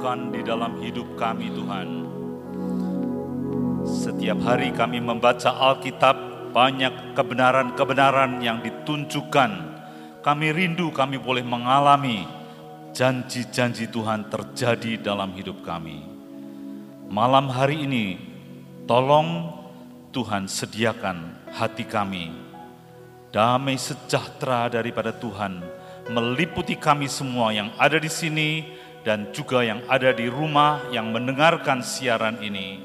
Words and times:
tergenapkan 0.00 0.32
di 0.32 0.40
dalam 0.40 0.72
hidup 0.80 1.08
kami 1.20 1.52
Tuhan. 1.52 1.88
Setiap 3.84 4.38
hari 4.48 4.72
kami 4.72 4.96
membaca 4.96 5.52
Alkitab, 5.52 6.16
banyak 6.56 7.12
kebenaran-kebenaran 7.12 8.40
yang 8.40 8.64
ditunjukkan. 8.64 9.50
Kami 10.24 10.46
rindu 10.56 10.88
kami 10.88 11.20
boleh 11.20 11.44
mengalami 11.44 12.24
janji-janji 12.96 13.92
Tuhan 13.92 14.32
terjadi 14.32 15.04
dalam 15.04 15.36
hidup 15.36 15.60
kami. 15.68 16.00
Malam 17.12 17.52
hari 17.52 17.84
ini, 17.84 18.16
tolong 18.88 19.52
Tuhan 20.16 20.48
sediakan 20.48 21.44
hati 21.52 21.84
kami. 21.84 22.32
Damai 23.36 23.76
sejahtera 23.76 24.72
daripada 24.72 25.12
Tuhan 25.12 25.60
meliputi 26.08 26.74
kami 26.74 27.06
semua 27.06 27.52
yang 27.52 27.70
ada 27.76 28.00
di 28.00 28.10
sini 28.10 28.79
dan 29.00 29.32
juga 29.32 29.64
yang 29.64 29.80
ada 29.88 30.12
di 30.12 30.28
rumah 30.28 30.84
yang 30.92 31.08
mendengarkan 31.12 31.80
siaran 31.80 32.40
ini. 32.44 32.80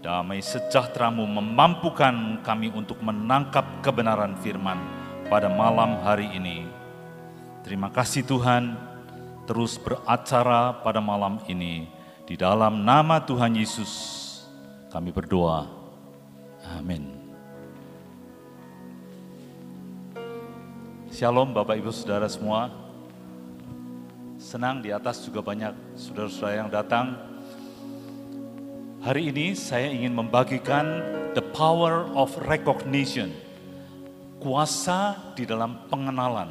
Damai 0.00 0.40
sejahteramu 0.40 1.28
memampukan 1.28 2.40
kami 2.40 2.72
untuk 2.72 2.96
menangkap 3.04 3.84
kebenaran 3.84 4.32
firman 4.40 4.80
pada 5.28 5.52
malam 5.52 6.00
hari 6.00 6.24
ini. 6.32 6.64
Terima 7.60 7.92
kasih 7.92 8.24
Tuhan, 8.24 8.80
terus 9.44 9.76
beracara 9.76 10.80
pada 10.80 11.04
malam 11.04 11.36
ini. 11.44 11.84
Di 12.24 12.40
dalam 12.40 12.80
nama 12.80 13.20
Tuhan 13.20 13.52
Yesus 13.52 13.92
kami 14.88 15.12
berdoa. 15.12 15.68
Amin. 16.80 17.20
Shalom 21.12 21.52
Bapak 21.52 21.76
Ibu 21.76 21.92
Saudara 21.92 22.24
semua. 22.30 22.79
Senang 24.50 24.82
di 24.82 24.90
atas 24.90 25.22
juga 25.22 25.46
banyak 25.46 25.94
saudara-saudara 25.94 26.58
yang 26.58 26.66
datang. 26.74 27.14
Hari 28.98 29.30
ini 29.30 29.54
saya 29.54 29.86
ingin 29.86 30.10
membagikan 30.10 31.06
the 31.38 31.44
power 31.54 32.10
of 32.18 32.34
recognition. 32.50 33.30
Kuasa 34.42 35.14
di 35.38 35.46
dalam 35.46 35.86
pengenalan. 35.86 36.50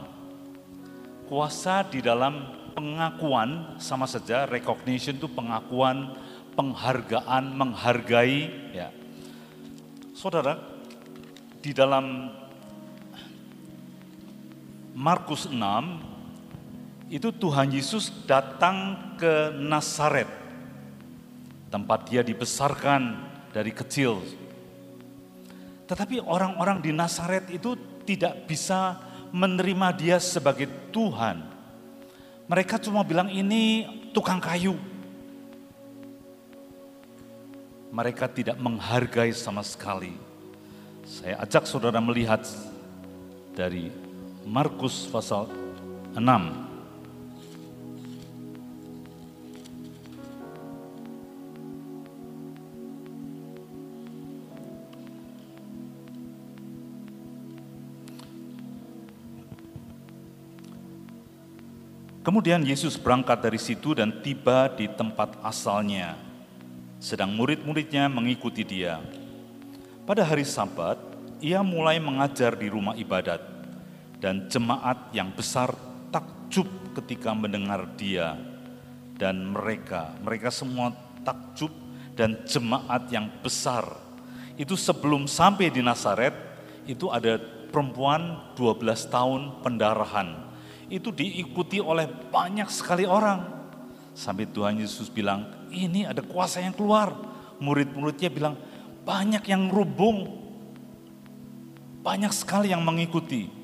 Kuasa 1.27 1.83
di 1.91 1.99
dalam 1.99 2.39
pengakuan 2.71 3.75
sama 3.83 4.07
saja 4.07 4.47
recognition 4.47 5.19
itu 5.19 5.27
pengakuan, 5.27 6.15
penghargaan, 6.55 7.51
menghargai 7.51 8.47
ya. 8.79 8.95
Saudara, 10.15 10.55
di 11.59 11.75
dalam 11.75 12.31
Markus 14.95 15.51
6 15.51 16.08
itu 17.09 17.33
Tuhan 17.33 17.73
Yesus 17.73 18.13
datang 18.29 19.17
ke 19.17 19.49
Nazaret 19.57 20.29
tempat 21.73 22.09
dia 22.09 22.21
dibesarkan 22.21 23.17
dari 23.49 23.73
kecil. 23.73 24.21
Tetapi 25.89 26.21
orang-orang 26.21 26.85
di 26.85 26.93
Nazaret 26.93 27.49
itu 27.49 27.73
tidak 28.05 28.45
bisa 28.45 28.97
menerima 29.33 29.89
dia 29.97 30.17
sebagai 30.21 30.69
Tuhan. 30.93 31.45
Mereka 32.49 32.81
cuma 32.81 33.05
bilang 33.05 33.29
ini 33.29 33.85
tukang 34.13 34.41
kayu. 34.41 34.77
Mereka 37.89 38.29
tidak 38.29 38.57
menghargai 38.61 39.33
sama 39.33 39.65
sekali. 39.65 40.13
Saya 41.09 41.41
ajak 41.41 41.65
saudara 41.65 41.97
melihat 41.97 42.45
dari 43.57 43.89
Markus 44.45 45.09
pasal 45.09 45.49
6. 46.13 46.68
Kemudian 62.29 62.61
Yesus 62.61 62.93
berangkat 62.93 63.41
dari 63.41 63.57
situ 63.57 63.97
dan 63.97 64.21
tiba 64.21 64.69
di 64.77 64.85
tempat 64.85 65.41
asalnya. 65.41 66.13
Sedang 67.01 67.33
murid-muridnya 67.33 68.05
mengikuti 68.05 68.61
dia. 68.61 69.01
Pada 70.05 70.21
hari 70.21 70.45
Sabat, 70.45 71.01
ia 71.41 71.65
mulai 71.65 71.97
mengajar 71.97 72.53
di 72.53 72.69
rumah 72.69 72.93
ibadat 72.93 73.41
dan 74.21 74.45
jemaat 74.45 75.09
yang 75.09 75.33
besar 75.33 75.73
takjub 76.13 76.69
ketika 77.01 77.33
mendengar 77.33 77.89
dia 77.97 78.37
dan 79.17 79.49
mereka 79.49 80.13
mereka 80.21 80.53
semua 80.53 80.93
takjub 81.25 81.73
dan 82.13 82.45
jemaat 82.45 83.09
yang 83.09 83.25
besar 83.41 83.89
itu 84.53 84.77
sebelum 84.77 85.25
sampai 85.25 85.73
di 85.73 85.81
Nazaret 85.81 86.37
itu 86.85 87.09
ada 87.09 87.41
perempuan 87.73 88.53
12 88.53 88.85
tahun 89.09 89.65
pendarahan 89.65 90.48
itu 90.89 91.13
diikuti 91.13 91.77
oleh 91.77 92.09
banyak 92.09 92.67
sekali 92.69 93.05
orang 93.05 93.45
sampai 94.17 94.49
Tuhan 94.49 94.81
Yesus 94.81 95.07
bilang 95.07 95.69
ini 95.69 96.03
ada 96.03 96.25
kuasa 96.25 96.59
yang 96.59 96.73
keluar 96.73 97.13
murid-muridnya 97.61 98.29
bilang 98.33 98.57
banyak 99.05 99.45
yang 99.47 99.69
rubung 99.69 100.41
banyak 102.01 102.33
sekali 102.33 102.73
yang 102.73 102.81
mengikuti 102.81 103.59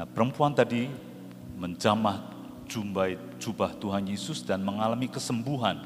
Nah, 0.00 0.08
perempuan 0.08 0.56
tadi 0.56 0.88
menjamah 1.60 2.24
jubah, 2.64 3.36
jubah 3.36 3.76
Tuhan 3.76 4.08
Yesus 4.08 4.40
dan 4.40 4.64
mengalami 4.64 5.12
kesembuhan. 5.12 5.76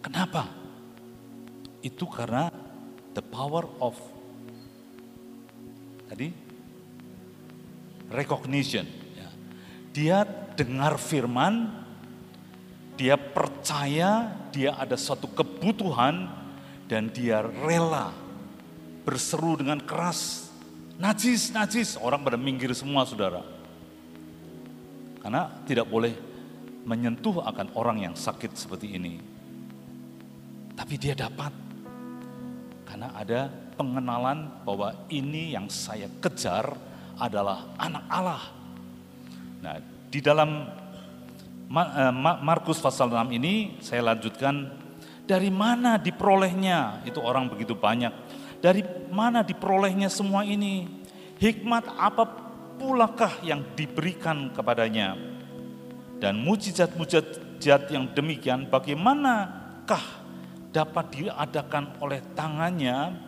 Kenapa? 0.00 0.48
Itu 1.84 2.08
karena 2.08 2.48
the 3.12 3.20
power 3.20 3.68
of 3.84 3.92
tadi 6.12 6.28
recognition. 8.12 8.84
Ya. 9.16 9.28
Dia 9.96 10.18
dengar 10.52 11.00
firman, 11.00 11.72
dia 13.00 13.16
percaya 13.16 14.36
dia 14.52 14.76
ada 14.76 15.00
suatu 15.00 15.32
kebutuhan 15.32 16.28
dan 16.84 17.08
dia 17.08 17.40
rela 17.40 18.12
berseru 19.08 19.56
dengan 19.56 19.80
keras 19.80 20.52
Najis, 21.02 21.50
najis. 21.50 21.98
Orang 21.98 22.22
pada 22.22 22.38
minggir 22.38 22.70
semua 22.78 23.02
saudara. 23.02 23.42
Karena 25.18 25.50
tidak 25.66 25.90
boleh 25.90 26.14
menyentuh 26.86 27.42
akan 27.42 27.74
orang 27.74 28.06
yang 28.06 28.14
sakit 28.14 28.54
seperti 28.54 28.94
ini. 28.94 29.18
Tapi 30.78 30.94
dia 31.02 31.18
dapat. 31.18 31.50
Karena 32.86 33.18
ada 33.18 33.50
pengenalan 33.74 34.62
bahwa 34.62 34.94
ini 35.08 35.56
yang 35.56 35.66
saya 35.72 36.08
kejar 36.20 36.76
adalah 37.16 37.72
anak 37.76 38.04
Allah. 38.08 38.42
Nah, 39.62 39.76
di 40.08 40.20
dalam 40.20 40.68
eh, 41.72 42.14
Markus 42.42 42.78
pasal 42.82 43.08
6 43.08 43.38
ini 43.38 43.78
saya 43.80 44.12
lanjutkan 44.12 44.68
dari 45.24 45.48
mana 45.48 45.96
diperolehnya 45.96 47.06
itu 47.06 47.22
orang 47.22 47.46
begitu 47.46 47.72
banyak 47.78 48.12
dari 48.62 48.86
mana 49.10 49.42
diperolehnya 49.42 50.06
semua 50.06 50.46
ini? 50.46 50.86
Hikmat 51.42 51.98
apa 51.98 52.22
pulakah 52.78 53.42
yang 53.42 53.74
diberikan 53.74 54.54
kepadanya? 54.54 55.18
Dan 56.22 56.38
mujizat-mujizat 56.46 57.90
yang 57.90 58.14
demikian 58.14 58.70
bagaimanakah 58.70 60.04
dapat 60.70 61.04
diadakan 61.10 61.98
oleh 61.98 62.22
tangannya? 62.38 63.18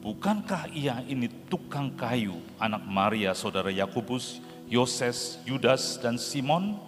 Bukankah 0.00 0.72
ia 0.72 1.04
ini 1.04 1.28
tukang 1.52 1.92
kayu, 1.92 2.40
anak 2.56 2.80
Maria, 2.88 3.36
saudara 3.36 3.68
Yakobus, 3.68 4.40
Yoses, 4.64 5.36
Yudas, 5.44 6.00
dan 6.00 6.16
Simon? 6.16 6.80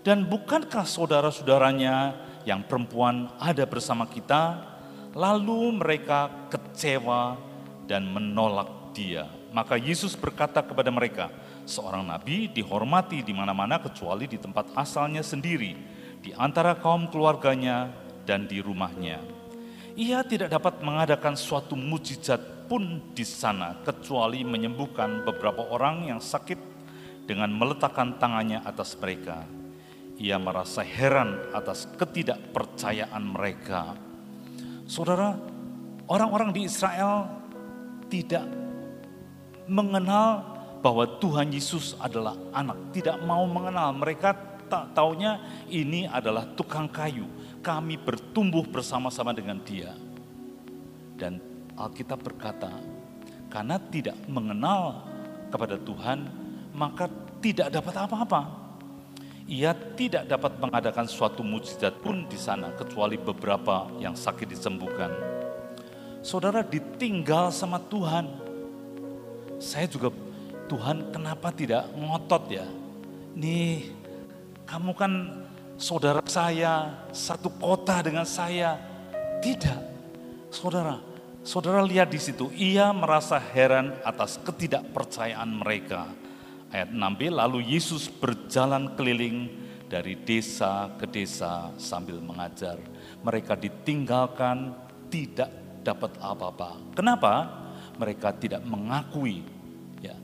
Dan 0.00 0.24
bukankah 0.24 0.88
saudara-saudaranya 0.88 2.16
yang 2.48 2.64
perempuan 2.64 3.28
ada 3.36 3.68
bersama 3.68 4.08
kita? 4.08 4.64
Lalu 5.12 5.84
mereka 5.84 6.32
kecewa 6.48 7.36
dan 7.84 8.08
menolak 8.08 8.96
dia. 8.96 9.28
Maka 9.52 9.76
Yesus 9.76 10.16
berkata 10.16 10.64
kepada 10.64 10.88
mereka, 10.88 11.28
seorang 11.68 12.08
nabi 12.08 12.48
dihormati 12.48 13.20
di 13.20 13.36
mana-mana 13.36 13.76
kecuali 13.84 14.24
di 14.24 14.40
tempat 14.40 14.72
asalnya 14.72 15.20
sendiri, 15.20 15.76
di 16.24 16.32
antara 16.32 16.72
kaum 16.80 17.12
keluarganya 17.12 17.92
dan 18.24 18.48
di 18.48 18.64
rumahnya. 18.64 19.35
Ia 19.96 20.20
tidak 20.28 20.52
dapat 20.52 20.84
mengadakan 20.84 21.34
suatu 21.34 21.72
mujizat 21.72 22.68
pun 22.68 23.00
di 23.16 23.24
sana 23.24 23.80
kecuali 23.80 24.44
menyembuhkan 24.44 25.24
beberapa 25.24 25.64
orang 25.72 26.12
yang 26.12 26.20
sakit 26.20 26.58
dengan 27.24 27.48
meletakkan 27.56 28.20
tangannya 28.20 28.60
atas 28.60 28.92
mereka. 29.00 29.48
Ia 30.20 30.36
merasa 30.36 30.84
heran 30.84 31.52
atas 31.52 31.88
ketidakpercayaan 31.96 33.24
mereka 33.24 34.06
Saudara, 34.86 35.34
orang-orang 36.06 36.54
di 36.54 36.62
Israel 36.62 37.26
tidak 38.06 38.46
mengenal 39.66 40.46
bahwa 40.78 41.18
Tuhan 41.18 41.50
Yesus 41.50 41.98
adalah 41.98 42.38
anak, 42.54 42.94
tidak 42.94 43.18
mau 43.26 43.42
mengenal. 43.50 43.90
Mereka 43.98 44.30
tak 44.70 44.94
taunya 44.94 45.42
ini 45.66 46.06
adalah 46.06 46.46
tukang 46.54 46.86
kayu. 46.86 47.26
Kami 47.66 47.98
bertumbuh 47.98 48.62
bersama-sama 48.62 49.34
dengan 49.34 49.58
dia. 49.58 49.90
Dan 51.18 51.42
Alkitab 51.74 52.22
berkata, 52.22 52.70
karena 53.50 53.82
tidak 53.90 54.14
mengenal 54.30 55.02
kepada 55.50 55.74
Tuhan, 55.74 56.30
maka 56.70 57.10
tidak 57.42 57.74
dapat 57.74 57.94
apa-apa. 58.06 58.42
Ia 59.50 59.74
tidak 59.98 60.30
dapat 60.30 60.62
mengadakan 60.62 61.10
suatu 61.10 61.42
mujizat 61.42 61.98
pun 61.98 62.22
di 62.30 62.38
sana, 62.38 62.70
kecuali 62.70 63.18
beberapa 63.18 63.90
yang 63.98 64.14
sakit 64.14 64.46
disembuhkan. 64.46 65.10
Saudara 66.22 66.62
ditinggal 66.62 67.50
sama 67.50 67.82
Tuhan. 67.82 68.30
Saya 69.58 69.90
juga, 69.90 70.14
Tuhan 70.70 71.10
kenapa 71.10 71.50
tidak 71.50 71.86
ngotot 71.98 72.46
ya? 72.46 72.66
Nih, 73.34 73.90
kamu 74.66 74.90
kan 74.98 75.12
saudara 75.76 76.20
saya, 76.26 77.06
satu 77.12 77.52
kota 77.56 78.00
dengan 78.04 78.24
saya. 78.24 78.76
Tidak, 79.40 79.80
saudara, 80.50 80.98
Saudara 81.46 81.78
lihat 81.78 82.10
di 82.10 82.18
situ, 82.18 82.50
ia 82.58 82.90
merasa 82.90 83.38
heran 83.38 83.94
atas 84.02 84.34
ketidakpercayaan 84.42 85.46
mereka. 85.46 86.10
Ayat 86.74 86.90
6b, 86.90 87.30
lalu 87.30 87.70
Yesus 87.70 88.10
berjalan 88.10 88.98
keliling 88.98 89.46
dari 89.86 90.18
desa 90.18 90.90
ke 90.98 91.06
desa 91.06 91.70
sambil 91.78 92.18
mengajar. 92.18 92.82
Mereka 93.22 93.54
ditinggalkan 93.62 94.74
tidak 95.06 95.54
dapat 95.86 96.18
apa-apa. 96.18 96.82
Kenapa? 96.98 97.46
Mereka 97.94 98.42
tidak 98.42 98.66
mengakui, 98.66 99.46
ya, 100.02 100.18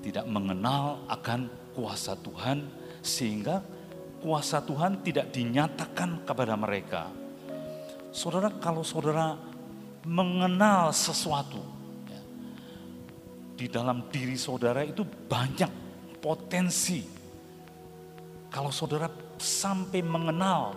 tidak 0.00 0.24
mengenal 0.32 1.04
akan 1.12 1.52
kuasa 1.76 2.16
Tuhan, 2.16 2.64
sehingga 3.04 3.60
kuasa 4.22 4.62
Tuhan 4.62 5.02
tidak 5.02 5.34
dinyatakan 5.34 6.22
kepada 6.22 6.54
mereka. 6.54 7.10
Saudara, 8.14 8.54
kalau 8.62 8.86
saudara 8.86 9.34
mengenal 10.06 10.90
sesuatu. 10.94 11.62
Ya. 12.06 12.22
Di 13.58 13.66
dalam 13.66 14.06
diri 14.10 14.38
saudara 14.38 14.86
itu 14.86 15.02
banyak 15.04 15.70
potensi. 16.22 17.02
Kalau 18.52 18.70
saudara 18.70 19.10
sampai 19.40 20.04
mengenal 20.04 20.76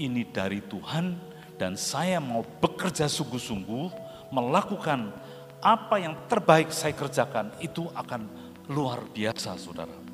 ini 0.00 0.24
dari 0.24 0.62
Tuhan 0.64 1.18
dan 1.58 1.74
saya 1.74 2.22
mau 2.22 2.46
bekerja 2.46 3.10
sungguh-sungguh 3.10 3.90
melakukan 4.30 5.10
apa 5.58 5.98
yang 5.98 6.14
terbaik 6.30 6.70
saya 6.70 6.94
kerjakan 6.94 7.50
itu 7.58 7.90
akan 7.90 8.30
luar 8.70 9.02
biasa 9.10 9.58
saudara. 9.58 10.07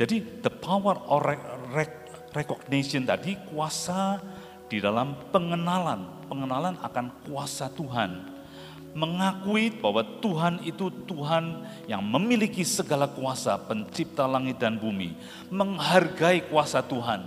Jadi 0.00 0.40
the 0.40 0.48
power 0.48 0.96
of 0.96 1.20
recognition 2.32 3.04
tadi 3.04 3.36
kuasa 3.52 4.16
di 4.64 4.80
dalam 4.80 5.12
pengenalan 5.28 6.24
pengenalan 6.24 6.80
akan 6.80 7.06
kuasa 7.28 7.68
Tuhan. 7.76 8.40
Mengakui 8.90 9.70
bahwa 9.76 10.02
Tuhan 10.18 10.66
itu 10.66 10.90
Tuhan 11.06 11.62
yang 11.86 12.02
memiliki 12.02 12.66
segala 12.66 13.06
kuasa, 13.06 13.54
pencipta 13.54 14.26
langit 14.26 14.58
dan 14.58 14.80
bumi. 14.80 15.14
Menghargai 15.52 16.48
kuasa 16.48 16.82
Tuhan. 16.82 17.22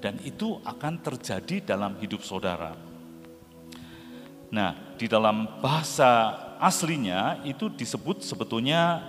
Dan 0.00 0.16
itu 0.24 0.56
akan 0.64 1.04
terjadi 1.04 1.74
dalam 1.74 2.00
hidup 2.00 2.24
saudara. 2.24 2.72
Nah, 4.48 4.96
di 4.96 5.04
dalam 5.04 5.60
bahasa 5.60 6.32
aslinya 6.56 7.44
itu 7.44 7.68
disebut 7.68 8.24
sebetulnya 8.24 9.04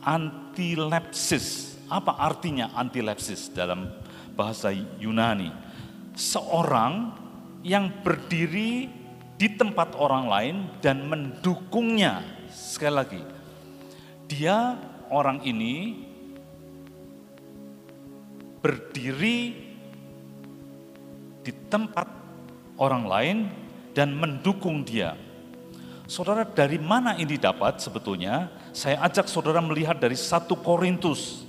antilepsis. 0.00 1.67
Apa 1.88 2.20
artinya 2.20 2.68
antilepsis 2.76 3.48
dalam 3.48 3.88
bahasa 4.36 4.68
Yunani? 4.72 5.48
Seorang 6.12 7.16
yang 7.64 8.04
berdiri 8.04 8.92
di 9.40 9.48
tempat 9.56 9.96
orang 9.96 10.28
lain 10.28 10.56
dan 10.84 11.08
mendukungnya. 11.08 12.20
Sekali 12.52 12.94
lagi, 12.94 13.22
dia 14.28 14.76
orang 15.08 15.40
ini 15.48 16.04
berdiri 18.60 19.56
di 21.40 21.52
tempat 21.72 22.08
orang 22.76 23.04
lain 23.08 23.38
dan 23.96 24.12
mendukung 24.12 24.84
dia. 24.84 25.16
Saudara, 26.08 26.44
dari 26.44 26.76
mana 26.76 27.16
ini 27.16 27.36
dapat 27.40 27.80
sebetulnya? 27.80 28.48
Saya 28.76 29.00
ajak 29.04 29.28
saudara 29.28 29.60
melihat 29.64 29.96
dari 29.96 30.16
1 30.16 30.48
Korintus 30.60 31.47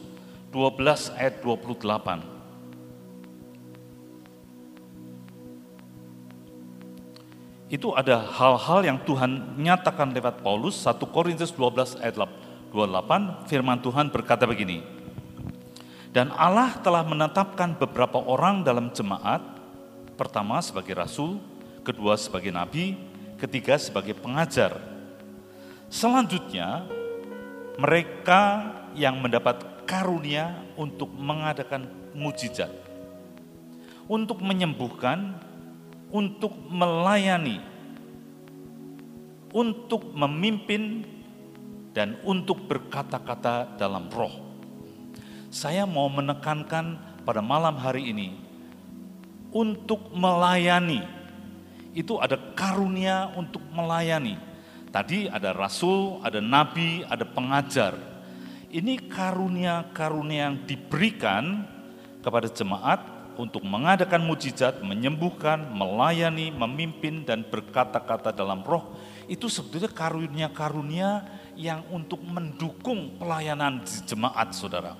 12 0.51 1.13
ayat 1.17 1.41
28. 1.45 2.39
itu 7.69 7.93
ada 7.93 8.17
hal-hal 8.17 8.81
yang 8.81 8.97
Tuhan 9.05 9.61
nyatakan 9.61 10.09
lewat 10.09 10.41
Paulus 10.41 10.73
1 10.81 10.97
Korintus 11.13 11.53
12 11.53 12.01
ayat 12.01 12.17
28 12.17 13.45
firman 13.45 13.77
Tuhan 13.77 14.09
berkata 14.09 14.49
begini 14.49 14.81
dan 16.09 16.33
Allah 16.33 16.73
telah 16.81 17.05
menetapkan 17.05 17.77
beberapa 17.77 18.17
orang 18.17 18.65
dalam 18.65 18.89
jemaat 18.89 19.45
pertama 20.17 20.57
sebagai 20.65 20.97
rasul 20.97 21.37
kedua 21.85 22.17
sebagai 22.17 22.49
nabi 22.49 22.97
ketiga 23.37 23.77
sebagai 23.77 24.17
pengajar 24.17 24.73
selanjutnya 25.93 26.89
mereka 27.77 28.73
yang 28.97 29.21
mendapat 29.21 29.78
karunia 29.89 30.61
untuk 30.77 31.09
mengadakan 31.09 31.89
mujizat 32.13 32.69
untuk 34.09 34.41
menyembuhkan 34.41 35.37
untuk 36.09 36.57
melayani, 36.73 37.61
untuk 39.53 40.09
memimpin, 40.17 41.05
dan 41.93 42.17
untuk 42.25 42.65
berkata-kata 42.65 43.77
dalam 43.77 44.09
roh. 44.09 44.33
Saya 45.49 45.85
mau 45.85 46.09
menekankan 46.09 46.97
pada 47.25 47.41
malam 47.41 47.77
hari 47.77 48.09
ini, 48.09 48.29
untuk 49.53 50.09
melayani, 50.13 51.05
itu 51.93 52.17
ada 52.17 52.37
karunia 52.57 53.29
untuk 53.37 53.61
melayani. 53.73 54.37
Tadi 54.89 55.29
ada 55.29 55.53
rasul, 55.53 56.17
ada 56.25 56.41
nabi, 56.41 57.05
ada 57.05 57.21
pengajar. 57.21 57.93
Ini 58.69 59.09
karunia-karunia 59.09 60.53
yang 60.53 60.57
diberikan 60.69 61.65
kepada 62.21 62.45
jemaat 62.45 63.01
untuk 63.33 63.65
mengadakan 63.65 64.21
mujizat, 64.21 64.85
menyembuhkan, 64.85 65.73
melayani, 65.73 66.53
memimpin, 66.53 67.25
dan 67.25 67.41
berkata-kata 67.47 68.29
dalam 68.29 68.61
roh, 68.61 68.93
itu 69.25 69.49
sebetulnya 69.49 69.89
karunia-karunia 69.89 71.23
yang 71.57 71.81
untuk 71.89 72.21
mendukung 72.21 73.17
pelayanan 73.17 73.81
di 73.81 74.05
jemaat 74.05 74.53
saudara. 74.53 74.93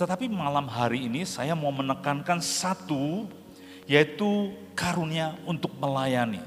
Tetapi 0.00 0.30
malam 0.30 0.64
hari 0.64 1.04
ini 1.04 1.26
saya 1.28 1.52
mau 1.52 1.74
menekankan 1.74 2.40
satu, 2.40 3.28
yaitu 3.84 4.54
karunia 4.72 5.36
untuk 5.44 5.76
melayani. 5.76 6.40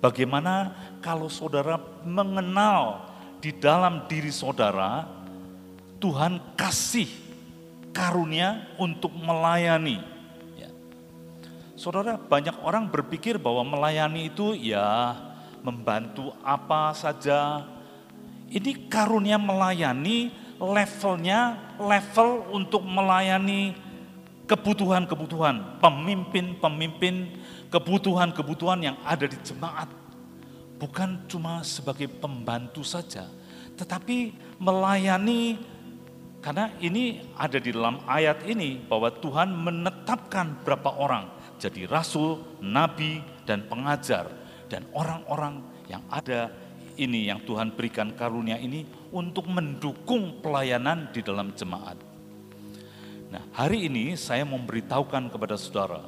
Bagaimana 0.00 0.72
kalau 1.02 1.26
saudara 1.26 1.76
mengenal 2.06 3.12
di 3.42 3.50
dalam 3.50 4.06
diri 4.06 4.30
saudara, 4.30 5.15
Tuhan 5.96 6.40
kasih 6.54 7.08
karunia 7.92 8.68
untuk 8.76 9.10
melayani 9.16 10.16
Saudara, 11.76 12.16
banyak 12.16 12.56
orang 12.64 12.88
berpikir 12.88 13.36
bahwa 13.36 13.60
melayani 13.60 14.32
itu 14.32 14.56
ya 14.56 15.12
membantu 15.60 16.32
apa 16.40 16.96
saja. 16.96 17.68
Ini 18.48 18.88
karunia 18.88 19.36
melayani 19.36 20.32
levelnya 20.56 21.60
level 21.76 22.48
untuk 22.56 22.80
melayani 22.80 23.76
kebutuhan-kebutuhan 24.48 25.76
pemimpin-pemimpin, 25.84 27.44
kebutuhan-kebutuhan 27.68 28.80
yang 28.80 28.96
ada 29.04 29.28
di 29.28 29.36
jemaat. 29.44 29.92
Bukan 30.80 31.28
cuma 31.28 31.60
sebagai 31.60 32.08
pembantu 32.08 32.80
saja, 32.88 33.28
tetapi 33.76 34.32
melayani 34.56 35.60
karena 36.46 36.70
ini 36.78 37.34
ada 37.34 37.58
di 37.58 37.74
dalam 37.74 38.06
ayat 38.06 38.46
ini 38.46 38.78
bahwa 38.78 39.10
Tuhan 39.10 39.50
menetapkan 39.50 40.62
berapa 40.62 40.94
orang 40.94 41.26
jadi 41.58 41.90
rasul, 41.90 42.38
nabi, 42.62 43.18
dan 43.42 43.66
pengajar. 43.66 44.30
Dan 44.70 44.86
orang-orang 44.94 45.58
yang 45.90 46.06
ada 46.06 46.54
ini 46.94 47.26
yang 47.26 47.42
Tuhan 47.42 47.74
berikan 47.74 48.14
karunia 48.14 48.62
ini 48.62 48.86
untuk 49.10 49.50
mendukung 49.50 50.38
pelayanan 50.38 51.10
di 51.10 51.18
dalam 51.18 51.50
jemaat. 51.50 51.98
Nah, 53.26 53.42
hari 53.50 53.90
ini 53.90 54.14
saya 54.14 54.46
memberitahukan 54.46 55.34
kepada 55.34 55.58
saudara, 55.58 56.06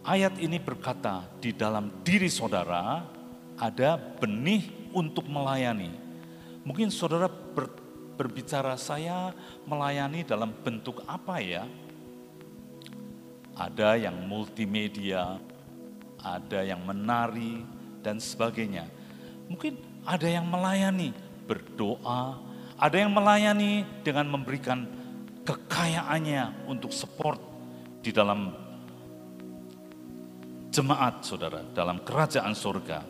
ayat 0.00 0.40
ini 0.40 0.56
berkata 0.56 1.28
di 1.44 1.52
dalam 1.52 1.92
diri 2.00 2.32
saudara 2.32 3.04
ada 3.60 4.00
benih 4.00 4.64
untuk 4.96 5.28
melayani. 5.28 5.92
Mungkin 6.64 6.88
saudara 6.88 7.28
berbicara 8.16 8.74
saya 8.80 9.30
melayani 9.68 10.24
dalam 10.24 10.50
bentuk 10.64 11.04
apa 11.04 11.38
ya? 11.38 11.68
Ada 13.56 13.96
yang 13.96 14.16
multimedia, 14.24 15.40
ada 16.20 16.60
yang 16.64 16.80
menari 16.84 17.64
dan 18.00 18.20
sebagainya. 18.20 18.88
Mungkin 19.48 19.78
ada 20.04 20.28
yang 20.28 20.44
melayani 20.48 21.12
berdoa, 21.46 22.36
ada 22.76 22.96
yang 22.96 23.14
melayani 23.14 23.86
dengan 24.04 24.28
memberikan 24.28 24.84
kekayaannya 25.46 26.68
untuk 26.68 26.90
support 26.90 27.38
di 28.02 28.10
dalam 28.12 28.52
jemaat 30.74 31.24
saudara, 31.24 31.64
dalam 31.72 32.04
kerajaan 32.04 32.52
surga. 32.52 33.00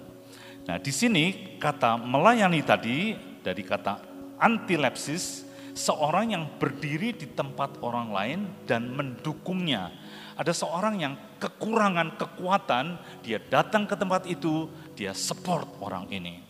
Nah 0.70 0.76
di 0.78 0.92
sini 0.94 1.58
kata 1.58 1.98
melayani 1.98 2.62
tadi 2.62 3.18
dari 3.42 3.62
kata 3.66 4.05
antilepsis, 4.40 5.46
seorang 5.76 6.32
yang 6.32 6.44
berdiri 6.56 7.12
di 7.12 7.28
tempat 7.28 7.76
orang 7.84 8.08
lain 8.10 8.40
dan 8.64 8.88
mendukungnya. 8.96 9.92
Ada 10.36 10.52
seorang 10.52 11.00
yang 11.00 11.14
kekurangan 11.40 12.16
kekuatan, 12.20 13.00
dia 13.24 13.40
datang 13.40 13.88
ke 13.88 13.96
tempat 13.96 14.28
itu, 14.28 14.68
dia 14.92 15.16
support 15.16 15.68
orang 15.80 16.08
ini. 16.12 16.44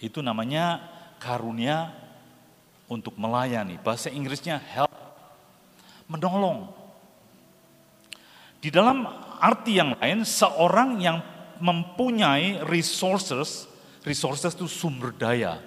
Itu 0.00 0.20
namanya 0.20 0.80
karunia 1.20 1.92
untuk 2.88 3.16
melayani. 3.20 3.76
Bahasa 3.80 4.08
Inggrisnya 4.08 4.60
help, 4.60 4.92
menolong. 6.08 6.72
Di 8.60 8.72
dalam 8.72 9.04
arti 9.40 9.76
yang 9.76 9.92
lain, 10.00 10.24
seorang 10.24 10.96
yang 11.00 11.20
mempunyai 11.60 12.64
resources, 12.64 13.68
resources 14.04 14.56
itu 14.56 14.68
sumber 14.68 15.12
daya. 15.12 15.60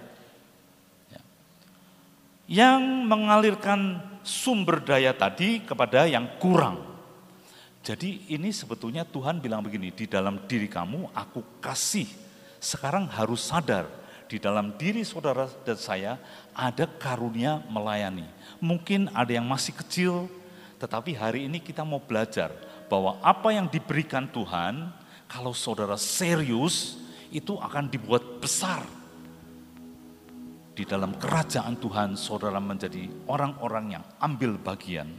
Ya. 2.50 2.74
Yang 2.74 2.82
mengalirkan 3.06 4.02
sumber 4.26 4.82
daya 4.82 5.14
tadi 5.14 5.62
kepada 5.62 6.10
yang 6.10 6.26
kurang. 6.42 6.82
Jadi 7.86 8.26
ini 8.34 8.50
sebetulnya 8.50 9.08
Tuhan 9.08 9.40
bilang 9.40 9.62
begini, 9.62 9.94
di 9.94 10.10
dalam 10.10 10.44
diri 10.50 10.66
kamu 10.66 11.14
aku 11.14 11.62
kasih. 11.62 12.10
Sekarang 12.60 13.08
harus 13.08 13.48
sadar, 13.48 13.88
di 14.28 14.36
dalam 14.36 14.76
diri 14.76 15.08
saudara 15.08 15.48
dan 15.64 15.78
saya 15.80 16.14
ada 16.52 16.86
karunia 16.86 17.64
melayani. 17.72 18.28
Mungkin 18.60 19.08
ada 19.16 19.32
yang 19.32 19.48
masih 19.48 19.72
kecil, 19.72 20.28
tetapi 20.76 21.16
hari 21.16 21.48
ini 21.48 21.64
kita 21.64 21.88
mau 21.88 22.04
belajar 22.04 22.52
bahwa 22.92 23.16
apa 23.24 23.56
yang 23.56 23.72
diberikan 23.72 24.28
Tuhan, 24.28 24.92
kalau 25.32 25.56
saudara 25.56 25.96
serius, 25.96 27.00
itu 27.32 27.56
akan 27.56 27.88
dibuat 27.88 28.44
besar. 28.44 28.99
Di 30.80 30.88
dalam 30.88 31.12
kerajaan 31.20 31.76
Tuhan, 31.76 32.16
saudara 32.16 32.56
menjadi 32.56 33.04
orang-orang 33.28 34.00
yang 34.00 34.04
ambil 34.24 34.56
bagian. 34.56 35.12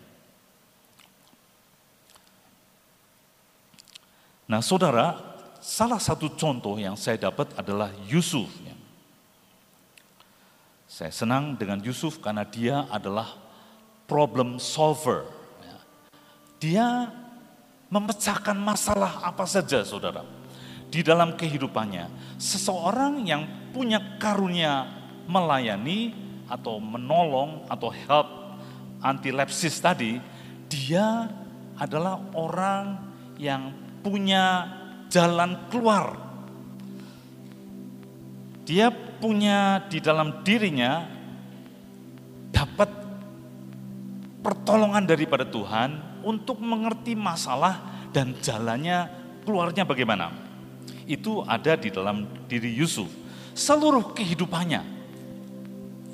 Nah 4.48 4.64
saudara, 4.64 5.20
salah 5.60 6.00
satu 6.00 6.32
contoh 6.32 6.80
yang 6.80 6.96
saya 6.96 7.20
dapat 7.20 7.52
adalah 7.60 7.92
Yusuf. 8.08 8.48
Saya 10.88 11.12
senang 11.12 11.60
dengan 11.60 11.84
Yusuf 11.84 12.24
karena 12.24 12.48
dia 12.48 12.88
adalah 12.88 13.28
problem 14.08 14.56
solver. 14.56 15.28
Dia 16.56 17.04
memecahkan 17.92 18.56
masalah 18.56 19.28
apa 19.28 19.44
saja 19.44 19.84
saudara. 19.84 20.24
Di 20.88 21.04
dalam 21.04 21.36
kehidupannya, 21.36 22.40
seseorang 22.40 23.28
yang 23.28 23.44
punya 23.76 24.16
karunia 24.16 24.99
melayani 25.30 26.10
atau 26.50 26.82
menolong 26.82 27.62
atau 27.70 27.94
help 27.94 28.28
antilepsis 28.98 29.78
tadi, 29.78 30.18
dia 30.66 31.30
adalah 31.78 32.18
orang 32.34 32.98
yang 33.38 33.72
punya 34.02 34.68
jalan 35.08 35.56
keluar. 35.70 36.18
Dia 38.66 38.92
punya 38.92 39.82
di 39.90 39.98
dalam 39.98 40.44
dirinya 40.46 41.02
dapat 42.54 42.90
pertolongan 44.44 45.08
daripada 45.08 45.42
Tuhan 45.48 46.22
untuk 46.22 46.60
mengerti 46.60 47.16
masalah 47.16 48.06
dan 48.14 48.36
jalannya 48.38 49.08
keluarnya 49.42 49.82
bagaimana. 49.88 50.30
Itu 51.08 51.42
ada 51.42 51.74
di 51.74 51.90
dalam 51.90 52.46
diri 52.46 52.70
Yusuf. 52.70 53.10
Seluruh 53.50 54.14
kehidupannya 54.14 54.99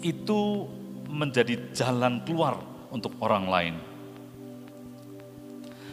itu 0.05 0.67
menjadi 1.07 1.73
jalan 1.73 2.21
keluar 2.27 2.61
untuk 2.93 3.15
orang 3.23 3.45
lain. 3.47 3.75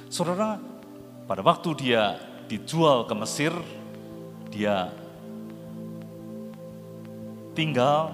Saudara, 0.09 0.61
pada 1.25 1.41
waktu 1.41 1.69
dia 1.79 2.19
dijual 2.45 3.09
ke 3.09 3.13
Mesir, 3.17 3.53
dia 4.53 4.93
tinggal 7.57 8.13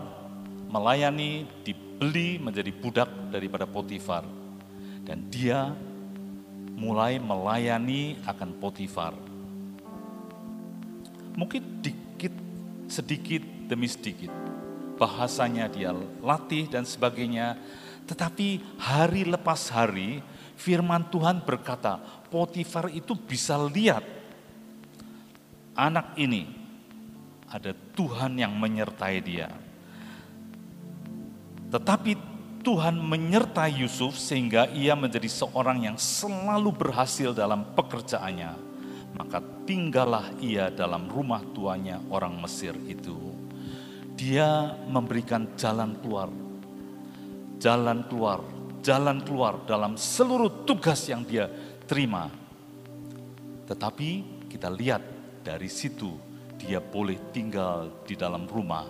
melayani, 0.71 1.43
dibeli 1.65 2.39
menjadi 2.39 2.71
budak 2.71 3.09
daripada 3.33 3.67
Potifar. 3.67 4.23
Dan 5.03 5.27
dia 5.27 5.73
mulai 6.79 7.19
melayani 7.19 8.15
akan 8.23 8.49
Potifar. 8.61 9.11
Mungkin 11.35 11.83
dikit, 11.83 12.31
sedikit 12.87 13.43
demi 13.67 13.91
sedikit. 13.91 14.48
Bahasanya 14.99 15.71
dia 15.71 15.95
latih 16.19 16.67
dan 16.67 16.83
sebagainya. 16.83 17.55
Tetapi 18.03 18.77
hari 18.77 19.23
lepas 19.23 19.71
hari 19.71 20.19
firman 20.59 21.07
Tuhan 21.07 21.39
berkata, 21.39 21.97
Potifar 22.29 22.91
itu 22.91 23.15
bisa 23.15 23.57
lihat 23.57 24.03
anak 25.73 26.13
ini 26.19 26.45
ada 27.49 27.73
Tuhan 27.73 28.37
yang 28.37 28.53
menyertai 28.53 29.17
dia. 29.23 29.49
Tetapi 31.69 32.11
Tuhan 32.59 32.99
menyertai 32.99 33.81
Yusuf 33.81 34.19
sehingga 34.19 34.67
ia 34.75 34.93
menjadi 34.93 35.31
seorang 35.31 35.87
yang 35.87 35.97
selalu 35.97 36.75
berhasil 36.75 37.31
dalam 37.31 37.73
pekerjaannya. 37.73 38.67
Maka 39.15 39.41
tinggallah 39.65 40.29
ia 40.37 40.69
dalam 40.69 41.09
rumah 41.09 41.41
tuanya 41.55 41.97
orang 42.13 42.37
Mesir 42.37 42.77
itu. 42.85 43.38
Dia 44.19 44.75
memberikan 44.83 45.55
jalan 45.55 45.95
keluar, 46.03 46.27
jalan 47.55 48.03
keluar 48.11 48.59
jalan 48.79 49.21
keluar 49.23 49.67
dalam 49.67 49.99
seluruh 49.99 50.63
tugas 50.63 51.03
yang 51.11 51.23
dia 51.27 51.51
terima. 51.85 52.31
Tetapi 53.67 54.09
kita 54.49 54.71
lihat 54.71 55.03
dari 55.43 55.69
situ 55.69 56.15
dia 56.59 56.81
boleh 56.81 57.31
tinggal 57.31 58.03
di 58.03 58.15
dalam 58.17 58.47
rumah. 58.49 58.87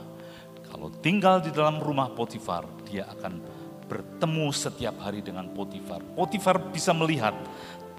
Kalau 0.70 0.94
tinggal 1.02 1.42
di 1.42 1.50
dalam 1.50 1.82
rumah 1.82 2.14
Potifar, 2.14 2.64
dia 2.86 3.10
akan 3.10 3.42
bertemu 3.90 4.54
setiap 4.54 5.02
hari 5.02 5.26
dengan 5.26 5.50
Potifar. 5.50 6.00
Potifar 6.14 6.62
bisa 6.70 6.94
melihat 6.94 7.34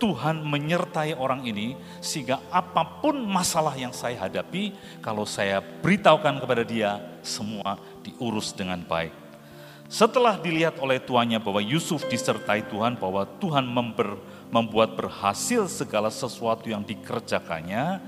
Tuhan 0.00 0.40
menyertai 0.40 1.12
orang 1.12 1.44
ini 1.44 1.76
sehingga 2.00 2.40
apa 2.48 3.04
pun 3.04 3.20
masalah 3.20 3.76
yang 3.76 3.92
saya 3.92 4.26
hadapi, 4.26 4.72
kalau 5.04 5.28
saya 5.28 5.60
beritahukan 5.60 6.40
kepada 6.40 6.64
dia, 6.64 6.96
semua 7.20 7.76
diurus 8.00 8.56
dengan 8.56 8.80
baik. 8.80 9.12
Setelah 9.90 10.40
dilihat 10.40 10.80
oleh 10.80 11.02
tuannya 11.02 11.36
bahwa 11.42 11.60
Yusuf 11.60 12.08
disertai 12.08 12.64
Tuhan, 12.72 12.96
bahwa 12.96 13.28
Tuhan 13.42 13.66
member, 13.68 14.16
membuat 14.48 14.96
berhasil 14.96 15.68
segala 15.68 16.08
sesuatu 16.08 16.70
yang 16.70 16.80
dikerjakannya, 16.80 18.00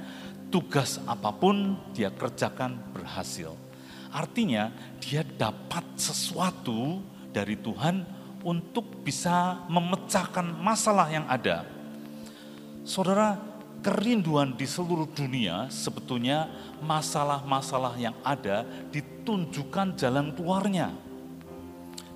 tugas 0.49 1.03
apa 1.05 1.29
pun 1.35 1.77
dia 1.93 2.09
kerjakan 2.09 2.79
berhasil. 2.95 3.53
Artinya 4.15 4.71
dia 5.03 5.27
dapat 5.27 5.83
sesuatu 5.99 7.03
dari 7.35 7.59
Tuhan 7.59 8.07
untuk 8.47 9.03
bisa 9.03 9.67
memecahkan 9.67 10.55
masalah 10.63 11.11
yang 11.11 11.27
ada. 11.27 11.67
Saudara, 12.83 13.39
kerinduan 13.83 14.59
di 14.59 14.67
seluruh 14.67 15.07
dunia 15.11 15.71
sebetulnya 15.71 16.51
masalah-masalah 16.83 17.95
yang 17.99 18.15
ada 18.27 18.67
ditunjukkan 18.91 19.95
jalan 19.99 20.35
keluarnya 20.35 20.91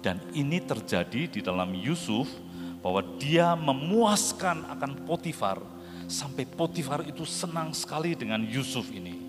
dan 0.06 0.23
ini 0.38 0.62
terjadi 0.62 1.26
di 1.26 1.40
dalam 1.42 1.75
Yusuf 1.75 2.30
bahwa 2.78 3.02
dia 3.18 3.58
memuaskan 3.58 4.62
akan 4.78 5.02
Potifar 5.02 5.58
sampai 6.06 6.46
Potifar 6.46 7.02
itu 7.02 7.26
senang 7.26 7.75
sekali 7.75 8.14
dengan 8.14 8.38
Yusuf 8.46 8.87
ini. 8.94 9.26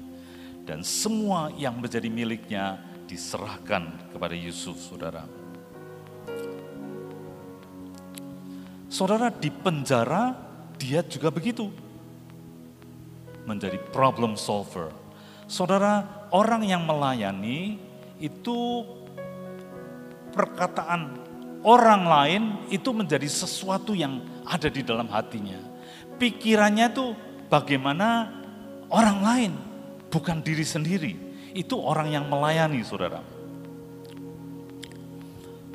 Dan 0.61 0.85
semua 0.85 1.49
yang 1.57 1.81
menjadi 1.81 2.05
miliknya 2.13 2.77
diserahkan 3.09 4.13
kepada 4.13 4.37
Yusuf, 4.37 4.77
saudara. 4.77 5.25
Saudara 8.85 9.33
di 9.33 9.49
penjara 9.49 10.46
dia 10.77 11.01
juga 11.03 11.33
begitu. 11.33 11.73
Menjadi 13.49 13.81
problem 13.91 14.37
solver. 14.37 14.93
Saudara, 15.47 16.27
orang 16.31 16.63
yang 16.67 16.83
melayani 16.83 17.79
itu 18.19 18.83
perkataan 20.33 21.17
orang 21.65 22.03
lain 22.05 22.43
itu 22.69 22.89
menjadi 22.91 23.25
sesuatu 23.25 23.95
yang 23.97 24.21
ada 24.45 24.67
di 24.67 24.83
dalam 24.83 25.07
hatinya. 25.09 25.57
Pikirannya 26.17 26.91
itu 26.91 27.15
bagaimana 27.47 28.31
orang 28.89 29.19
lain, 29.23 29.53
bukan 30.09 30.41
diri 30.43 30.65
sendiri. 30.67 31.13
Itu 31.55 31.79
orang 31.81 32.11
yang 32.11 32.25
melayani, 32.27 32.83
saudara. 32.83 33.23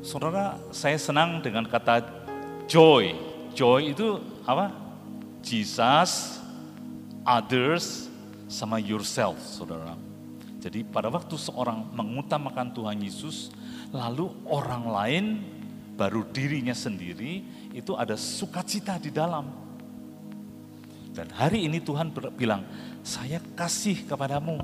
Saudara, 0.03 0.59
saya 0.75 0.99
senang 0.99 1.39
dengan 1.39 1.63
kata 1.63 2.03
joy. 2.67 3.15
Joy 3.55 3.95
itu 3.95 4.19
apa? 4.43 4.82
Jesus, 5.43 6.39
others, 7.27 8.07
sama 8.47 8.79
yourself, 8.79 9.37
saudara. 9.43 9.99
Jadi 10.63 10.87
pada 10.87 11.11
waktu 11.11 11.35
seorang 11.35 11.91
mengutamakan 11.91 12.71
Tuhan 12.71 13.03
Yesus, 13.03 13.51
lalu 13.91 14.31
orang 14.47 14.83
lain 14.87 15.25
baru 15.99 16.23
dirinya 16.31 16.71
sendiri, 16.71 17.43
itu 17.75 17.91
ada 17.99 18.15
sukacita 18.15 18.95
di 18.95 19.11
dalam. 19.11 19.51
Dan 21.11 21.27
hari 21.35 21.67
ini 21.67 21.83
Tuhan 21.83 22.15
bilang, 22.33 22.63
saya 23.03 23.43
kasih 23.53 24.07
kepadamu 24.07 24.63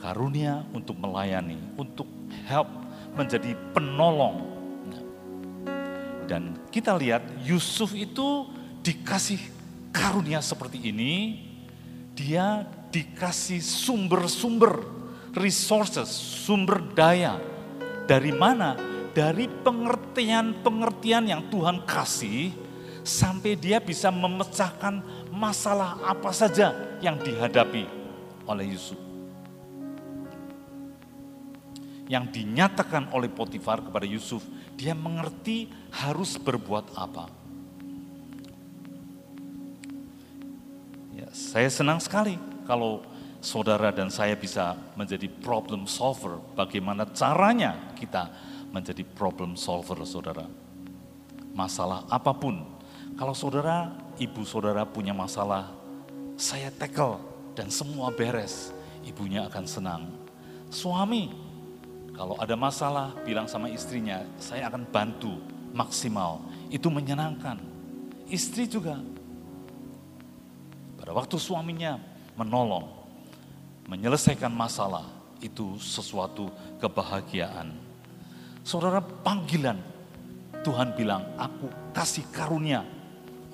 karunia 0.00 0.64
untuk 0.72 0.96
melayani, 0.96 1.60
untuk 1.76 2.08
help, 2.48 2.72
menjadi 3.12 3.52
penolong. 3.76 4.55
Dan 6.26 6.58
kita 6.74 6.98
lihat 6.98 7.22
Yusuf 7.46 7.94
itu 7.94 8.50
dikasih 8.82 9.38
karunia 9.94 10.42
seperti 10.42 10.90
ini, 10.90 11.42
dia 12.12 12.66
dikasih 12.90 13.62
sumber-sumber 13.62 14.82
resources, 15.36 16.08
sumber 16.10 16.82
daya. 16.96 17.38
Dari 18.06 18.34
mana? 18.34 18.74
Dari 19.16 19.48
pengertian-pengertian 19.48 21.24
yang 21.30 21.48
Tuhan 21.48 21.84
kasih 21.88 22.52
sampai 23.06 23.54
dia 23.54 23.78
bisa 23.78 24.10
memecahkan 24.10 25.00
masalah 25.30 26.02
apa 26.04 26.34
saja 26.34 26.98
yang 26.98 27.16
dihadapi 27.22 27.86
oleh 28.44 28.66
Yusuf. 28.74 28.98
Yang 32.06 32.38
dinyatakan 32.38 33.10
oleh 33.10 33.26
Potifar 33.26 33.82
kepada 33.82 34.06
Yusuf, 34.06 34.46
dia 34.78 34.94
mengerti 34.94 35.66
harus 35.96 36.36
berbuat 36.36 36.92
apa. 36.96 37.46
Saya 41.36 41.68
senang 41.68 42.00
sekali 42.00 42.40
kalau 42.64 43.04
saudara 43.44 43.92
dan 43.92 44.08
saya 44.08 44.32
bisa 44.32 44.72
menjadi 44.96 45.28
problem 45.28 45.84
solver. 45.84 46.40
Bagaimana 46.56 47.04
caranya 47.12 47.92
kita 47.92 48.32
menjadi 48.72 49.04
problem 49.04 49.52
solver, 49.52 50.00
saudara. 50.08 50.48
Masalah 51.52 52.08
apa 52.08 52.32
pun. 52.32 52.60
Kalau 53.20 53.36
saudara, 53.36 53.92
ibu 54.16 54.48
saudara 54.48 54.88
punya 54.88 55.12
masalah, 55.12 55.72
saya 56.40 56.72
tackle 56.72 57.20
dan 57.52 57.68
semua 57.68 58.08
beres. 58.12 58.72
Ibunya 59.04 59.44
akan 59.48 59.64
senang. 59.68 60.02
Suami, 60.72 61.32
kalau 62.16 62.40
ada 62.40 62.56
masalah, 62.56 63.12
bilang 63.28 63.44
sama 63.44 63.68
istrinya, 63.68 64.24
saya 64.40 64.72
akan 64.72 64.88
bantu 64.88 65.36
maksimal. 65.76 66.40
Itu 66.72 66.88
menyenangkan. 66.88 67.60
Istri 68.26 68.66
juga, 68.66 68.98
pada 70.96 71.12
waktu 71.12 71.36
suaminya 71.36 72.00
menolong, 72.34 72.88
menyelesaikan 73.86 74.50
masalah, 74.50 75.06
itu 75.38 75.76
sesuatu 75.78 76.50
kebahagiaan. 76.82 77.70
Saudara 78.66 78.98
panggilan, 78.98 79.78
Tuhan 80.66 80.98
bilang, 80.98 81.22
aku 81.38 81.70
kasih 81.94 82.26
karunia 82.34 82.82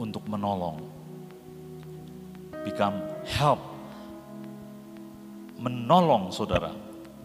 untuk 0.01 0.25
menolong. 0.25 0.81
Become 2.65 3.05
help. 3.29 3.61
Menolong 5.61 6.33
saudara, 6.33 6.73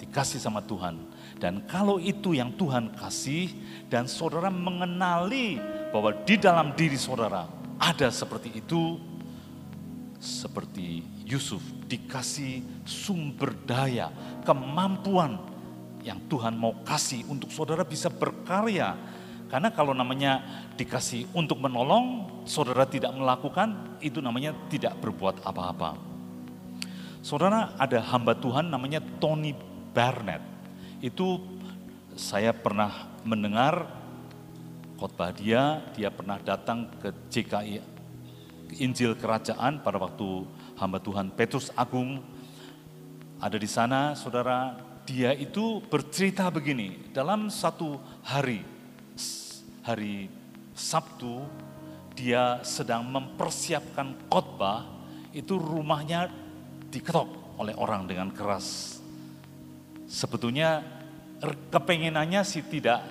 dikasih 0.03 0.43
sama 0.43 0.60
Tuhan. 0.60 0.99
Dan 1.38 1.69
kalau 1.69 2.02
itu 2.02 2.34
yang 2.34 2.54
Tuhan 2.58 2.97
kasih 2.97 3.54
dan 3.88 4.10
saudara 4.10 4.50
mengenali 4.50 5.62
bahwa 5.93 6.12
di 6.26 6.36
dalam 6.41 6.73
diri 6.73 6.97
saudara 6.97 7.45
ada 7.78 8.10
seperti 8.10 8.58
itu, 8.58 8.97
seperti 10.17 11.06
Yusuf 11.30 11.62
dikasih 11.86 12.65
sumber 12.89 13.54
daya, 13.69 14.10
kemampuan 14.41 15.38
yang 16.02 16.17
Tuhan 16.26 16.58
mau 16.58 16.73
kasih 16.82 17.28
untuk 17.30 17.54
saudara 17.54 17.86
bisa 17.86 18.10
berkarya. 18.10 18.97
Karena 19.47 19.71
kalau 19.71 19.95
namanya 19.95 20.43
dikasih 20.76 21.30
untuk 21.32 21.62
menolong, 21.63 22.28
saudara 22.43 22.84
tidak 22.84 23.15
melakukan, 23.15 24.00
itu 24.04 24.19
namanya 24.19 24.52
tidak 24.67 25.00
berbuat 25.00 25.39
apa-apa. 25.45 25.95
Saudara 27.23 27.76
ada 27.80 28.00
hamba 28.12 28.36
Tuhan 28.36 28.67
namanya 28.71 29.00
Tony 29.19 29.56
Barnett. 29.95 30.56
Itu 31.03 31.43
saya 32.17 32.51
pernah 32.55 33.13
mendengar 33.21 33.86
khotbah 34.97 35.29
dia, 35.29 35.86
dia 35.93 36.10
pernah 36.10 36.41
datang 36.41 36.89
ke 36.97 37.13
JKI 37.29 37.77
Injil 38.81 39.13
Kerajaan 39.13 39.86
pada 39.86 40.01
waktu 40.01 40.43
hamba 40.81 40.97
Tuhan 40.97 41.29
Petrus 41.31 41.69
Agung 41.77 42.19
ada 43.38 43.53
di 43.53 43.69
sana, 43.69 44.17
saudara, 44.17 44.73
dia 45.05 45.29
itu 45.29 45.77
bercerita 45.86 46.49
begini, 46.49 47.13
dalam 47.13 47.53
satu 47.53 48.01
hari, 48.25 48.65
hari 49.86 50.25
Sabtu, 50.73 51.45
dia 52.17 52.65
sedang 52.65 53.05
mempersiapkan 53.05 54.25
khotbah, 54.25 54.89
itu 55.38 55.53
rumahnya 55.62 56.33
diketok 56.89 57.29
oleh 57.62 57.77
orang 57.77 58.10
dengan 58.10 58.33
keras. 58.33 58.96
Sebetulnya 60.07 60.81
kepengenannya 61.67 62.41
sih 62.47 62.63
tidak 62.63 63.03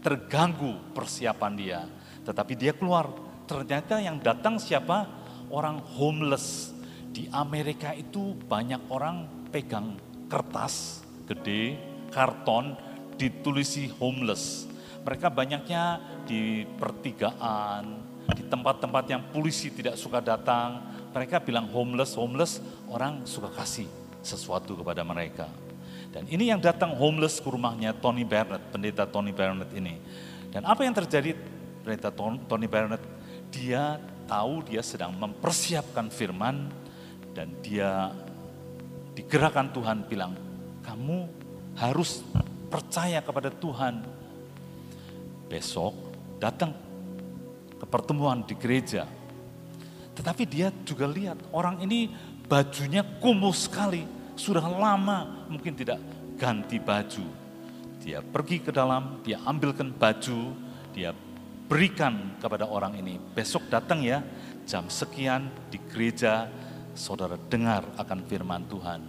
terganggu 0.00 0.80
persiapan 0.96 1.52
dia, 1.52 1.80
tetapi 2.24 2.56
dia 2.56 2.72
keluar 2.72 3.12
ternyata 3.44 4.00
yang 4.00 4.16
datang 4.16 4.56
siapa? 4.56 5.04
Orang 5.52 5.84
homeless. 5.96 6.72
Di 7.08 7.28
Amerika 7.32 7.92
itu 7.92 8.36
banyak 8.36 8.88
orang 8.92 9.48
pegang 9.52 9.96
kertas 10.28 11.04
gede, 11.28 11.76
karton, 12.08 12.76
ditulisi 13.20 13.92
homeless. 14.00 14.64
Mereka 15.04 15.32
banyaknya 15.32 16.00
di 16.24 16.64
pertigaan, 16.64 18.00
di 18.32 18.44
tempat-tempat 18.44 19.04
yang 19.08 19.22
polisi 19.32 19.72
tidak 19.72 19.96
suka 19.96 20.20
datang. 20.20 20.84
Mereka 21.12 21.44
bilang 21.44 21.68
homeless, 21.72 22.16
homeless, 22.16 22.60
orang 22.92 23.24
suka 23.24 23.48
kasih 23.52 23.88
sesuatu 24.20 24.76
kepada 24.76 25.00
mereka. 25.04 25.67
Dan 26.08 26.24
ini 26.32 26.48
yang 26.48 26.58
datang 26.58 26.96
homeless 26.96 27.38
ke 27.38 27.48
rumahnya 27.52 27.92
Tony 27.92 28.24
Barnett, 28.24 28.64
pendeta 28.72 29.04
Tony 29.04 29.32
Barnett 29.32 29.68
ini. 29.76 30.00
Dan 30.48 30.64
apa 30.64 30.80
yang 30.84 30.96
terjadi 30.96 31.36
pendeta 31.84 32.08
Tony 32.48 32.68
Barnett 32.68 33.04
dia 33.52 34.00
tahu 34.28 34.64
dia 34.64 34.84
sedang 34.84 35.12
mempersiapkan 35.16 36.12
firman 36.12 36.68
dan 37.32 37.52
dia 37.64 38.12
digerakkan 39.16 39.72
Tuhan 39.72 40.04
bilang, 40.08 40.32
kamu 40.84 41.28
harus 41.76 42.24
percaya 42.68 43.20
kepada 43.24 43.52
Tuhan. 43.52 44.04
Besok 45.48 45.96
datang 46.36 46.76
ke 47.78 47.86
pertemuan 47.88 48.44
di 48.44 48.52
gereja. 48.56 49.08
Tetapi 50.12 50.42
dia 50.44 50.68
juga 50.82 51.06
lihat 51.06 51.38
orang 51.54 51.78
ini 51.82 52.10
bajunya 52.50 53.06
kumuh 53.22 53.54
sekali, 53.54 54.02
sudah 54.38 54.62
lama 54.62 55.50
mungkin 55.50 55.74
tidak 55.74 55.98
ganti 56.38 56.78
baju. 56.78 57.26
Dia 57.98 58.22
pergi 58.22 58.62
ke 58.62 58.70
dalam, 58.70 59.18
dia 59.26 59.42
ambilkan 59.42 59.90
baju, 59.90 60.54
dia 60.94 61.10
berikan 61.66 62.38
kepada 62.38 62.70
orang 62.70 62.94
ini. 62.96 63.18
Besok 63.18 63.66
datang 63.66 64.00
ya, 64.00 64.22
jam 64.64 64.86
sekian 64.86 65.50
di 65.68 65.82
gereja, 65.90 66.46
saudara 66.94 67.34
dengar 67.50 67.84
akan 67.98 68.22
firman 68.24 68.64
Tuhan. 68.70 69.02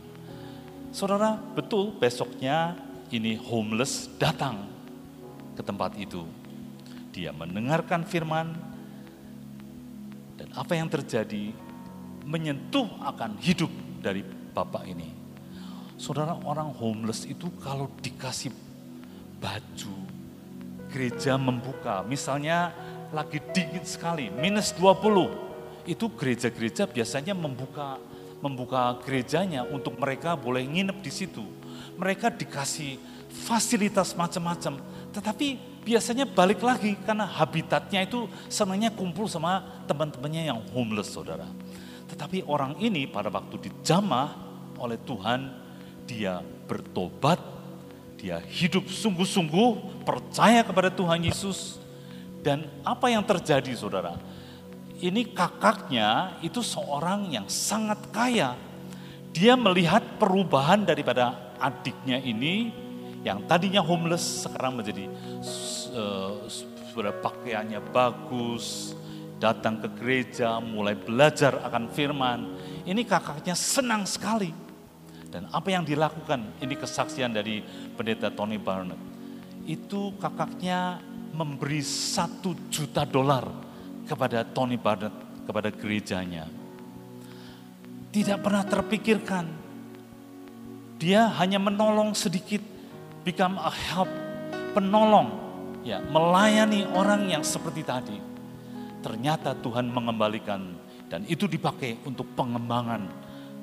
Saudara, 0.89 1.37
betul 1.37 1.93
besoknya 2.01 2.73
ini 3.13 3.37
homeless 3.37 4.09
datang 4.17 4.65
ke 5.53 5.61
tempat 5.61 5.93
itu. 6.01 6.25
Dia 7.13 7.29
mendengarkan 7.29 8.01
firman, 8.09 8.57
dan 10.41 10.49
apa 10.57 10.73
yang 10.73 10.89
terjadi 10.89 11.53
menyentuh 12.25 12.89
akan 13.05 13.37
hidup 13.37 13.69
dari 14.01 14.25
Bapak 14.25 14.87
ini. 14.89 15.18
Saudara, 15.99 16.39
orang 16.47 16.71
homeless 16.79 17.27
itu 17.27 17.51
kalau 17.59 17.91
dikasih 17.99 18.55
baju, 19.43 19.95
gereja 20.87 21.35
membuka. 21.35 22.07
Misalnya 22.07 22.71
lagi 23.11 23.43
dingin 23.51 23.83
sekali, 23.83 24.31
minus 24.31 24.71
20. 24.79 25.27
Itu 25.83 26.07
gereja-gereja 26.15 26.87
biasanya 26.87 27.35
membuka 27.35 27.99
membuka 28.39 28.95
gerejanya 29.03 29.67
untuk 29.67 29.99
mereka 29.99 30.39
boleh 30.39 30.63
nginep 30.63 31.03
di 31.03 31.11
situ. 31.11 31.43
Mereka 31.99 32.31
dikasih 32.31 32.95
fasilitas 33.27 34.15
macam-macam, 34.15 34.79
tetapi 35.11 35.59
biasanya 35.83 36.23
balik 36.23 36.63
lagi 36.63 36.95
karena 37.03 37.27
habitatnya 37.27 38.07
itu 38.07 38.31
senangnya 38.47 38.87
kumpul 38.95 39.27
sama 39.27 39.83
teman-temannya 39.83 40.47
yang 40.47 40.63
homeless, 40.71 41.11
saudara. 41.11 41.43
Tetapi 42.07 42.47
orang 42.47 42.79
ini 42.79 43.03
pada 43.03 43.27
waktu 43.27 43.67
dijamah 43.67 44.31
oleh 44.79 44.95
Tuhan, 45.03 45.58
dia 46.09 46.41
bertobat, 46.65 47.37
dia 48.17 48.41
hidup 48.41 48.89
sungguh-sungguh, 48.89 50.01
percaya 50.01 50.65
kepada 50.65 50.89
Tuhan 50.89 51.21
Yesus, 51.21 51.77
dan 52.41 52.65
apa 52.81 53.13
yang 53.13 53.21
terjadi 53.21 53.69
saudara? 53.77 54.17
Ini 54.99 55.31
kakaknya 55.31 56.41
itu 56.41 56.65
seorang 56.65 57.29
yang 57.29 57.45
sangat 57.47 58.01
kaya. 58.09 58.57
Dia 59.31 59.53
melihat 59.53 60.01
perubahan 60.17 60.83
daripada 60.83 61.55
adiknya 61.61 62.17
ini 62.19 62.73
yang 63.23 63.45
tadinya 63.47 63.79
homeless 63.79 64.49
sekarang 64.49 64.81
menjadi 64.81 65.07
uh, 65.95 66.43
pakaiannya 66.99 67.79
bagus, 67.95 68.97
datang 69.39 69.79
ke 69.79 69.87
gereja, 69.95 70.59
mulai 70.59 70.99
belajar 70.99 71.63
akan 71.63 71.87
firman. 71.95 72.59
Ini 72.83 73.07
kakaknya 73.07 73.55
senang 73.55 74.03
sekali. 74.03 74.68
Dan 75.29 75.45
apa 75.53 75.69
yang 75.69 75.85
dilakukan, 75.85 76.57
ini 76.57 76.73
kesaksian 76.73 77.29
dari 77.29 77.61
pendeta 77.93 78.33
Tony 78.33 78.57
Barnett. 78.57 78.97
Itu 79.69 80.17
kakaknya 80.17 80.97
memberi 81.37 81.85
satu 81.85 82.57
juta 82.73 83.05
dolar 83.05 83.45
kepada 84.09 84.41
Tony 84.41 84.73
Barnett, 84.81 85.13
kepada 85.45 85.69
gerejanya. 85.69 86.49
Tidak 88.09 88.41
pernah 88.41 88.65
terpikirkan. 88.65 89.45
Dia 90.97 91.29
hanya 91.37 91.61
menolong 91.61 92.17
sedikit, 92.17 92.59
become 93.21 93.61
a 93.61 93.69
help, 93.69 94.09
penolong, 94.73 95.29
ya, 95.85 96.01
melayani 96.01 96.89
orang 96.97 97.29
yang 97.29 97.45
seperti 97.45 97.85
tadi. 97.85 98.17
Ternyata 98.99 99.55
Tuhan 99.61 99.93
mengembalikan 99.93 100.75
dan 101.07 101.23
itu 101.29 101.47
dipakai 101.47 102.01
untuk 102.03 102.27
pengembangan 102.35 103.18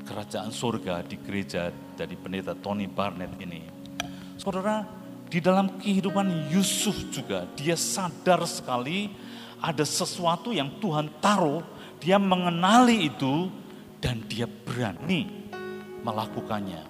kerajaan 0.07 0.55
surga 0.55 1.03
di 1.03 1.19
gereja 1.19 1.75
dari 1.99 2.15
pendeta 2.15 2.55
Tony 2.55 2.87
Barnett 2.87 3.35
ini. 3.43 3.67
Saudara, 4.39 4.87
di 5.27 5.43
dalam 5.43 5.83
kehidupan 5.83 6.55
Yusuf 6.55 6.95
juga 7.11 7.51
dia 7.59 7.75
sadar 7.75 8.47
sekali 8.47 9.11
ada 9.59 9.83
sesuatu 9.83 10.55
yang 10.55 10.79
Tuhan 10.79 11.19
taruh, 11.19 11.67
dia 11.99 12.23
mengenali 12.23 13.11
itu 13.11 13.51
dan 13.99 14.23
dia 14.31 14.47
berani 14.47 15.27
melakukannya. 16.07 16.87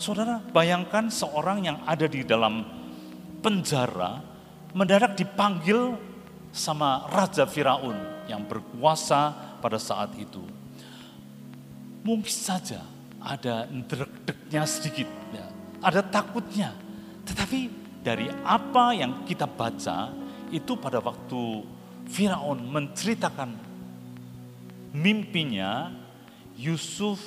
Saudara, 0.00 0.40
bayangkan 0.40 1.12
seorang 1.12 1.68
yang 1.68 1.78
ada 1.84 2.08
di 2.08 2.24
dalam 2.24 2.64
penjara 3.44 4.24
mendadak 4.72 5.14
dipanggil 5.20 5.94
sama 6.48 7.06
Raja 7.12 7.44
Firaun 7.44 8.24
yang 8.30 8.48
berkuasa 8.48 9.34
pada 9.60 9.76
saat 9.76 10.16
itu. 10.16 10.63
Mungkin 12.04 12.28
saja 12.28 12.84
ada 13.16 13.64
deg-degnya 13.64 14.68
sedikit, 14.68 15.08
ya. 15.32 15.48
ada 15.80 16.04
takutnya, 16.04 16.76
tetapi 17.24 17.72
dari 18.04 18.28
apa 18.44 18.92
yang 18.92 19.24
kita 19.24 19.48
baca 19.48 20.12
itu 20.52 20.76
pada 20.76 21.00
waktu 21.00 21.64
Firaun 22.04 22.68
menceritakan 22.68 23.56
mimpinya, 24.92 25.88
Yusuf 26.60 27.18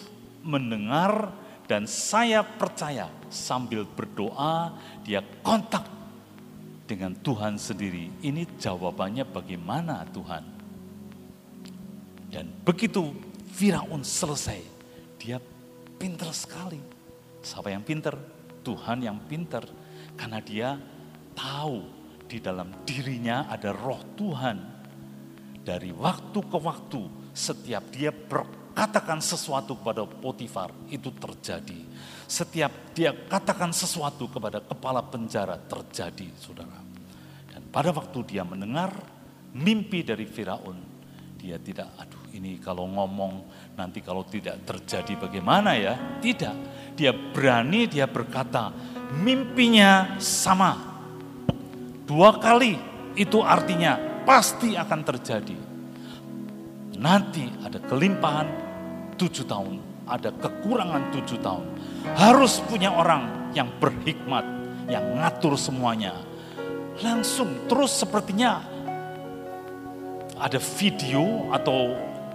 mendengar 0.45 1.33
dan 1.65 1.89
saya 1.89 2.45
percaya 2.45 3.11
sambil 3.27 3.83
berdoa 3.83 4.71
dia 5.03 5.19
kontak 5.43 5.83
dengan 6.87 7.11
Tuhan 7.19 7.59
sendiri. 7.59 8.07
Ini 8.23 8.47
jawabannya 8.55 9.27
bagaimana 9.27 10.07
Tuhan? 10.15 10.43
Dan 12.31 12.47
begitu 12.63 13.11
Firaun 13.57 14.05
selesai, 14.05 14.61
dia 15.17 15.41
pinter 15.97 16.29
sekali. 16.29 16.77
Siapa 17.41 17.73
yang 17.73 17.81
pinter? 17.81 18.13
Tuhan 18.61 19.01
yang 19.01 19.17
pinter 19.25 19.65
karena 20.13 20.37
dia 20.45 20.77
tahu 21.33 21.81
di 22.29 22.37
dalam 22.37 22.69
dirinya 22.85 23.49
ada 23.49 23.73
roh 23.73 23.97
Tuhan. 24.13 24.57
Dari 25.65 25.89
waktu 25.89 26.37
ke 26.37 26.57
waktu 26.61 27.01
setiap 27.33 27.89
dia 27.89 28.13
berkatakan 28.13 29.25
sesuatu 29.25 29.81
kepada 29.81 30.05
Potifar 30.05 30.69
itu 30.93 31.09
terjadi. 31.17 31.81
Setiap 32.29 32.93
dia 32.93 33.09
katakan 33.25 33.73
sesuatu 33.73 34.29
kepada 34.29 34.61
kepala 34.61 35.01
penjara 35.01 35.57
terjadi 35.57 36.29
saudara. 36.37 36.77
Dan 37.49 37.65
pada 37.73 37.89
waktu 37.89 38.21
dia 38.21 38.45
mendengar 38.45 38.93
mimpi 39.57 40.05
dari 40.05 40.29
Firaun, 40.29 40.77
dia 41.41 41.57
tidak, 41.57 41.89
aduh 41.97 42.16
ini 42.33 42.59
kalau 42.59 42.89
ngomong 42.89 43.45
nanti 43.77 44.03
kalau 44.03 44.25
tidak 44.27 44.63
terjadi 44.65 45.15
bagaimana 45.15 45.77
ya? 45.77 45.95
Tidak, 46.19 46.55
dia 46.97 47.11
berani 47.13 47.85
dia 47.87 48.09
berkata, 48.09 48.73
mimpinya 49.21 50.19
sama. 50.19 50.75
Dua 52.07 52.39
kali 52.39 52.75
itu 53.15 53.39
artinya 53.43 54.23
pasti 54.23 54.75
akan 54.75 55.01
terjadi. 55.03 55.57
Nanti 56.97 57.45
ada 57.61 57.77
kelimpahan 57.83 58.47
tujuh 59.15 59.45
tahun, 59.45 60.05
ada 60.09 60.33
kekurangan 60.33 61.13
tujuh 61.13 61.39
tahun. 61.39 61.65
Harus 62.17 62.63
punya 62.65 62.91
orang 62.91 63.51
yang 63.53 63.69
berhikmat, 63.77 64.43
yang 64.89 65.03
ngatur 65.19 65.53
semuanya. 65.59 66.15
Langsung 66.97 67.69
terus 67.69 67.93
sepertinya 67.93 68.65
ada 70.37 70.57
video 70.61 71.49
atau 71.53 71.93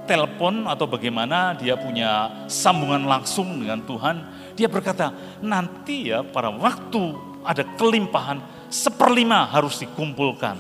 telepon 0.09 0.67
atau 0.67 0.91
bagaimana 0.91 1.55
dia 1.55 1.79
punya 1.79 2.45
sambungan 2.51 3.07
langsung 3.07 3.62
dengan 3.62 3.81
Tuhan 3.87 4.43
dia 4.53 4.69
berkata, 4.69 5.12
nanti 5.41 6.12
ya 6.12 6.21
pada 6.21 6.53
waktu 6.53 7.17
ada 7.43 7.65
kelimpahan, 7.77 8.69
seperlima 8.69 9.49
harus 9.49 9.81
dikumpulkan. 9.81 10.57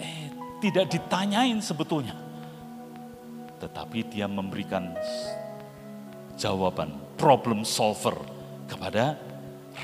Eh, 0.00 0.32
tidak 0.64 0.88
ditanyain 0.88 1.60
sebetulnya. 1.60 2.16
Tetapi 3.60 3.98
dia 4.08 4.26
memberikan 4.26 4.96
jawaban, 6.40 6.94
problem 7.20 7.62
solver 7.68 8.16
kepada 8.64 9.18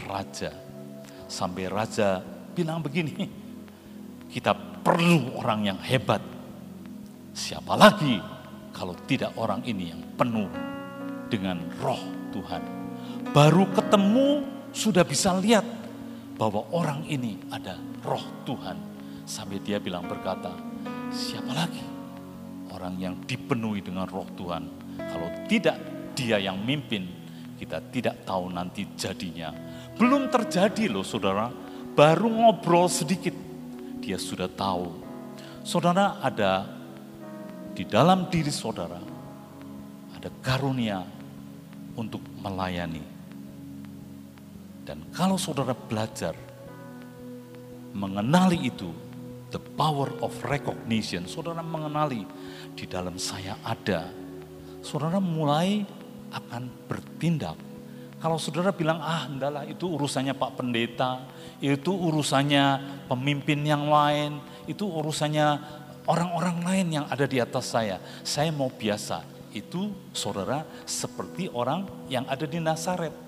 raja. 0.09 0.53
Sampai 1.29 1.69
raja 1.69 2.25
bilang 2.55 2.81
begini, 2.81 3.29
kita 4.33 4.57
perlu 4.81 5.37
orang 5.37 5.75
yang 5.75 5.81
hebat. 5.85 6.23
Siapa 7.35 7.75
lagi 7.75 8.34
kalau 8.75 8.99
tidak 9.07 9.31
orang 9.39 9.63
ini 9.63 9.95
yang 9.95 10.03
penuh 10.19 10.51
dengan 11.31 11.63
roh 11.79 12.03
Tuhan 12.35 12.85
baru 13.31 13.67
ketemu 13.75 14.45
sudah 14.75 15.07
bisa 15.07 15.35
lihat 15.39 15.67
bahwa 16.35 16.67
orang 16.75 17.07
ini 17.07 17.39
ada 17.51 17.79
roh 18.03 18.23
Tuhan. 18.47 18.77
Sampai 19.25 19.63
dia 19.65 19.81
bilang 19.81 20.05
berkata, 20.05 20.53
siapa 21.09 21.51
lagi 21.51 21.81
orang 22.69 22.95
yang 23.01 23.15
dipenuhi 23.25 23.81
dengan 23.81 24.05
roh 24.11 24.27
Tuhan. 24.39 24.69
Kalau 24.99 25.29
tidak 25.49 25.79
dia 26.13 26.39
yang 26.39 26.61
mimpin, 26.61 27.07
kita 27.57 27.81
tidak 27.89 28.23
tahu 28.23 28.51
nanti 28.53 28.85
jadinya. 28.99 29.55
Belum 29.99 30.29
terjadi 30.29 30.91
loh 30.91 31.07
saudara, 31.07 31.49
baru 31.95 32.29
ngobrol 32.29 32.91
sedikit, 32.91 33.33
dia 34.03 34.21
sudah 34.21 34.51
tahu. 34.51 35.01
Saudara 35.65 36.21
ada 36.21 36.69
di 37.75 37.85
dalam 37.85 38.31
diri 38.31 38.55
saudara, 38.55 38.99
ada 40.15 40.31
karunia 40.41 41.03
untuk 41.99 42.23
melayani 42.41 43.15
dan 44.85 45.01
kalau 45.17 45.41
saudara 45.41 45.73
belajar 45.73 46.37
mengenali 47.97 48.69
itu, 48.69 48.93
the 49.49 49.61
power 49.81 50.13
of 50.21 50.31
recognition, 50.45 51.25
saudara 51.25 51.65
mengenali 51.65 52.29
di 52.77 52.85
dalam 52.85 53.17
saya 53.17 53.57
ada, 53.65 54.13
saudara 54.85 55.17
mulai 55.25 55.89
akan 56.37 56.69
bertindak. 56.85 57.57
Kalau 58.21 58.37
saudara 58.41 58.73
bilang, 58.73 59.01
ah 59.01 59.25
enggaklah 59.29 59.65
itu 59.69 59.85
urusannya 59.89 60.37
Pak 60.37 60.53
Pendeta, 60.61 61.25
itu 61.61 61.93
urusannya 61.93 62.65
pemimpin 63.09 63.65
yang 63.65 63.89
lain, 63.89 64.41
itu 64.69 64.85
urusannya 64.85 65.81
orang-orang 66.09 66.57
lain 66.64 66.87
yang 67.01 67.07
ada 67.09 67.25
di 67.29 67.40
atas 67.40 67.73
saya. 67.73 68.01
Saya 68.23 68.53
mau 68.53 68.69
biasa. 68.73 69.25
Itu 69.55 69.95
saudara 70.11 70.67
seperti 70.83 71.47
orang 71.53 71.87
yang 72.11 72.27
ada 72.27 72.43
di 72.43 72.59
Nazaret 72.59 73.25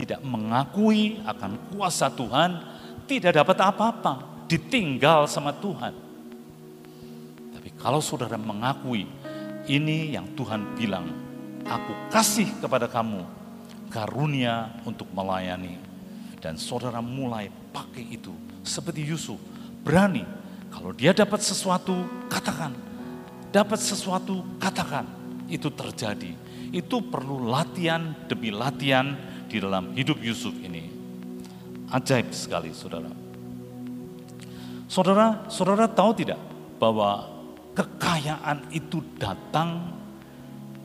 tidak 0.00 0.24
mengakui 0.24 1.20
akan 1.28 1.74
kuasa 1.74 2.08
Tuhan, 2.08 2.62
tidak 3.04 3.42
dapat 3.42 3.58
apa-apa, 3.60 4.46
ditinggal 4.48 5.28
sama 5.28 5.52
Tuhan. 5.52 5.92
Tapi 7.52 7.68
kalau 7.76 8.00
saudara 8.00 8.40
mengakui 8.40 9.04
ini 9.68 10.16
yang 10.16 10.24
Tuhan 10.32 10.72
bilang, 10.72 11.04
aku 11.68 11.92
kasih 12.08 12.48
kepada 12.64 12.88
kamu 12.88 13.28
karunia 13.92 14.72
untuk 14.88 15.10
melayani. 15.12 15.76
Dan 16.40 16.56
saudara 16.56 17.04
mulai 17.04 17.52
pakai 17.68 18.16
itu 18.16 18.32
seperti 18.64 19.04
Yusuf, 19.04 19.36
berani. 19.84 20.39
Kalau 20.70 20.90
dia 20.94 21.10
dapat 21.10 21.42
sesuatu, 21.42 22.06
katakan. 22.30 22.72
Dapat 23.50 23.78
sesuatu, 23.82 24.46
katakan. 24.62 25.06
Itu 25.50 25.68
terjadi. 25.74 26.32
Itu 26.70 27.02
perlu 27.02 27.50
latihan 27.50 28.14
demi 28.30 28.54
latihan 28.54 29.18
di 29.50 29.58
dalam 29.58 29.90
hidup 29.98 30.22
Yusuf 30.22 30.54
ini. 30.62 30.86
Ajaib 31.90 32.30
sekali, 32.30 32.70
saudara. 32.70 33.10
Saudara, 34.86 35.46
saudara 35.50 35.90
tahu 35.90 36.14
tidak 36.14 36.38
bahwa 36.78 37.26
kekayaan 37.74 38.70
itu 38.70 39.02
datang 39.18 39.98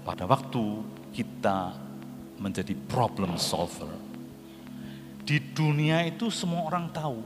pada 0.05 0.25
waktu 0.29 0.81
kita 1.13 1.73
menjadi 2.37 2.73
problem 2.89 3.37
solver. 3.37 3.89
Di 5.25 5.41
dunia 5.41 6.05
itu 6.05 6.29
semua 6.29 6.69
orang 6.69 6.93
tahu, 6.93 7.25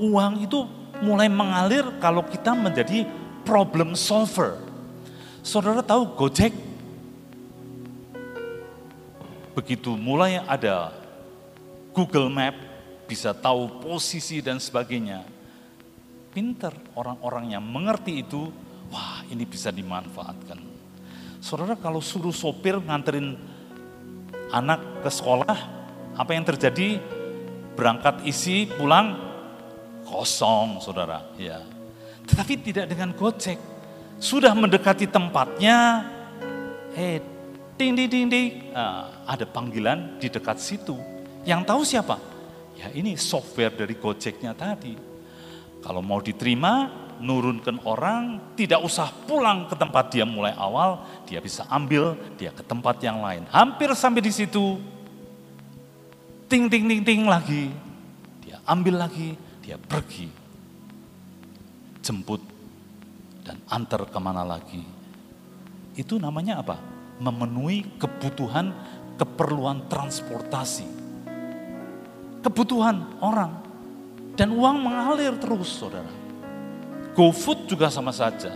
uang 0.00 0.48
itu 0.48 0.64
mulai 1.04 1.28
mengalir 1.28 1.84
kalau 2.00 2.24
kita 2.24 2.56
menjadi 2.56 3.04
problem 3.44 3.92
solver. 3.92 4.56
Saudara 5.44 5.84
tahu 5.84 6.16
Gojek? 6.16 6.52
Begitu 9.52 9.92
mulai 9.96 10.40
ada 10.40 10.92
Google 11.92 12.32
Map, 12.32 12.56
bisa 13.04 13.34
tahu 13.36 13.82
posisi 13.82 14.40
dan 14.40 14.56
sebagainya. 14.62 15.26
Pinter 16.30 16.70
orang-orang 16.94 17.58
yang 17.58 17.64
mengerti 17.64 18.22
itu, 18.22 18.48
wah 18.88 19.26
ini 19.26 19.42
bisa 19.42 19.74
dimanfaatkan. 19.74 20.62
Saudara 21.42 21.74
kalau 21.74 21.98
suruh 21.98 22.30
sopir 22.30 22.78
nganterin 22.78 23.34
anak 24.54 25.02
ke 25.02 25.10
sekolah, 25.10 25.58
apa 26.14 26.30
yang 26.30 26.46
terjadi? 26.46 27.00
Berangkat 27.74 28.22
isi, 28.28 28.68
pulang 28.68 29.29
kosong, 30.10 30.82
saudara. 30.82 31.22
Ya. 31.38 31.62
Tetapi 32.26 32.58
tidak 32.58 32.90
dengan 32.90 33.14
gojek. 33.14 33.62
Sudah 34.18 34.52
mendekati 34.52 35.06
tempatnya, 35.08 36.04
eh, 36.98 37.22
ding 37.78 37.96
ding 37.96 38.10
ding 38.10 38.26
ding, 38.28 38.74
nah, 38.74 39.24
ada 39.24 39.46
panggilan 39.48 40.18
di 40.20 40.28
dekat 40.28 40.60
situ. 40.60 40.98
Yang 41.48 41.60
tahu 41.64 41.80
siapa? 41.86 42.16
Ya 42.76 42.92
ini 42.92 43.16
software 43.16 43.72
dari 43.72 43.96
gojeknya 43.96 44.52
tadi. 44.52 44.92
Kalau 45.80 46.04
mau 46.04 46.20
diterima, 46.20 46.92
nurunkan 47.20 47.80
orang, 47.88 48.52
tidak 48.56 48.84
usah 48.84 49.08
pulang 49.24 49.68
ke 49.68 49.76
tempat 49.76 50.12
dia 50.12 50.28
mulai 50.28 50.52
awal, 50.56 51.00
dia 51.24 51.40
bisa 51.40 51.64
ambil 51.72 52.16
dia 52.36 52.52
ke 52.52 52.60
tempat 52.60 53.00
yang 53.00 53.24
lain. 53.24 53.48
Hampir 53.48 53.92
sampai 53.96 54.20
di 54.20 54.32
situ, 54.32 54.76
ting 56.48 56.68
ting 56.68 56.84
ting 56.84 57.00
ting 57.00 57.22
lagi, 57.24 57.72
dia 58.44 58.60
ambil 58.68 59.08
lagi, 59.08 59.36
dia 59.70 59.78
pergi, 59.78 60.26
jemput 62.02 62.42
dan 63.46 63.54
antar 63.70 64.02
ke 64.10 64.18
mana 64.18 64.42
lagi. 64.42 64.82
Itu 65.94 66.18
namanya 66.18 66.58
apa? 66.58 66.74
Memenuhi 67.22 67.94
kebutuhan 67.94 68.74
keperluan 69.14 69.86
transportasi, 69.86 70.90
kebutuhan 72.42 73.22
orang 73.22 73.62
dan 74.34 74.50
uang 74.50 74.82
mengalir 74.82 75.38
terus, 75.38 75.70
saudara. 75.70 76.10
GoFood 77.14 77.70
juga 77.70 77.94
sama 77.94 78.10
saja. 78.10 78.50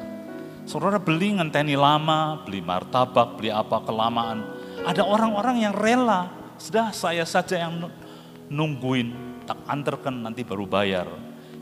Saudara 0.66 0.98
beli 0.98 1.38
ngenteni 1.38 1.79
lama, 1.79 2.42
beli 2.42 2.59
martabak, 2.59 3.38
beli 3.38 3.55
apa 3.55 3.87
kelamaan. 3.87 4.42
Ada 4.83 5.07
orang-orang 5.07 5.62
yang 5.62 5.74
rela, 5.79 6.27
sudah 6.59 6.90
saya 6.90 7.22
saja 7.22 7.70
yang 7.70 7.87
nungguin, 8.50 9.34
tak 9.44 9.61
antarkan 9.68 10.24
nanti 10.24 10.42
baru 10.42 10.64
bayar. 10.64 11.09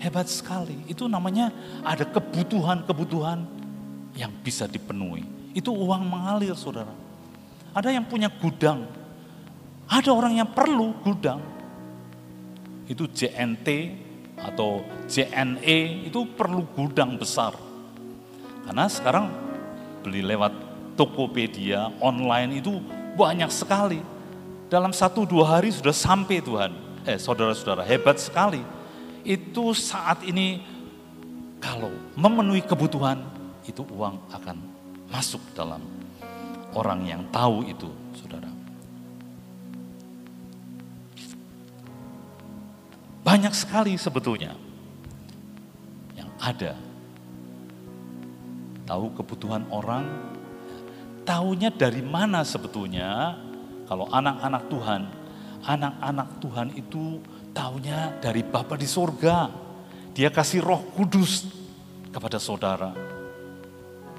Hebat 0.03 0.27
sekali, 0.27 0.83
itu 0.91 1.07
namanya 1.07 1.53
ada 1.87 2.03
kebutuhan-kebutuhan 2.03 3.47
yang 4.19 4.33
bisa 4.43 4.67
dipenuhi. 4.67 5.23
Itu 5.55 5.71
uang 5.71 6.03
mengalir 6.07 6.59
saudara. 6.59 6.91
Ada 7.71 7.95
yang 7.95 8.09
punya 8.09 8.27
gudang, 8.27 8.89
ada 9.87 10.11
orang 10.11 10.43
yang 10.43 10.51
perlu 10.51 10.97
gudang. 11.07 11.39
Itu 12.91 13.07
JNT, 13.07 13.69
atau 14.43 14.83
JNE 15.07 16.11
itu 16.11 16.21
perlu 16.35 16.67
gudang 16.75 17.15
besar. 17.15 17.55
Karena 18.67 18.91
sekarang 18.91 19.31
beli 20.03 20.23
lewat 20.27 20.53
Tokopedia, 20.99 21.89
online 22.03 22.61
itu 22.61 22.83
banyak 23.17 23.49
sekali. 23.49 24.03
Dalam 24.69 24.93
satu 24.93 25.25
dua 25.25 25.57
hari 25.57 25.73
sudah 25.73 25.95
sampai 25.95 26.41
Tuhan. 26.43 26.73
Eh 27.03 27.19
saudara-saudara 27.19 27.83
hebat 27.83 28.23
sekali. 28.23 28.63
Itu 29.23 29.75
saat 29.75 30.23
ini 30.23 30.63
kalau 31.63 31.91
memenuhi 32.19 32.63
kebutuhan 32.63 33.23
itu 33.67 33.87
uang 33.87 34.19
akan 34.35 34.57
masuk 35.11 35.43
dalam 35.55 35.83
orang 36.75 37.07
yang 37.07 37.23
tahu 37.31 37.63
itu 37.67 37.91
saudara. 38.19 38.51
Banyak 43.23 43.55
sekali 43.55 43.95
sebetulnya 43.95 44.59
yang 46.19 46.31
ada. 46.43 46.75
Tahu 48.83 49.15
kebutuhan 49.15 49.63
orang, 49.71 50.05
tahunya 51.23 51.71
dari 51.71 52.03
mana 52.03 52.43
sebetulnya 52.43 53.39
kalau 53.87 54.11
anak-anak 54.11 54.67
Tuhan, 54.67 55.03
anak-anak 55.63 56.29
Tuhan 56.43 56.69
itu 56.75 57.23
tahunya 57.55 58.19
dari 58.19 58.43
Bapa 58.43 58.75
di 58.75 58.89
sorga. 58.89 59.51
Dia 60.13 60.29
kasih 60.29 60.61
roh 60.61 60.83
kudus 60.93 61.49
kepada 62.13 62.37
saudara. 62.37 62.93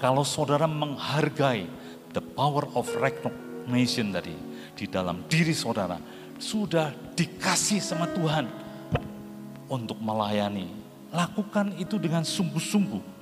Kalau 0.02 0.26
saudara 0.26 0.66
menghargai 0.66 1.70
the 2.12 2.24
power 2.24 2.68
of 2.74 2.90
recognition 2.98 4.12
tadi 4.12 4.36
di 4.74 4.86
dalam 4.90 5.24
diri 5.30 5.54
saudara, 5.54 6.02
sudah 6.42 6.92
dikasih 7.14 7.80
sama 7.80 8.10
Tuhan 8.12 8.50
untuk 9.70 10.02
melayani. 10.02 10.68
Lakukan 11.14 11.78
itu 11.78 12.02
dengan 12.02 12.26
sungguh-sungguh. 12.26 13.14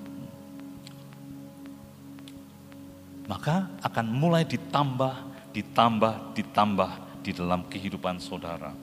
Maka 3.27 3.67
akan 3.83 4.05
mulai 4.11 4.47
ditambah, 4.47 5.15
ditambah, 5.51 6.35
ditambah 6.39 7.10
di 7.21 7.31
dalam 7.31 7.65
kehidupan 7.69 8.17
saudara. 8.17 8.73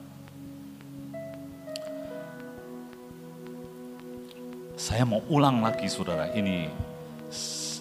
Saya 4.79 5.03
mau 5.03 5.19
ulang 5.27 5.59
lagi 5.59 5.91
saudara, 5.91 6.31
ini 6.31 6.71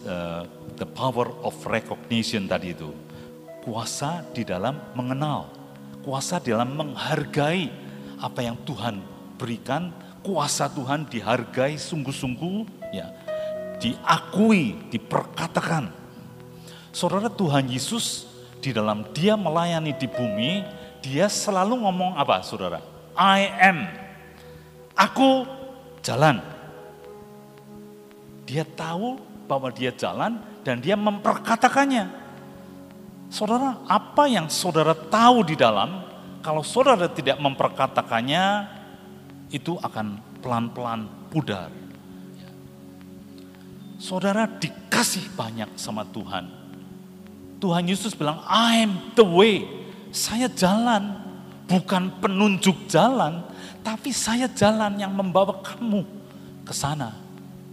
uh, 0.02 0.42
the 0.76 0.86
power 0.86 1.30
of 1.46 1.54
recognition 1.70 2.50
tadi 2.50 2.74
itu. 2.74 2.90
Kuasa 3.62 4.26
di 4.34 4.42
dalam 4.42 4.76
mengenal, 4.98 5.48
kuasa 6.02 6.42
di 6.42 6.50
dalam 6.50 6.74
menghargai 6.74 7.70
apa 8.18 8.40
yang 8.42 8.58
Tuhan 8.66 8.98
berikan, 9.38 9.94
kuasa 10.26 10.66
Tuhan 10.68 11.06
dihargai 11.06 11.78
sungguh-sungguh, 11.78 12.90
ya, 12.90 13.14
diakui, 13.78 14.90
diperkatakan. 14.90 15.94
Saudara 16.90 17.30
Tuhan 17.30 17.70
Yesus 17.70 18.27
di 18.58 18.70
dalam 18.74 19.06
dia 19.14 19.38
melayani 19.38 19.94
di 19.94 20.10
bumi, 20.10 20.62
dia 21.02 21.30
selalu 21.30 21.78
ngomong 21.86 22.18
apa 22.18 22.42
saudara? 22.42 22.82
I 23.14 23.50
am. 23.58 23.86
Aku 24.98 25.46
jalan. 26.02 26.42
Dia 28.48 28.66
tahu 28.66 29.20
bahwa 29.46 29.70
dia 29.70 29.94
jalan 29.94 30.42
dan 30.66 30.82
dia 30.82 30.98
memperkatakannya. 30.98 32.10
Saudara, 33.28 33.78
apa 33.84 34.24
yang 34.24 34.48
saudara 34.48 34.96
tahu 34.96 35.44
di 35.44 35.52
dalam, 35.52 36.00
kalau 36.40 36.64
saudara 36.64 37.12
tidak 37.12 37.36
memperkatakannya, 37.36 38.66
itu 39.52 39.76
akan 39.80 40.20
pelan-pelan 40.40 41.08
pudar. 41.28 41.68
Saudara 44.00 44.48
dikasih 44.48 45.28
banyak 45.36 45.76
sama 45.76 46.08
Tuhan. 46.08 46.57
Tuhan 47.58 47.90
Yesus 47.90 48.14
bilang, 48.14 48.38
I'm 48.46 49.14
the 49.18 49.26
way. 49.26 49.66
Saya 50.14 50.46
jalan, 50.46 51.18
bukan 51.66 52.22
penunjuk 52.22 52.86
jalan, 52.86 53.42
tapi 53.82 54.14
saya 54.14 54.46
jalan 54.46 54.94
yang 54.96 55.12
membawa 55.12 55.58
kamu 55.60 56.06
ke 56.62 56.72
sana, 56.72 57.12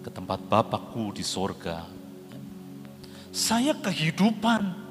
ke 0.01 0.09
tempat 0.09 0.41
Bapakku 0.49 1.13
di 1.13 1.21
sorga. 1.21 1.85
Saya 3.29 3.77
kehidupan. 3.77 4.83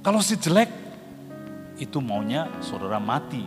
Kalau 0.00 0.20
si 0.24 0.34
jelek, 0.34 0.72
itu 1.76 2.00
maunya 2.00 2.48
saudara 2.60 3.00
mati, 3.00 3.44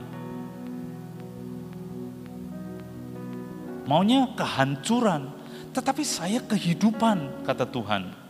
maunya 3.86 4.30
kehancuran, 4.38 5.30
tetapi 5.74 6.06
saya 6.06 6.40
kehidupan, 6.42 7.46
kata 7.46 7.66
Tuhan. 7.66 8.23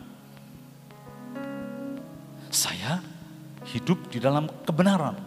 Hidup 3.74 4.06
di 4.08 4.22
dalam 4.22 4.46
kebenaran. 4.62 5.18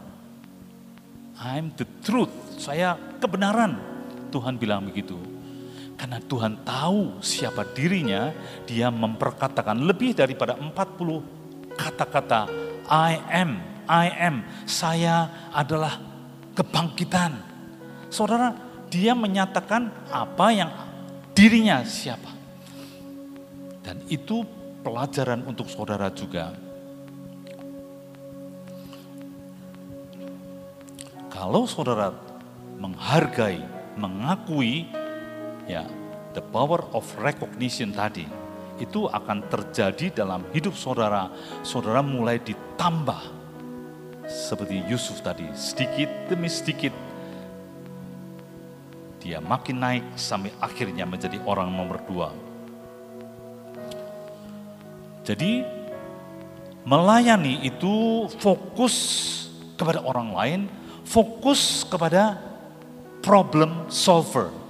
I'm 1.38 1.76
the 1.76 1.86
truth, 2.02 2.32
saya 2.58 2.96
kebenaran. 3.20 3.78
Tuhan 4.32 4.56
bilang 4.56 4.88
begitu. 4.88 5.20
Karena 5.98 6.22
Tuhan 6.22 6.62
tahu 6.62 7.20
siapa 7.20 7.68
dirinya, 7.74 8.32
dia 8.64 8.88
memperkatakan 8.88 9.82
lebih 9.82 10.14
daripada 10.14 10.56
40 10.56 11.76
kata-kata 11.78 12.50
I 12.88 13.20
am, 13.30 13.60
I 13.90 14.08
am, 14.14 14.48
saya 14.64 15.50
adalah 15.52 16.00
kebangkitan. 16.56 17.36
Saudara, 18.08 18.56
dia 18.88 19.12
menyatakan 19.12 19.92
apa 20.08 20.48
yang 20.56 20.72
dirinya 21.36 21.84
siapa. 21.84 22.32
Dan 23.84 24.04
itu 24.08 24.48
pelajaran 24.82 25.44
untuk 25.44 25.68
saudara 25.68 26.08
juga. 26.12 26.67
Kalau 31.38 31.70
saudara 31.70 32.18
menghargai, 32.82 33.62
mengakui 33.94 34.90
ya 35.70 35.86
the 36.34 36.42
power 36.42 36.82
of 36.98 37.06
recognition 37.22 37.94
tadi 37.94 38.26
itu 38.82 39.06
akan 39.06 39.46
terjadi 39.46 40.26
dalam 40.26 40.42
hidup 40.50 40.74
saudara. 40.74 41.30
Saudara 41.62 42.02
mulai 42.02 42.42
ditambah 42.42 43.22
seperti 44.26 44.82
Yusuf 44.90 45.22
tadi, 45.22 45.46
sedikit 45.54 46.10
demi 46.26 46.50
sedikit 46.50 46.90
dia 49.22 49.38
makin 49.38 49.78
naik 49.78 50.06
sampai 50.18 50.50
akhirnya 50.58 51.06
menjadi 51.06 51.38
orang 51.46 51.70
nomor 51.70 52.02
dua. 52.10 52.34
Jadi 55.22 55.62
melayani 56.82 57.62
itu 57.62 58.26
fokus 58.42 58.96
kepada 59.78 60.02
orang 60.02 60.34
lain, 60.34 60.62
fokus 61.08 61.88
kepada 61.88 62.36
problem 63.24 63.88
solver 63.88 64.68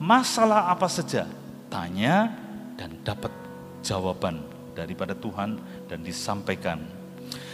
masalah 0.00 0.72
apa 0.72 0.88
saja, 0.88 1.28
tanya 1.68 2.32
dan 2.80 2.96
dapat 3.04 3.28
jawaban 3.84 4.40
daripada 4.72 5.12
Tuhan 5.12 5.60
dan 5.84 6.00
disampaikan. 6.00 6.80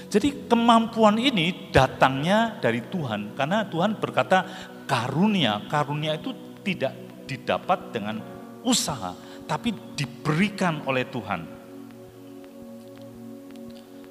Jadi 0.06 0.46
kemampuan 0.46 1.18
ini 1.18 1.74
datangnya 1.74 2.62
dari 2.62 2.78
Tuhan 2.86 3.34
karena 3.34 3.66
Tuhan 3.66 3.98
berkata 3.98 4.46
karunia, 4.86 5.66
karunia 5.66 6.14
itu 6.14 6.30
tidak 6.62 6.94
didapat 7.26 7.90
dengan 7.90 8.22
usaha 8.62 9.18
tapi 9.50 9.74
diberikan 9.98 10.86
oleh 10.86 11.02
Tuhan. 11.10 11.42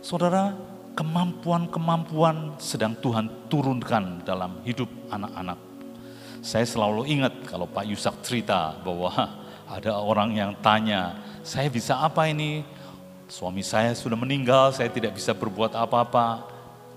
Saudara, 0.03 0.51
kemampuan-kemampuan 0.95 2.57
sedang 2.57 2.95
Tuhan 2.97 3.51
turunkan 3.51 4.23
dalam 4.23 4.63
hidup 4.63 4.87
anak-anak 5.11 5.75
saya 6.45 6.61
selalu 6.61 7.09
ingat 7.09 7.33
kalau 7.49 7.65
Pak 7.65 7.89
Yusak 7.89 8.21
cerita 8.21 8.77
bahwa 8.85 9.09
ada 9.65 9.97
orang 9.97 10.29
yang 10.37 10.53
tanya, 10.61 11.17
saya 11.41 11.73
bisa 11.73 11.97
apa 11.97 12.29
ini? 12.29 12.61
Suami 13.25 13.65
saya 13.65 13.97
sudah 13.97 14.13
meninggal, 14.13 14.69
saya 14.69 14.93
tidak 14.93 15.17
bisa 15.17 15.33
berbuat 15.33 15.73
apa-apa. 15.73 16.45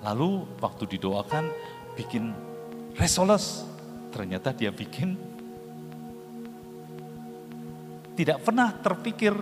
Lalu 0.05 0.45
waktu 0.61 0.85
didoakan 0.85 1.49
bikin 1.97 2.37
resoles, 3.01 3.65
ternyata 4.13 4.53
dia 4.53 4.69
bikin 4.69 5.17
tidak 8.21 8.45
pernah 8.45 8.69
terpikir 8.85 9.33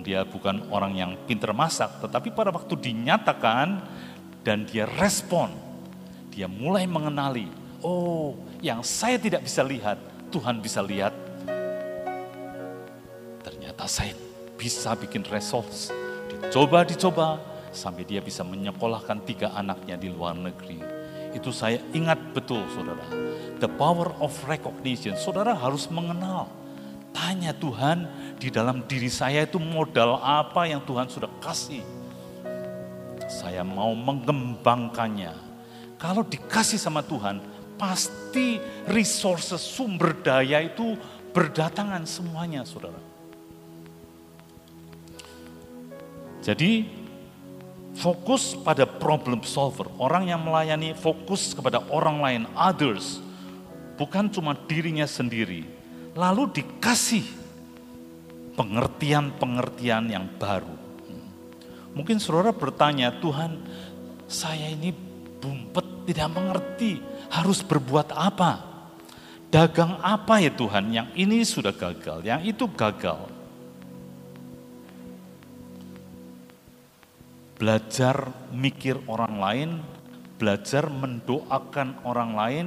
dia 0.00 0.24
bukan 0.24 0.72
orang 0.72 0.96
yang 0.96 1.12
pinter 1.28 1.52
masak, 1.52 2.00
tetapi 2.00 2.32
pada 2.32 2.48
waktu 2.48 2.72
dinyatakan 2.72 3.84
dan 4.40 4.64
dia 4.64 4.88
respon, 4.88 5.52
dia 6.32 6.48
mulai 6.48 6.88
mengenali, 6.88 7.52
oh 7.84 8.32
yang 8.64 8.80
saya 8.80 9.20
tidak 9.20 9.44
bisa 9.44 9.60
lihat, 9.60 10.00
Tuhan 10.32 10.64
bisa 10.64 10.80
lihat. 10.80 11.12
Ternyata 13.44 13.84
saya 13.84 14.16
bisa 14.56 14.96
bikin 14.96 15.28
resource. 15.28 15.92
Dicoba, 16.32 16.88
dicoba, 16.88 17.36
sampai 17.74 18.08
dia 18.08 18.24
bisa 18.24 18.40
menyekolahkan 18.46 19.20
tiga 19.28 19.52
anaknya 19.52 20.00
di 20.00 20.08
luar 20.08 20.32
negeri. 20.38 20.80
Itu 21.32 21.50
saya 21.50 21.80
ingat 21.92 22.32
betul 22.36 22.64
saudara. 22.72 23.02
The 23.58 23.68
power 23.68 24.12
of 24.20 24.32
recognition. 24.44 25.16
Saudara 25.16 25.56
harus 25.56 25.88
mengenal. 25.88 26.61
Tanya 27.12 27.52
Tuhan 27.52 28.08
di 28.40 28.48
dalam 28.48 28.82
diri 28.88 29.12
saya 29.12 29.44
itu 29.44 29.60
modal 29.60 30.18
apa 30.20 30.64
yang 30.66 30.80
Tuhan 30.82 31.06
sudah 31.06 31.28
kasih. 31.38 31.84
Saya 33.28 33.64
mau 33.64 33.92
mengembangkannya. 33.96 35.32
Kalau 35.96 36.26
dikasih 36.26 36.80
sama 36.80 37.00
Tuhan, 37.04 37.38
pasti 37.80 38.58
resources 38.90 39.62
sumber 39.62 40.12
daya 40.18 40.60
itu 40.60 40.98
berdatangan 41.32 42.04
semuanya 42.04 42.66
saudara. 42.66 42.98
Jadi 46.42 46.90
fokus 47.94 48.58
pada 48.58 48.82
problem 48.82 49.46
solver, 49.46 49.86
orang 49.96 50.28
yang 50.28 50.42
melayani 50.42 50.92
fokus 50.92 51.54
kepada 51.54 51.78
orang 51.88 52.18
lain, 52.18 52.42
others, 52.58 53.22
bukan 53.94 54.26
cuma 54.28 54.58
dirinya 54.66 55.06
sendiri. 55.06 55.62
Lalu 56.12 56.42
dikasih 56.60 57.24
pengertian-pengertian 58.52 60.12
yang 60.12 60.28
baru. 60.36 60.76
Mungkin 61.92 62.20
saudara 62.20 62.52
bertanya, 62.52 63.12
Tuhan 63.16 63.60
saya 64.28 64.68
ini 64.68 64.92
bumpet 65.40 66.08
tidak 66.08 66.28
mengerti 66.32 67.00
harus 67.32 67.60
berbuat 67.64 68.12
apa? 68.12 68.60
Dagang 69.52 70.00
apa 70.00 70.40
ya 70.40 70.52
Tuhan? 70.52 70.92
Yang 70.92 71.08
ini 71.16 71.44
sudah 71.44 71.72
gagal, 71.76 72.24
yang 72.24 72.40
itu 72.40 72.64
gagal. 72.72 73.28
Belajar 77.60 78.32
mikir 78.48 79.00
orang 79.04 79.34
lain, 79.36 79.70
belajar 80.40 80.88
mendoakan 80.88 82.00
orang 82.02 82.30
lain, 82.32 82.66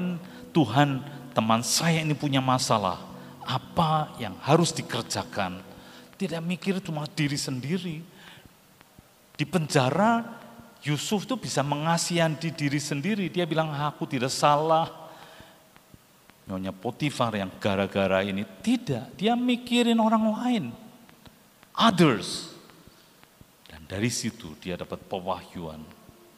Tuhan 0.54 1.02
teman 1.34 1.66
saya 1.66 2.00
ini 2.00 2.16
punya 2.16 2.40
masalah, 2.40 3.02
apa 3.46 4.18
yang 4.18 4.34
harus 4.42 4.74
dikerjakan? 4.74 5.62
Tidak 6.18 6.42
mikir 6.42 6.82
cuma 6.82 7.06
diri 7.06 7.38
sendiri. 7.38 8.02
Di 9.36 9.46
penjara 9.46 10.26
Yusuf 10.86 11.30
tuh 11.30 11.38
bisa 11.38 11.62
mengasihani 11.62 12.52
diri 12.54 12.82
sendiri. 12.82 13.30
Dia 13.30 13.46
bilang, 13.46 13.74
aku 13.74 14.06
tidak 14.10 14.34
salah. 14.34 14.90
Nyonya 16.46 16.70
Potifar 16.70 17.34
yang 17.34 17.50
gara-gara 17.58 18.22
ini. 18.22 18.46
Tidak, 18.46 19.18
dia 19.18 19.34
mikirin 19.34 19.98
orang 19.98 20.24
lain. 20.30 20.66
Others. 21.74 22.54
Dan 23.66 23.84
dari 23.90 24.14
situ 24.14 24.54
dia 24.62 24.78
dapat 24.78 25.02
pewahyuan 25.10 25.82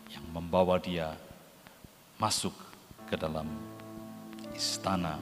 yang 0.10 0.26
membawa 0.32 0.80
dia 0.80 1.13
masuk 2.17 2.56
ke 3.06 3.19
dalam 3.19 3.46
istana. 4.56 5.19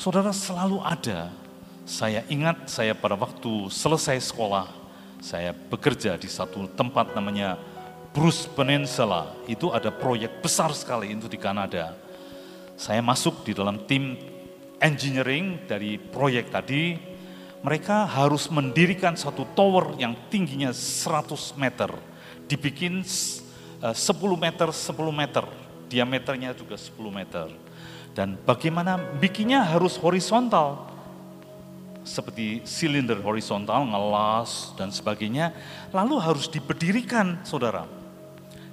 Saudara 0.00 0.32
selalu 0.32 0.80
ada. 0.80 1.28
Saya 1.84 2.24
ingat 2.32 2.72
saya 2.72 2.96
pada 2.96 3.20
waktu 3.20 3.68
selesai 3.68 4.32
sekolah 4.32 4.64
saya 5.20 5.52
bekerja 5.52 6.16
di 6.16 6.24
satu 6.24 6.72
tempat 6.72 7.12
namanya 7.12 7.60
Bruce 8.16 8.48
Peninsula. 8.48 9.36
Itu 9.44 9.76
ada 9.76 9.92
proyek 9.92 10.40
besar 10.40 10.72
sekali 10.72 11.12
itu 11.12 11.28
di 11.28 11.36
Kanada. 11.36 11.92
Saya 12.80 13.04
masuk 13.04 13.44
di 13.44 13.52
dalam 13.52 13.84
tim 13.84 14.16
engineering 14.80 15.68
dari 15.68 16.00
proyek 16.00 16.48
tadi. 16.48 16.96
Mereka 17.60 18.08
harus 18.08 18.48
mendirikan 18.48 19.20
satu 19.20 19.52
tower 19.52 20.00
yang 20.00 20.16
tingginya 20.32 20.72
100 20.72 21.60
meter. 21.60 21.92
Dibikin 22.48 23.04
10 23.04 23.84
eh, 23.84 24.36
meter, 24.40 24.72
10 24.72 24.96
meter. 25.12 25.44
Diameternya 25.92 26.56
juga 26.56 26.80
10 26.80 26.96
meter. 27.12 27.59
Dan 28.10 28.34
bagaimana 28.42 28.98
bikinnya 29.18 29.62
harus 29.62 29.94
horizontal? 30.00 30.90
Seperti 32.02 32.64
silinder 32.66 33.20
horizontal, 33.22 33.86
ngelas, 33.86 34.74
dan 34.74 34.90
sebagainya, 34.90 35.54
lalu 35.94 36.18
harus 36.18 36.50
diberdirikan, 36.50 37.38
saudara. 37.46 37.86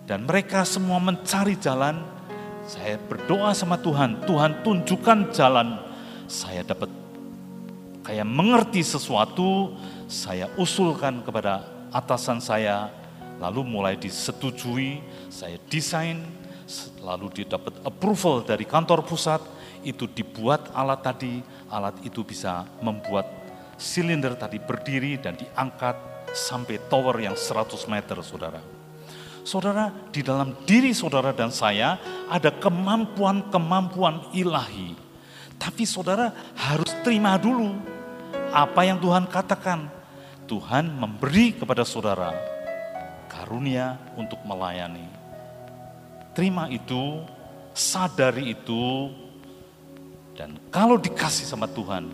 Dan 0.07 0.23
mereka 0.23 0.63
semua 0.63 0.97
mencari 0.97 1.59
jalan, 1.59 1.99
saya 2.65 2.95
berdoa 2.97 3.51
sama 3.51 3.75
Tuhan, 3.77 4.23
Tuhan 4.23 4.63
tunjukkan 4.63 5.35
jalan, 5.35 5.79
saya 6.25 6.63
dapat 6.63 6.87
kayak 8.07 8.27
mengerti 8.27 8.81
sesuatu, 8.81 9.75
saya 10.07 10.47
usulkan 10.55 11.19
kepada 11.27 11.67
atasan 11.91 12.39
saya, 12.39 12.87
lalu 13.43 13.67
mulai 13.67 13.99
disetujui, 13.99 15.03
saya 15.27 15.59
desain, 15.67 16.23
lalu 16.99 17.43
didapat 17.43 17.79
approval 17.87 18.43
dari 18.43 18.67
kantor 18.67 19.03
pusat, 19.07 19.39
itu 19.87 20.03
dibuat 20.09 20.71
alat 20.75 20.99
tadi, 20.99 21.39
alat 21.71 21.95
itu 22.03 22.23
bisa 22.27 22.67
membuat 22.83 23.27
silinder 23.79 24.35
tadi 24.35 24.59
berdiri 24.59 25.15
dan 25.21 25.37
diangkat 25.39 25.95
sampai 26.35 26.81
tower 26.91 27.15
yang 27.23 27.39
100 27.39 27.87
meter, 27.87 28.19
saudara. 28.19 28.59
Saudara, 29.47 29.87
di 30.11 30.19
dalam 30.19 30.51
diri 30.67 30.91
saudara 30.91 31.31
dan 31.31 31.55
saya 31.55 31.95
ada 32.27 32.51
kemampuan-kemampuan 32.51 34.35
ilahi. 34.35 34.91
Tapi 35.55 35.87
saudara 35.87 36.35
harus 36.59 36.91
terima 36.99 37.39
dulu 37.39 37.71
apa 38.51 38.83
yang 38.83 38.99
Tuhan 38.99 39.23
katakan. 39.31 39.87
Tuhan 40.47 40.91
memberi 40.95 41.55
kepada 41.55 41.83
saudara 41.83 42.31
karunia 43.27 43.99
untuk 44.15 44.39
melayani. 44.47 45.16
Terima 46.37 46.69
itu, 46.69 47.25
sadari 47.73 48.53
itu, 48.53 49.09
dan 50.37 50.53
kalau 50.69 51.01
dikasih 51.01 51.49
sama 51.49 51.65
Tuhan, 51.65 52.13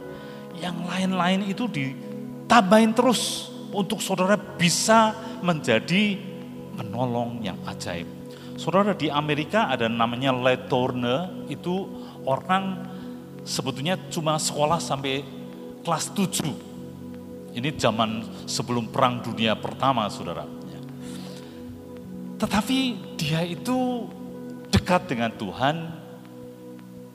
yang 0.64 0.88
lain-lain 0.88 1.44
itu 1.44 1.68
ditambahin 1.68 2.96
terus 2.96 3.52
untuk 3.76 4.00
saudara 4.00 4.40
bisa 4.40 5.12
menjadi 5.44 6.16
menolong 6.80 7.44
yang 7.44 7.60
ajaib. 7.68 8.08
Saudara 8.56 8.96
di 8.96 9.12
Amerika 9.12 9.68
ada 9.68 9.92
namanya 9.92 10.32
Letourne, 10.32 11.44
itu 11.52 11.84
orang 12.24 12.80
sebetulnya 13.44 14.00
cuma 14.08 14.40
sekolah 14.40 14.80
sampai 14.80 15.20
kelas 15.84 16.16
7 16.16 17.60
ini 17.60 17.70
zaman 17.76 18.24
sebelum 18.48 18.88
perang 18.88 19.20
dunia 19.20 19.54
pertama, 19.60 20.08
saudara. 20.08 20.63
Tetapi 22.44 23.00
dia 23.16 23.40
itu 23.48 24.04
dekat 24.68 25.08
dengan 25.08 25.32
Tuhan, 25.32 25.96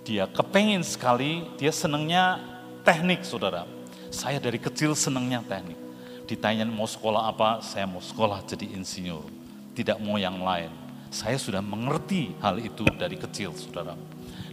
dia 0.01 0.24
kepengen 0.24 0.81
sekali, 0.81 1.45
dia 1.61 1.68
senangnya 1.68 2.41
teknik, 2.81 3.29
saudara. 3.29 3.68
Saya 4.09 4.41
dari 4.41 4.57
kecil 4.57 4.97
senangnya 4.97 5.45
teknik. 5.45 5.76
Ditanya 6.24 6.64
mau 6.64 6.89
sekolah 6.89 7.29
apa, 7.29 7.61
saya 7.61 7.85
mau 7.85 8.01
sekolah 8.01 8.41
jadi 8.49 8.72
insinyur. 8.72 9.29
Tidak 9.76 10.01
mau 10.01 10.16
yang 10.16 10.41
lain. 10.41 10.72
Saya 11.12 11.37
sudah 11.37 11.61
mengerti 11.61 12.33
hal 12.41 12.57
itu 12.57 12.89
dari 12.97 13.20
kecil, 13.20 13.53
saudara. 13.53 13.93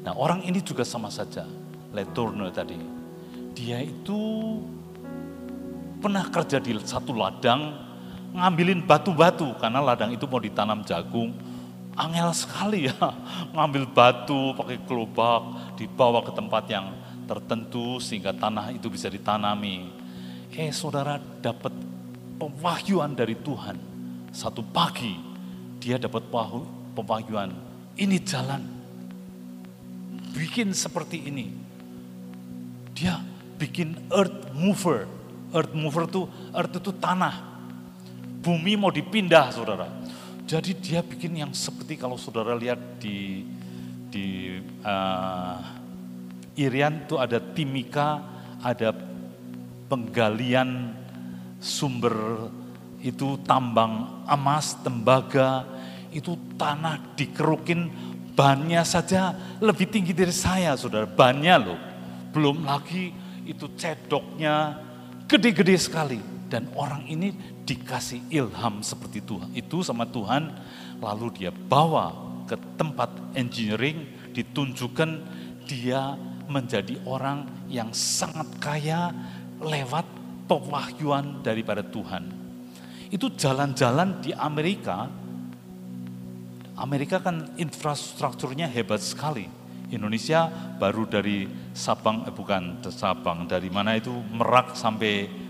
Nah 0.03 0.11
orang 0.11 0.43
ini 0.43 0.59
juga 0.59 0.83
sama 0.83 1.07
saja, 1.07 1.47
Letourne 1.95 2.51
tadi. 2.51 2.75
Dia 3.55 3.79
itu 3.79 4.19
pernah 6.03 6.27
kerja 6.27 6.59
di 6.59 6.75
satu 6.83 7.15
ladang, 7.15 7.84
ngambilin 8.35 8.83
batu-batu, 8.83 9.55
karena 9.57 9.79
ladang 9.79 10.11
itu 10.11 10.27
mau 10.27 10.43
ditanam 10.43 10.83
jagung. 10.83 11.31
Angel 11.95 12.29
sekali 12.35 12.91
ya, 12.91 12.95
ngambil 13.55 13.87
batu 13.87 14.51
pakai 14.59 14.83
kelobak, 14.83 15.73
dibawa 15.79 16.19
ke 16.19 16.35
tempat 16.35 16.63
yang 16.67 16.91
tertentu 17.23 17.97
sehingga 18.03 18.35
tanah 18.35 18.75
itu 18.75 18.91
bisa 18.91 19.07
ditanami. 19.07 19.89
Eh 20.51 20.69
saudara 20.75 21.17
dapat 21.19 21.71
pewahyuan 22.35 23.15
dari 23.15 23.39
Tuhan. 23.39 23.79
Satu 24.35 24.59
pagi 24.59 25.15
dia 25.79 25.95
dapat 25.95 26.27
pewahyuan, 26.91 27.55
ini 27.95 28.19
jalan. 28.19 28.59
Bikin 30.35 30.75
seperti 30.75 31.31
ini. 31.31 31.47
Dia 32.91 33.15
bikin 33.55 34.11
earth 34.11 34.51
mover, 34.51 35.07
Earth 35.55 35.71
mover 35.71 36.03
itu, 36.11 36.27
earth 36.51 36.75
itu 36.75 36.91
tanah. 36.99 37.54
Bumi 38.45 38.77
mau 38.77 38.93
dipindah 38.93 39.49
saudara. 39.49 39.89
Jadi 40.45 40.77
dia 40.77 41.01
bikin 41.01 41.33
yang 41.33 41.49
seperti 41.49 41.97
kalau 41.97 42.13
saudara 42.13 42.53
lihat 42.53 43.01
di 43.01 43.41
di 44.13 44.61
uh, 44.85 45.57
Irian 46.53 47.09
itu 47.09 47.17
ada 47.17 47.41
timika, 47.41 48.21
ada 48.61 48.93
penggalian 49.89 50.93
sumber 51.57 52.13
itu 53.01 53.41
tambang 53.49 54.21
emas, 54.29 54.77
tembaga, 54.85 55.65
itu 56.13 56.37
tanah 56.53 57.17
dikerukin 57.17 57.89
bannya 58.37 58.85
saja 58.85 59.33
lebih 59.57 59.89
tinggi 59.89 60.13
dari 60.13 60.29
saya 60.29 60.77
saudara, 60.77 61.09
bannya 61.09 61.55
loh. 61.57 61.79
Belum 62.29 62.61
lagi 62.61 63.09
itu 63.49 63.73
cedoknya, 63.73 64.85
Gede-gede 65.25 65.75
sekali. 65.81 66.21
Dan 66.45 66.69
orang 66.77 67.09
ini 67.09 67.33
dikasih 67.65 68.21
ilham 68.29 68.85
seperti 68.85 69.25
Tuhan. 69.25 69.51
Itu 69.57 69.81
sama 69.81 70.05
Tuhan, 70.05 70.53
lalu 71.01 71.33
dia 71.33 71.51
bawa 71.51 72.13
ke 72.45 72.55
tempat 72.77 73.09
engineering, 73.33 74.05
ditunjukkan 74.31 75.09
dia 75.65 76.13
menjadi 76.45 77.01
orang 77.09 77.49
yang 77.65 77.89
sangat 77.89 78.45
kaya 78.61 79.09
lewat 79.57 80.05
pewahyuan 80.45 81.41
daripada 81.41 81.81
Tuhan. 81.81 82.29
Itu 83.09 83.33
jalan-jalan 83.33 84.21
di 84.21 84.29
Amerika, 84.33 85.09
Amerika 86.77 87.17
kan 87.17 87.57
infrastrukturnya 87.57 88.69
hebat 88.69 89.01
sekali. 89.01 89.49
Indonesia 89.89 90.49
baru 90.81 91.05
dari 91.05 91.45
Sabang, 91.73 92.25
eh 92.25 92.33
bukan 92.33 92.81
Sabang, 92.89 93.45
dari 93.45 93.69
mana 93.69 93.97
itu 93.97 94.11
Merak 94.33 94.73
sampai 94.73 95.44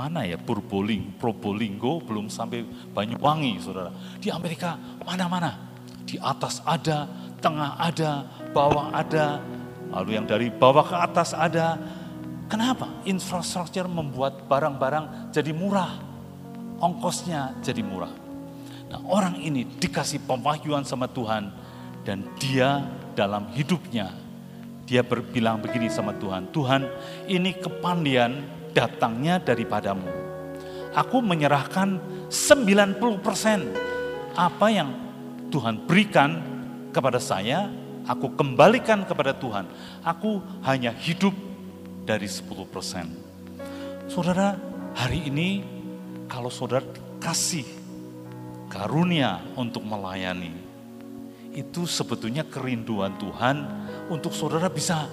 mana 0.00 0.24
ya 0.24 0.40
Purboling, 0.40 1.20
Probolinggo 1.20 2.00
belum 2.00 2.32
sampai 2.32 2.64
Banyuwangi 2.96 3.60
saudara. 3.60 3.92
Di 4.16 4.32
Amerika 4.32 4.80
mana-mana, 5.04 5.76
di 6.08 6.16
atas 6.16 6.64
ada, 6.64 7.04
tengah 7.44 7.76
ada, 7.76 8.24
bawah 8.56 8.88
ada, 8.96 9.44
lalu 9.92 10.16
yang 10.16 10.24
dari 10.24 10.48
bawah 10.48 10.88
ke 10.88 10.96
atas 10.96 11.36
ada. 11.36 11.76
Kenapa? 12.48 13.04
Infrastruktur 13.04 13.86
membuat 13.92 14.48
barang-barang 14.48 15.30
jadi 15.36 15.52
murah, 15.52 16.00
ongkosnya 16.80 17.60
jadi 17.60 17.84
murah. 17.84 18.10
Nah 18.88 19.04
orang 19.04 19.36
ini 19.38 19.68
dikasih 19.68 20.24
pemahyuan 20.24 20.82
sama 20.82 21.06
Tuhan 21.12 21.52
dan 22.08 22.24
dia 22.40 22.88
dalam 23.12 23.52
hidupnya, 23.52 24.16
dia 24.88 25.04
berbilang 25.04 25.60
begini 25.60 25.92
sama 25.92 26.16
Tuhan, 26.16 26.50
Tuhan 26.50 26.88
ini 27.30 27.54
kepandian 27.54 28.59
datangnya 28.74 29.38
daripadamu. 29.42 30.06
Aku 30.90 31.22
menyerahkan 31.22 32.02
90% 32.26 32.98
apa 34.34 34.66
yang 34.70 34.90
Tuhan 35.50 35.86
berikan 35.86 36.42
kepada 36.90 37.18
saya, 37.22 37.70
aku 38.06 38.34
kembalikan 38.34 39.06
kepada 39.06 39.34
Tuhan. 39.34 39.66
Aku 40.02 40.42
hanya 40.66 40.90
hidup 40.94 41.34
dari 42.06 42.26
10%. 42.26 44.10
Saudara, 44.10 44.58
hari 44.94 45.30
ini 45.30 45.62
kalau 46.26 46.50
saudara 46.50 46.82
kasih 47.22 47.66
karunia 48.66 49.38
untuk 49.54 49.86
melayani, 49.86 50.50
itu 51.54 51.86
sebetulnya 51.86 52.46
kerinduan 52.46 53.14
Tuhan 53.18 53.56
untuk 54.10 54.34
saudara 54.34 54.70
bisa 54.70 55.06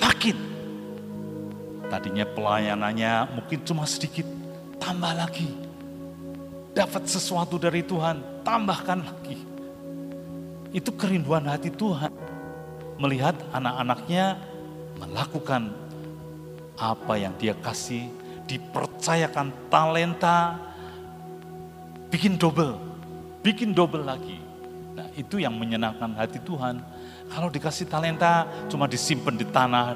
makin. 0.00 0.55
Tadinya 1.96 2.28
pelayanannya 2.28 3.40
mungkin 3.40 3.64
cuma 3.64 3.88
sedikit, 3.88 4.28
tambah 4.76 5.16
lagi. 5.16 5.48
Dapat 6.76 7.08
sesuatu 7.08 7.56
dari 7.56 7.80
Tuhan, 7.80 8.44
tambahkan 8.44 9.00
lagi. 9.00 9.40
Itu 10.76 10.92
kerinduan 10.92 11.48
hati 11.48 11.72
Tuhan. 11.72 12.12
Melihat 13.00 13.32
anak-anaknya 13.48 14.36
melakukan 15.00 15.72
apa 16.76 17.16
yang 17.16 17.32
dia 17.40 17.56
kasih, 17.56 18.12
dipercayakan 18.44 19.48
talenta, 19.72 20.60
bikin 22.12 22.36
double, 22.36 22.76
bikin 23.40 23.72
double 23.72 24.04
lagi 24.04 24.44
Nah 24.96 25.12
itu 25.12 25.36
yang 25.36 25.52
menyenangkan 25.52 26.16
hati 26.16 26.40
Tuhan. 26.40 26.80
Kalau 27.28 27.52
dikasih 27.52 27.84
talenta 27.84 28.48
cuma 28.72 28.88
disimpan 28.88 29.36
di 29.36 29.44
tanah, 29.44 29.92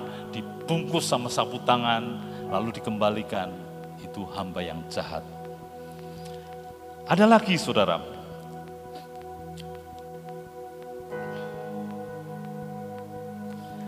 dibungkus 0.71 1.11
sama 1.11 1.27
sapu 1.27 1.59
tangan, 1.67 2.23
lalu 2.47 2.71
dikembalikan. 2.79 3.51
Itu 3.99 4.23
hamba 4.39 4.63
yang 4.63 4.87
jahat. 4.87 5.27
Ada 7.11 7.27
lagi 7.27 7.59
saudara. 7.59 7.99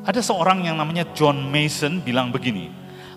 Ada 0.03 0.19
seorang 0.27 0.67
yang 0.67 0.75
namanya 0.75 1.07
John 1.15 1.55
Mason 1.55 2.03
bilang 2.03 2.35
begini, 2.35 2.67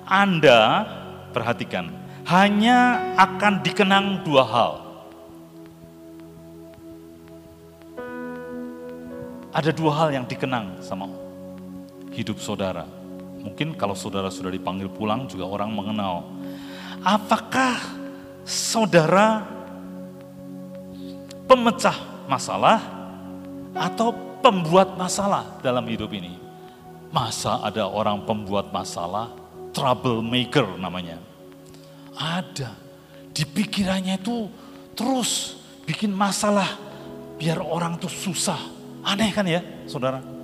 Anda 0.05 0.86
perhatikan, 1.34 1.89
hanya 2.30 3.01
akan 3.18 3.66
dikenang 3.66 4.22
dua 4.22 4.45
hal. 4.45 4.74
Ada 9.57 9.74
dua 9.74 9.91
hal 10.05 10.13
yang 10.13 10.30
dikenang 10.30 10.86
sama 10.86 11.09
hidup 12.13 12.38
saudara. 12.38 13.05
Mungkin 13.45 13.77
kalau 13.77 13.93
saudara 13.93 14.33
sudah 14.33 14.49
dipanggil 14.49 14.89
pulang 14.89 15.29
juga 15.29 15.45
orang 15.45 15.69
mengenal. 15.69 16.25
Apakah 17.05 17.77
saudara 18.41 19.45
pemecah 21.45 22.25
masalah 22.25 22.81
atau 23.77 24.17
pembuat 24.41 24.97
masalah 24.97 25.61
dalam 25.61 25.85
hidup 25.85 26.09
ini? 26.17 26.41
Masa 27.13 27.61
ada 27.61 27.85
orang 27.85 28.25
pembuat 28.25 28.73
masalah, 28.73 29.29
troublemaker 29.69 30.65
namanya. 30.81 31.21
Ada. 32.17 32.81
di 33.35 33.43
pikirannya 33.43 34.15
itu 34.15 34.47
terus 34.95 35.59
bikin 35.83 36.07
masalah 36.07 36.79
biar 37.35 37.59
orang 37.59 37.99
tuh 37.99 38.07
susah. 38.07 38.57
Aneh 39.03 39.29
kan 39.35 39.43
ya, 39.43 39.59
saudara? 39.85 40.34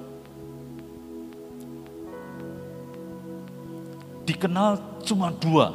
Dikenal 4.26 5.01
cuma 5.01 5.34
dua 5.34 5.74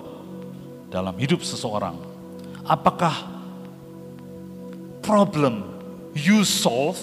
dalam 0.89 1.15
hidup 1.19 1.43
seseorang. 1.43 1.99
Apakah 2.67 3.27
problem 5.03 5.63
you 6.15 6.43
solve, 6.43 6.99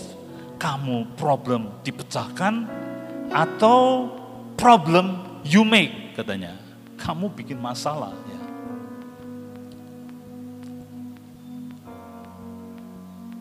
kamu 0.60 1.08
problem 1.16 1.72
dipecahkan, 1.84 2.68
atau 3.32 4.12
problem 4.60 5.20
you 5.44 5.64
make 5.64 6.16
katanya. 6.16 6.56
Kamu 7.00 7.32
bikin 7.32 7.60
masalah. 7.60 8.16
Ya. 8.28 8.42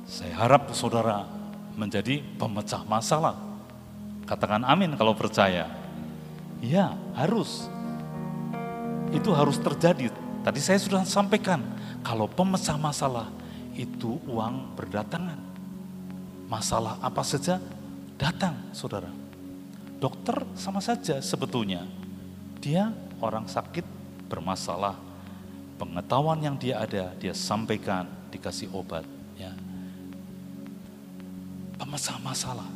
Saya 0.07 0.34
harap 0.34 0.70
saudara 0.74 1.26
menjadi 1.78 2.20
pemecah 2.36 2.82
masalah. 2.84 3.38
Katakan 4.26 4.62
amin 4.66 4.94
kalau 4.94 5.14
percaya. 5.14 5.66
Ya, 6.62 6.94
harus. 7.18 7.66
Itu 9.12 9.36
harus 9.36 9.60
terjadi. 9.60 10.10
Tadi 10.42 10.58
saya 10.58 10.80
sudah 10.80 11.06
sampaikan, 11.06 11.62
kalau 12.02 12.26
pemecah 12.26 12.74
masalah 12.74 13.30
itu 13.76 14.18
uang 14.26 14.74
berdatangan. 14.74 15.38
Masalah 16.50 16.98
apa 16.98 17.22
saja 17.22 17.62
datang, 18.18 18.58
saudara. 18.74 19.08
Dokter 20.02 20.42
sama 20.58 20.82
saja 20.82 21.22
sebetulnya. 21.22 21.86
Dia 22.58 22.90
orang 23.22 23.46
sakit 23.46 23.86
bermasalah. 24.26 24.98
Pengetahuan 25.78 26.42
yang 26.42 26.56
dia 26.58 26.82
ada, 26.82 27.14
dia 27.16 27.34
sampaikan, 27.34 28.10
dikasih 28.34 28.70
obat. 28.74 29.06
Ya 29.38 29.54
pemecah 31.82 32.14
masalah, 32.22 32.70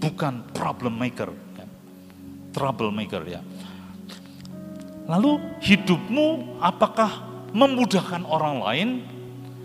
bukan 0.00 0.40
problem 0.56 0.96
maker, 0.96 1.28
ya. 1.60 1.66
trouble 2.56 2.88
maker 2.88 3.22
ya. 3.28 3.44
Lalu 5.10 5.58
hidupmu 5.58 6.62
apakah 6.62 7.26
memudahkan 7.50 8.22
orang 8.30 8.62
lain 8.62 8.88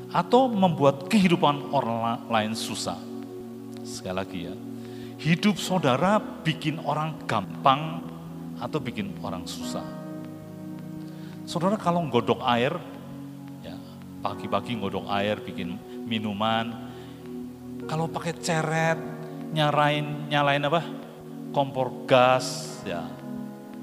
atau 0.09 0.49
membuat 0.49 1.05
kehidupan 1.05 1.69
orang 1.69 2.25
lain 2.25 2.57
susah? 2.57 2.97
Sekali 3.85 4.15
lagi 4.17 4.39
ya, 4.49 4.55
hidup 5.21 5.61
saudara 5.61 6.17
bikin 6.17 6.81
orang 6.81 7.21
gampang 7.29 8.01
atau 8.57 8.81
bikin 8.81 9.13
orang 9.21 9.45
susah. 9.45 9.85
Saudara 11.45 11.77
kalau 11.77 12.01
nggodok 12.09 12.41
air, 12.41 12.73
ya 13.61 13.77
pagi-pagi 14.25 14.81
nggodok 14.81 15.05
air, 15.13 15.37
bikin 15.45 15.77
minuman, 16.09 16.89
kalau 17.85 18.09
pakai 18.09 18.33
ceret, 18.41 18.97
nyarain, 19.53 20.25
nyalain 20.25 20.65
apa? 20.65 20.81
Kompor 21.53 22.09
gas, 22.09 22.81
ya. 22.81 23.05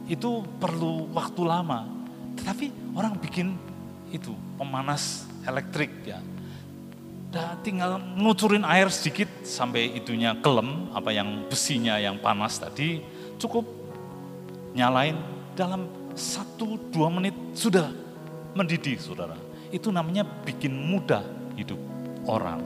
Itu 0.06 0.42
perlu 0.58 1.10
waktu 1.14 1.42
lama. 1.46 1.86
Tetapi 2.38 2.96
orang 2.96 3.18
bikin 3.20 3.54
itu 4.12 4.34
pemanas 4.60 5.26
elektrik 5.46 5.90
ya. 6.04 6.20
Dah 7.32 7.56
tinggal 7.64 7.96
ngucurin 8.20 8.60
air 8.68 8.92
sedikit 8.92 9.28
sampai 9.40 9.96
itunya 9.96 10.36
kelem, 10.44 10.92
apa 10.92 11.08
yang 11.16 11.48
besinya 11.48 11.96
yang 11.96 12.20
panas 12.20 12.60
tadi, 12.60 13.00
cukup 13.40 13.64
nyalain 14.76 15.16
dalam 15.56 15.88
satu 16.12 16.76
dua 16.92 17.08
menit 17.08 17.32
sudah 17.56 17.88
mendidih 18.52 19.00
saudara. 19.00 19.36
Itu 19.72 19.88
namanya 19.88 20.28
bikin 20.28 20.76
mudah 20.76 21.24
hidup 21.56 21.80
orang. 22.28 22.60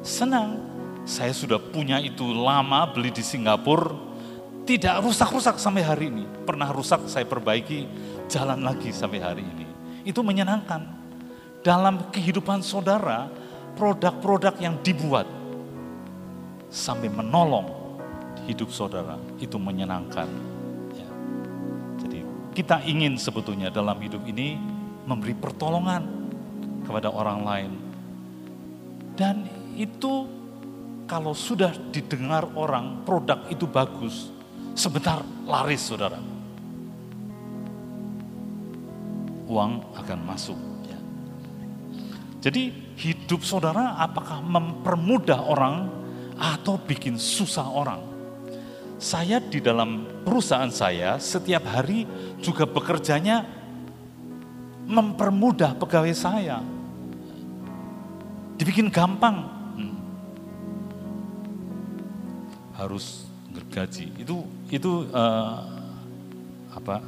Senang, 0.00 0.56
saya 1.04 1.36
sudah 1.36 1.60
punya 1.60 2.00
itu 2.00 2.24
lama 2.32 2.88
beli 2.88 3.12
di 3.12 3.20
Singapura, 3.20 3.92
tidak 4.62 5.02
rusak-rusak 5.02 5.58
sampai 5.58 5.82
hari 5.82 6.08
ini. 6.10 6.24
Pernah 6.46 6.70
rusak 6.70 7.06
saya 7.10 7.26
perbaiki, 7.26 7.86
jalan 8.30 8.62
lagi 8.62 8.94
sampai 8.94 9.18
hari 9.18 9.44
ini. 9.44 9.66
Itu 10.06 10.22
menyenangkan. 10.22 11.02
Dalam 11.62 12.10
kehidupan 12.10 12.62
saudara, 12.62 13.30
produk-produk 13.78 14.54
yang 14.58 14.78
dibuat 14.82 15.26
sampai 16.72 17.06
menolong 17.12 17.68
hidup 18.48 18.72
saudara 18.74 19.14
itu 19.38 19.54
menyenangkan. 19.60 20.26
Ya. 20.96 21.08
Jadi 22.02 22.18
kita 22.56 22.82
ingin 22.82 23.14
sebetulnya 23.14 23.70
dalam 23.70 23.94
hidup 24.02 24.26
ini 24.26 24.58
memberi 25.06 25.36
pertolongan 25.38 26.02
kepada 26.82 27.12
orang 27.12 27.40
lain. 27.46 27.72
Dan 29.14 29.46
itu 29.78 30.26
kalau 31.06 31.36
sudah 31.36 31.76
didengar 31.92 32.48
orang 32.56 33.04
produk 33.04 33.44
itu 33.52 33.68
bagus, 33.68 34.31
sebentar 34.74 35.22
laris 35.44 35.82
saudara. 35.82 36.18
Uang 39.48 39.84
akan 39.96 40.18
masuk. 40.24 40.56
Ya. 40.88 40.98
Jadi 42.40 42.72
hidup 42.96 43.44
saudara 43.44 44.00
apakah 44.00 44.40
mempermudah 44.40 45.40
orang 45.44 45.92
atau 46.40 46.80
bikin 46.80 47.20
susah 47.20 47.68
orang? 47.68 48.00
Saya 49.02 49.42
di 49.42 49.58
dalam 49.58 50.06
perusahaan 50.22 50.70
saya 50.70 51.18
setiap 51.18 51.66
hari 51.66 52.06
juga 52.38 52.64
bekerjanya 52.64 53.44
mempermudah 54.86 55.74
pegawai 55.74 56.14
saya. 56.14 56.62
Dibikin 58.56 58.94
gampang, 58.94 59.42
harus 62.82 63.30
gergaji. 63.52 64.10
Itu 64.18 64.44
itu 64.72 65.08
uh, 65.12 65.60
apa 66.72 66.98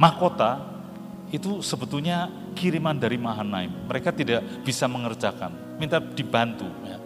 mahkota 0.00 0.70
itu 1.30 1.62
sebetulnya 1.62 2.26
kiriman 2.58 2.98
dari 2.98 3.16
Mahanaim. 3.20 3.86
Mereka 3.86 4.10
tidak 4.10 4.42
bisa 4.66 4.90
mengerjakan, 4.90 5.78
minta 5.78 6.02
dibantu. 6.02 6.66
Ya. 6.82 6.98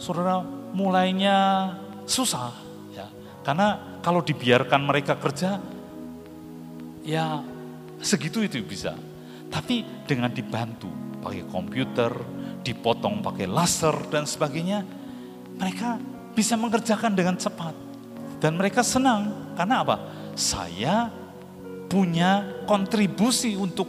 Saudara 0.00 0.40
mulainya 0.72 1.68
susah, 2.08 2.56
ya, 2.96 3.04
karena 3.44 4.00
kalau 4.00 4.24
dibiarkan 4.24 4.80
mereka 4.80 5.20
kerja, 5.20 5.60
ya 7.04 7.44
segitu 8.00 8.40
itu 8.40 8.64
bisa. 8.64 8.96
Tapi 9.50 9.84
dengan 10.08 10.32
dibantu 10.32 10.88
pakai 11.20 11.44
komputer, 11.52 12.12
dipotong 12.64 13.20
pakai 13.20 13.44
laser 13.44 14.08
dan 14.08 14.24
sebagainya, 14.24 14.80
mereka 15.60 16.00
bisa 16.32 16.56
mengerjakan 16.56 17.12
dengan 17.12 17.36
cepat. 17.36 17.89
Dan 18.40 18.56
mereka 18.56 18.80
senang, 18.80 19.52
karena 19.52 19.84
apa? 19.84 19.96
Saya 20.32 21.12
punya 21.92 22.64
kontribusi 22.64 23.52
untuk 23.52 23.84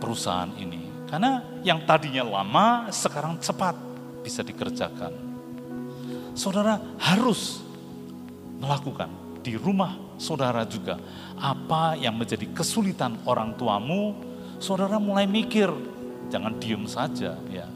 perusahaan 0.00 0.48
ini. 0.56 1.06
Karena 1.06 1.44
yang 1.60 1.84
tadinya 1.84 2.24
lama, 2.40 2.88
sekarang 2.88 3.36
cepat 3.36 3.76
bisa 4.24 4.40
dikerjakan. 4.40 5.12
Saudara 6.32 6.80
harus 6.96 7.60
melakukan 8.56 9.12
di 9.44 9.54
rumah 9.54 10.16
saudara 10.16 10.64
juga. 10.64 10.96
Apa 11.36 11.94
yang 11.94 12.16
menjadi 12.16 12.48
kesulitan 12.56 13.20
orang 13.28 13.52
tuamu, 13.60 14.16
saudara 14.56 14.96
mulai 14.96 15.28
mikir, 15.28 15.68
jangan 16.32 16.56
diem 16.56 16.88
saja 16.88 17.36
ya 17.52 17.75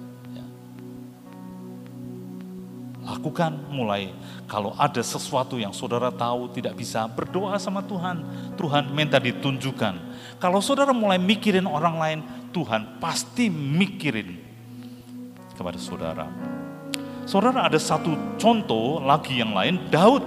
Lakukan 3.10 3.50
mulai 3.74 4.14
kalau 4.46 4.70
ada 4.78 5.02
sesuatu 5.02 5.58
yang 5.58 5.74
saudara 5.74 6.14
tahu 6.14 6.46
tidak 6.54 6.78
bisa 6.78 7.10
berdoa 7.10 7.58
sama 7.58 7.82
Tuhan. 7.82 8.22
Tuhan 8.54 8.94
minta 8.94 9.18
ditunjukkan. 9.18 9.94
Kalau 10.38 10.62
saudara 10.62 10.94
mulai 10.94 11.18
mikirin 11.18 11.66
orang 11.66 11.98
lain, 11.98 12.20
Tuhan 12.54 13.02
pasti 13.02 13.50
mikirin 13.50 14.38
kepada 15.58 15.74
saudara. 15.74 16.30
Saudara 17.26 17.66
ada 17.66 17.78
satu 17.82 18.14
contoh 18.38 19.02
lagi 19.02 19.42
yang 19.42 19.58
lain, 19.58 19.90
Daud. 19.90 20.22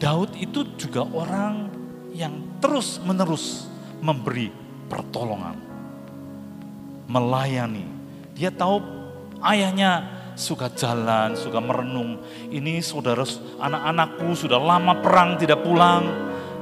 Daud 0.00 0.32
itu 0.40 0.64
juga 0.80 1.04
orang 1.04 1.68
yang 2.16 2.32
terus 2.64 2.96
menerus 3.04 3.68
memberi 4.00 4.48
pertolongan. 4.88 5.60
Melayani. 7.12 7.84
Dia 8.32 8.48
tahu 8.48 8.80
ayahnya 9.44 10.15
suka 10.36 10.68
jalan, 10.68 11.34
suka 11.34 11.58
merenung. 11.58 12.20
Ini 12.52 12.84
saudara 12.84 13.24
anak-anakku 13.58 14.36
sudah 14.36 14.60
lama 14.60 15.00
perang 15.00 15.40
tidak 15.40 15.64
pulang. 15.64 16.04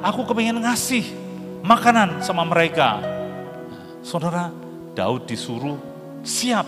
Aku 0.01 0.23
kepengen 0.25 0.63
ngasih 0.63 1.03
makanan 1.67 2.23
sama 2.23 2.47
mereka. 2.47 3.03
Saudara, 4.01 4.49
Daud 4.95 5.27
disuruh 5.27 5.77
siap. 6.23 6.65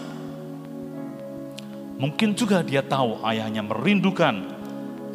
Mungkin 1.97 2.37
juga 2.37 2.61
dia 2.61 2.85
tahu 2.85 3.25
ayahnya 3.25 3.65
merindukan 3.65 4.53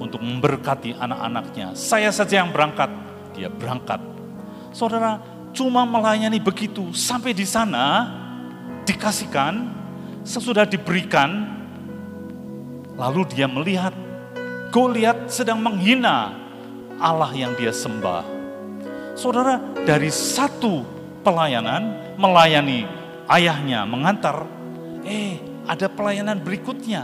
untuk 0.02 0.24
memberkati 0.24 0.98
anak-anaknya. 0.98 1.78
Saya 1.78 2.10
saja 2.10 2.42
yang 2.42 2.50
berangkat, 2.50 2.90
dia 3.38 3.52
berangkat. 3.54 4.02
Saudara, 4.74 5.22
cuma 5.54 5.86
melayani 5.86 6.42
begitu 6.42 6.90
sampai 6.96 7.38
di 7.38 7.46
sana 7.46 8.10
dikasihkan 8.88 9.70
sesudah 10.26 10.66
diberikan 10.66 11.61
lalu 13.02 13.26
dia 13.34 13.50
melihat 13.50 13.98
Goliat 14.72 15.28
sedang 15.28 15.60
menghina 15.60 16.32
Allah 16.96 17.34
yang 17.36 17.52
dia 17.60 17.76
sembah. 17.76 18.24
Saudara, 19.20 19.60
dari 19.84 20.08
satu 20.08 20.88
pelayanan 21.28 22.16
melayani 22.16 22.88
ayahnya 23.28 23.84
mengantar, 23.84 24.48
eh 25.04 25.36
ada 25.68 25.92
pelayanan 25.92 26.40
berikutnya. 26.40 27.04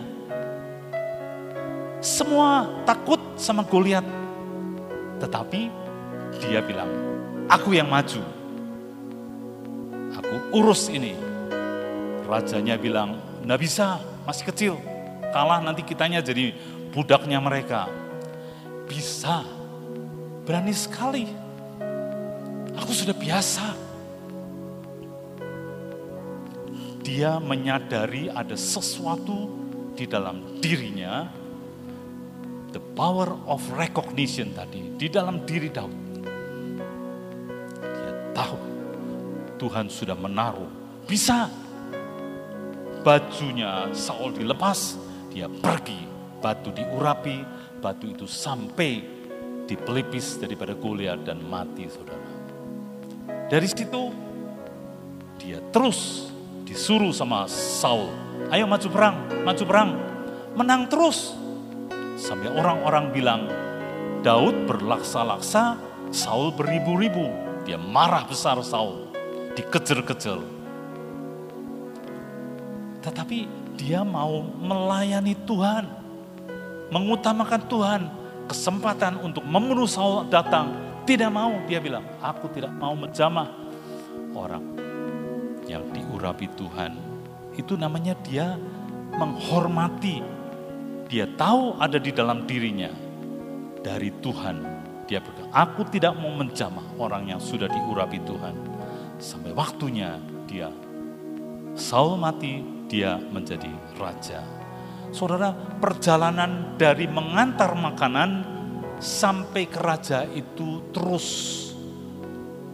Semua 1.99 2.71
takut 2.87 3.19
sama 3.35 3.67
Goliat. 3.67 4.05
Tetapi 5.19 5.61
dia 6.39 6.63
bilang, 6.63 6.87
aku 7.51 7.75
yang 7.75 7.91
maju. 7.91 8.23
Aku 10.23 10.35
urus 10.55 10.87
ini. 10.87 11.19
Rajanya 12.23 12.79
bilang, 12.79 13.19
nggak 13.43 13.59
bisa, 13.59 13.99
masih 14.23 14.47
kecil. 14.47 14.96
Kalah 15.31 15.59
nanti 15.59 15.83
kitanya 15.83 16.23
jadi 16.23 16.55
budaknya 16.91 17.37
mereka. 17.37 17.91
Bisa, 18.87 19.43
berani 20.47 20.71
sekali. 20.71 21.27
Aku 22.77 22.91
sudah 22.95 23.13
biasa. 23.13 23.65
Dia 27.03 27.39
menyadari 27.39 28.27
ada 28.31 28.55
sesuatu 28.55 29.49
di 29.97 30.05
dalam 30.05 30.61
dirinya, 30.61 31.25
the 32.75 32.83
power 32.93 33.33
of 33.49 33.63
recognition 33.73 34.53
tadi, 34.53 34.93
di 34.93 35.07
dalam 35.09 35.41
diri 35.47 35.71
Daud. 35.71 35.95
Dia 37.81 38.11
tahu 38.35 38.59
Tuhan 39.57 39.89
sudah 39.89 40.13
menaruh, 40.13 40.69
bisa 41.09 41.49
bajunya 43.01 43.87
Saul 43.95 44.35
dilepas, 44.35 44.99
dia 45.37 45.45
pergi, 45.45 46.01
batu 46.41 46.73
diurapi, 46.73 47.45
batu 47.77 48.09
itu 48.09 48.25
sampai 48.25 49.05
di 49.69 49.77
pelipis 49.77 50.41
daripada 50.41 50.73
Goliat 50.73 51.29
dan 51.29 51.45
mati 51.45 51.85
saudara. 51.85 52.25
Dari 53.45 53.69
situ 53.69 54.09
dia 55.37 55.61
terus 55.69 56.33
disuruh 56.65 57.13
sama 57.13 57.45
Saul, 57.45 58.09
ayo 58.49 58.65
maju 58.65 58.87
perang, 58.89 59.17
maju 59.45 59.63
perang, 59.69 59.89
menang 60.57 60.89
terus. 60.89 61.37
Sampai 62.17 62.49
orang-orang 62.49 63.13
bilang, 63.13 63.45
Daud 64.25 64.65
berlaksa-laksa, 64.65 65.77
Saul 66.09 66.49
beribu-ribu. 66.57 67.29
Dia 67.61 67.77
marah 67.77 68.25
besar 68.25 68.57
Saul, 68.65 69.13
dikejar-kejar. 69.53 70.41
Tetapi 73.05 73.56
dia 73.77 74.01
mau 74.01 74.41
melayani 74.41 75.37
Tuhan, 75.45 75.85
mengutamakan 76.89 77.61
Tuhan, 77.69 78.01
kesempatan 78.49 79.21
untuk 79.21 79.45
membunuh 79.45 79.87
Saul 79.87 80.25
datang, 80.27 80.73
tidak 81.07 81.31
mau, 81.31 81.55
dia 81.69 81.79
bilang, 81.79 82.03
aku 82.19 82.51
tidak 82.51 82.73
mau 82.75 82.91
menjamah 82.97 83.47
orang 84.35 84.65
yang 85.69 85.85
diurapi 85.93 86.51
Tuhan. 86.57 86.91
Itu 87.55 87.79
namanya 87.79 88.17
dia 88.25 88.59
menghormati. 89.15 90.19
Dia 91.07 91.23
tahu 91.39 91.79
ada 91.79 91.95
di 91.95 92.11
dalam 92.11 92.43
dirinya 92.43 92.91
dari 93.79 94.11
Tuhan. 94.19 94.55
Dia 95.07 95.23
berkata, 95.23 95.47
aku 95.55 95.87
tidak 95.87 96.19
mau 96.19 96.35
menjamah 96.35 96.99
orang 96.99 97.31
yang 97.31 97.39
sudah 97.39 97.71
diurapi 97.71 98.19
Tuhan. 98.27 98.55
Sampai 99.17 99.55
waktunya 99.55 100.19
dia 100.43 100.67
Saul 101.79 102.19
mati, 102.19 102.76
dia 102.87 103.19
menjadi 103.19 103.69
raja. 103.99 104.43
Saudara, 105.11 105.55
perjalanan 105.79 106.75
dari 106.75 107.07
mengantar 107.07 107.75
makanan 107.75 108.43
sampai 108.99 109.69
ke 109.69 109.79
raja 109.79 110.25
itu 110.27 110.91
terus 110.91 111.27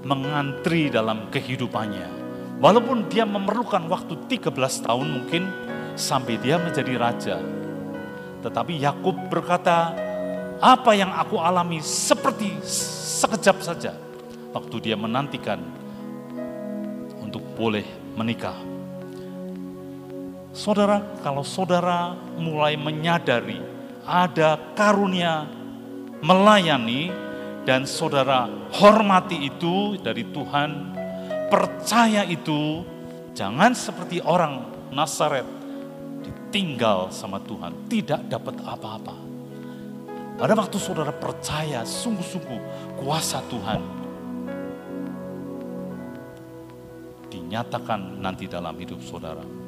mengantri 0.03 0.89
dalam 0.89 1.29
kehidupannya 1.29 2.23
Walaupun 2.63 3.11
dia 3.11 3.27
memerlukan 3.27 3.91
waktu 3.91 4.23
13 4.31 4.55
tahun 4.87 5.07
mungkin 5.11 5.43
sampai 5.99 6.39
dia 6.39 6.55
menjadi 6.55 6.95
raja. 6.95 7.35
Tetapi 8.39 8.79
Yakub 8.79 9.19
berkata, 9.27 9.91
apa 10.63 10.95
yang 10.95 11.11
aku 11.11 11.43
alami 11.43 11.83
seperti 11.83 12.55
sekejap 12.63 13.57
saja 13.59 13.91
waktu 14.55 14.79
dia 14.79 14.95
menantikan 14.95 15.59
untuk 17.19 17.43
boleh 17.59 17.83
menikah. 18.15 18.72
Saudara, 20.53 21.01
kalau 21.25 21.41
saudara 21.41 22.13
mulai 22.37 22.77
menyadari 22.77 23.57
ada 24.05 24.53
karunia 24.77 25.49
melayani 26.21 27.09
dan 27.65 27.89
saudara 27.89 28.45
hormati 28.69 29.49
itu 29.49 29.97
dari 29.97 30.21
Tuhan, 30.29 30.93
percaya 31.49 32.21
itu 32.29 32.85
jangan 33.33 33.73
seperti 33.73 34.21
orang 34.21 34.69
Nazaret 34.93 35.49
ditinggal 36.21 37.09
sama 37.09 37.41
Tuhan, 37.41 37.89
tidak 37.89 38.21
dapat 38.29 38.53
apa-apa. 38.61 39.15
Pada 40.37 40.53
waktu 40.53 40.77
saudara 40.77 41.09
percaya 41.09 41.81
sungguh-sungguh 41.81 42.61
kuasa 43.01 43.41
Tuhan 43.49 43.81
dinyatakan 47.33 48.21
nanti 48.21 48.45
dalam 48.45 48.77
hidup 48.77 49.01
saudara. 49.01 49.62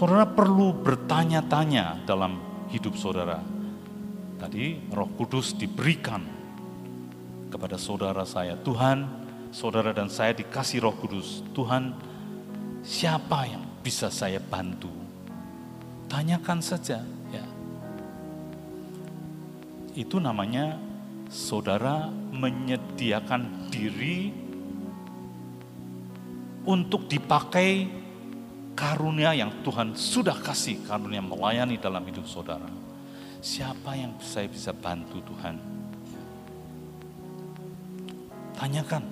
Saudara 0.00 0.24
perlu 0.24 0.72
bertanya-tanya 0.80 2.08
dalam 2.08 2.40
hidup 2.72 2.96
saudara. 2.96 3.36
Tadi 4.40 4.88
Roh 4.88 5.12
Kudus 5.12 5.52
diberikan 5.52 6.24
kepada 7.52 7.76
saudara 7.76 8.24
saya, 8.24 8.56
Tuhan, 8.56 9.04
saudara 9.52 9.92
dan 9.92 10.08
saya 10.08 10.32
dikasih 10.32 10.88
Roh 10.88 10.96
Kudus. 10.96 11.44
Tuhan, 11.52 11.92
siapa 12.80 13.44
yang 13.44 13.60
bisa 13.84 14.08
saya 14.08 14.40
bantu? 14.40 14.88
Tanyakan 16.08 16.64
saja, 16.64 17.04
ya. 17.28 17.44
Itu 19.92 20.16
namanya 20.16 20.80
saudara 21.28 22.08
menyediakan 22.32 23.68
diri 23.68 24.32
untuk 26.64 27.04
dipakai 27.04 27.99
karunia 28.74 29.36
yang 29.36 29.62
Tuhan 29.62 29.94
sudah 29.94 30.36
kasih 30.40 30.82
karunia 30.86 31.20
melayani 31.20 31.76
dalam 31.76 32.02
hidup 32.06 32.24
saudara. 32.24 32.66
Siapa 33.40 33.96
yang 33.96 34.20
saya 34.20 34.48
bisa 34.48 34.76
bantu 34.76 35.24
Tuhan? 35.24 35.56
Tanyakan. 38.56 39.04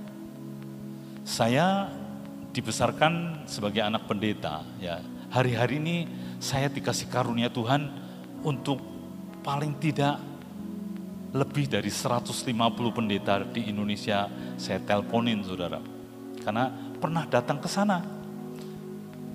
Saya 1.24 1.88
dibesarkan 2.52 3.44
sebagai 3.48 3.80
anak 3.84 4.08
pendeta, 4.08 4.64
ya. 4.80 5.00
Hari-hari 5.28 5.76
ini 5.76 5.96
saya 6.40 6.72
dikasih 6.72 7.12
karunia 7.12 7.52
Tuhan 7.52 7.88
untuk 8.44 8.80
paling 9.44 9.76
tidak 9.76 10.16
lebih 11.36 11.68
dari 11.68 11.92
150 11.92 12.32
pendeta 12.96 13.44
di 13.44 13.68
Indonesia 13.68 14.28
saya 14.56 14.80
teleponin 14.80 15.44
saudara. 15.44 15.80
Karena 16.40 16.72
pernah 16.96 17.28
datang 17.28 17.60
ke 17.60 17.68
sana. 17.68 18.17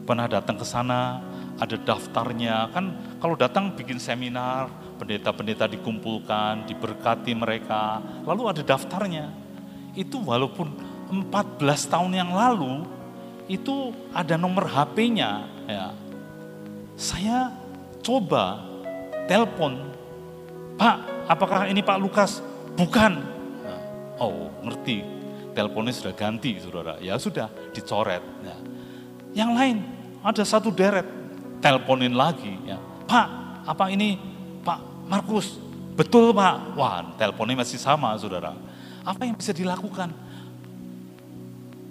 Pernah 0.03 0.27
datang 0.27 0.59
ke 0.59 0.65
sana, 0.67 1.23
ada 1.55 1.75
daftarnya. 1.79 2.67
Kan 2.75 3.17
kalau 3.23 3.39
datang 3.39 3.71
bikin 3.71 3.97
seminar, 3.97 4.67
pendeta-pendeta 4.99 5.67
dikumpulkan, 5.67 6.67
diberkati 6.67 7.31
mereka, 7.31 8.03
lalu 8.27 8.51
ada 8.51 8.61
daftarnya 8.63 9.43
itu 9.93 10.17
walaupun 10.17 10.73
14 11.13 11.61
tahun 11.85 12.11
yang 12.17 12.31
lalu 12.33 12.81
itu 13.45 13.93
ada 14.15 14.33
nomor 14.39 14.65
HP-nya 14.65 15.45
ya. 15.69 15.87
Saya 16.97 17.53
coba 18.01 18.63
telepon, 19.25 19.77
Pak, 20.77 21.27
apakah 21.29 21.69
ini 21.69 21.81
Pak 21.81 21.97
Lukas? 22.01 22.41
Bukan. 22.73 23.13
Nah, 23.65 23.81
oh, 24.21 24.49
ngerti. 24.65 25.05
Teleponnya 25.53 25.93
sudah 25.93 26.13
ganti, 26.17 26.57
saudara. 26.57 26.97
Ya 26.97 27.13
sudah, 27.21 27.45
dicoret. 27.73 28.21
Ya. 28.41 28.57
Yang 29.33 29.51
lain, 29.57 29.77
ada 30.21 30.43
satu 30.45 30.69
deret, 30.69 31.05
teleponin 31.59 32.13
lagi. 32.13 32.53
Ya. 32.65 32.77
Pak, 33.09 33.27
apa 33.65 33.89
ini 33.89 34.17
Pak 34.61 35.09
Markus? 35.09 35.57
Betul 35.93 36.33
Pak. 36.33 36.77
Wah, 36.77 37.17
teleponnya 37.17 37.61
masih 37.61 37.77
sama, 37.81 38.13
saudara 38.17 38.53
apa 39.03 39.27
yang 39.27 39.35
bisa 39.35 39.51
dilakukan? 39.51 40.09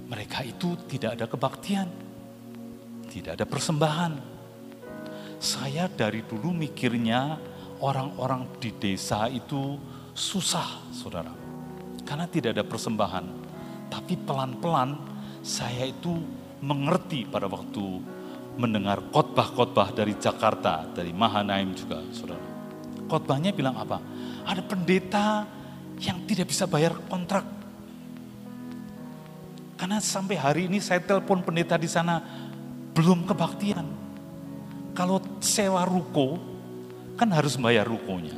Mereka 0.09 0.45
itu 0.45 0.77
tidak 0.89 1.21
ada 1.21 1.27
kebaktian, 1.29 1.89
tidak 3.09 3.41
ada 3.41 3.47
persembahan. 3.49 4.13
Saya 5.41 5.89
dari 5.89 6.25
dulu 6.25 6.53
mikirnya 6.53 7.37
orang-orang 7.81 8.49
di 8.61 8.73
desa 8.77 9.29
itu 9.29 9.77
susah, 10.13 10.93
saudara. 10.93 11.33
karena 12.03 12.27
tidak 12.29 12.59
ada 12.59 12.65
persembahan. 12.67 13.25
Tapi 13.89 14.19
pelan-pelan 14.27 14.99
saya 15.41 15.87
itu 15.89 16.19
mengerti 16.63 17.27
pada 17.27 17.51
waktu 17.51 17.83
mendengar 18.57 19.03
khotbah-khotbah 19.11 19.91
dari 19.93 20.15
Jakarta, 20.17 20.87
dari 20.87 21.11
Mahanaim 21.11 21.75
juga, 21.75 21.99
saudara. 22.15 22.41
Khotbahnya 23.11 23.51
bilang 23.51 23.77
apa? 23.77 23.99
Ada 24.47 24.63
pendeta 24.63 25.45
yang 25.99 26.23
tidak 26.25 26.49
bisa 26.49 26.65
bayar 26.71 26.95
kontrak. 27.11 27.45
Karena 29.77 29.99
sampai 29.99 30.39
hari 30.39 30.71
ini 30.71 30.79
saya 30.79 31.03
telepon 31.03 31.43
pendeta 31.43 31.75
di 31.75 31.91
sana 31.91 32.23
belum 32.95 33.27
kebaktian. 33.27 33.87
Kalau 34.95 35.19
sewa 35.43 35.83
ruko 35.83 36.39
kan 37.19 37.27
harus 37.35 37.59
bayar 37.59 37.89
rukonya. 37.89 38.37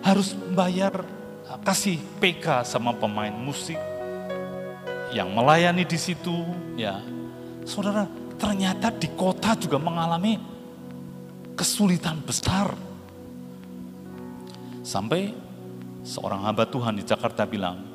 Harus 0.00 0.32
bayar 0.32 1.04
kasih 1.62 2.00
PK 2.18 2.64
sama 2.64 2.96
pemain 2.96 3.34
musik 3.34 3.78
yang 5.12 5.28
melayani 5.30 5.84
di 5.84 5.98
situ 6.00 6.32
ya. 6.78 7.02
Saudara, 7.62 8.06
ternyata 8.38 8.90
di 8.90 9.06
kota 9.14 9.54
juga 9.54 9.78
mengalami 9.78 10.34
kesulitan 11.54 12.18
besar. 12.26 12.74
Sampai 14.82 15.30
seorang 16.02 16.42
hamba 16.42 16.66
Tuhan 16.66 16.98
di 16.98 17.06
Jakarta 17.06 17.46
bilang, 17.46 17.86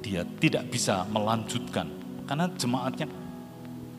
dia 0.00 0.24
tidak 0.40 0.68
bisa 0.72 1.04
melanjutkan 1.12 1.88
karena 2.24 2.48
jemaatnya 2.56 3.06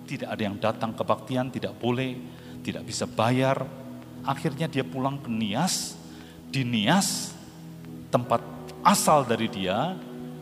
tidak 0.05 0.29
ada 0.33 0.41
yang 0.41 0.57
datang 0.57 0.91
kebaktian, 0.93 1.49
tidak 1.53 1.77
boleh, 1.77 2.17
tidak 2.65 2.85
bisa 2.85 3.05
bayar. 3.05 3.65
Akhirnya 4.25 4.65
dia 4.65 4.81
pulang 4.81 5.21
ke 5.21 5.29
Nias, 5.29 5.93
di 6.49 6.65
Nias 6.65 7.33
tempat 8.09 8.41
asal 8.81 9.25
dari 9.25 9.49
dia, 9.49 9.93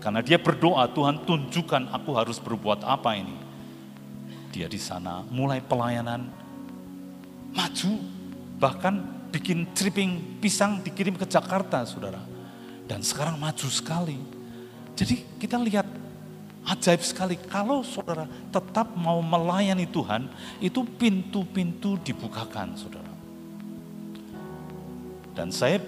karena 0.04 0.20
dia 0.20 0.36
berdoa, 0.36 0.84
Tuhan 0.92 1.24
tunjukkan 1.24 1.88
aku 1.96 2.12
harus 2.12 2.36
berbuat 2.44 2.84
apa 2.84 3.16
ini. 3.16 3.40
Dia 4.52 4.68
di 4.68 4.76
sana 4.76 5.24
mulai 5.32 5.64
pelayanan, 5.64 6.28
maju, 7.56 7.92
bahkan 8.60 9.00
bikin 9.32 9.72
tripping 9.72 10.44
pisang 10.44 10.84
dikirim 10.84 11.16
ke 11.16 11.24
Jakarta, 11.24 11.88
saudara. 11.88 12.20
Dan 12.84 13.00
sekarang 13.00 13.40
maju 13.40 13.68
sekali. 13.72 14.20
Jadi 14.92 15.40
kita 15.40 15.56
lihat 15.56 15.88
ajaib 16.68 17.00
sekali. 17.00 17.40
Kalau 17.40 17.80
saudara 17.88 18.28
tetap 18.52 18.92
mau 19.00 19.24
melayani 19.24 19.88
Tuhan, 19.88 20.28
itu 20.60 20.84
pintu-pintu 21.00 21.96
dibukakan, 22.04 22.76
saudara. 22.76 23.14
Dan 25.32 25.48
saya 25.50 25.80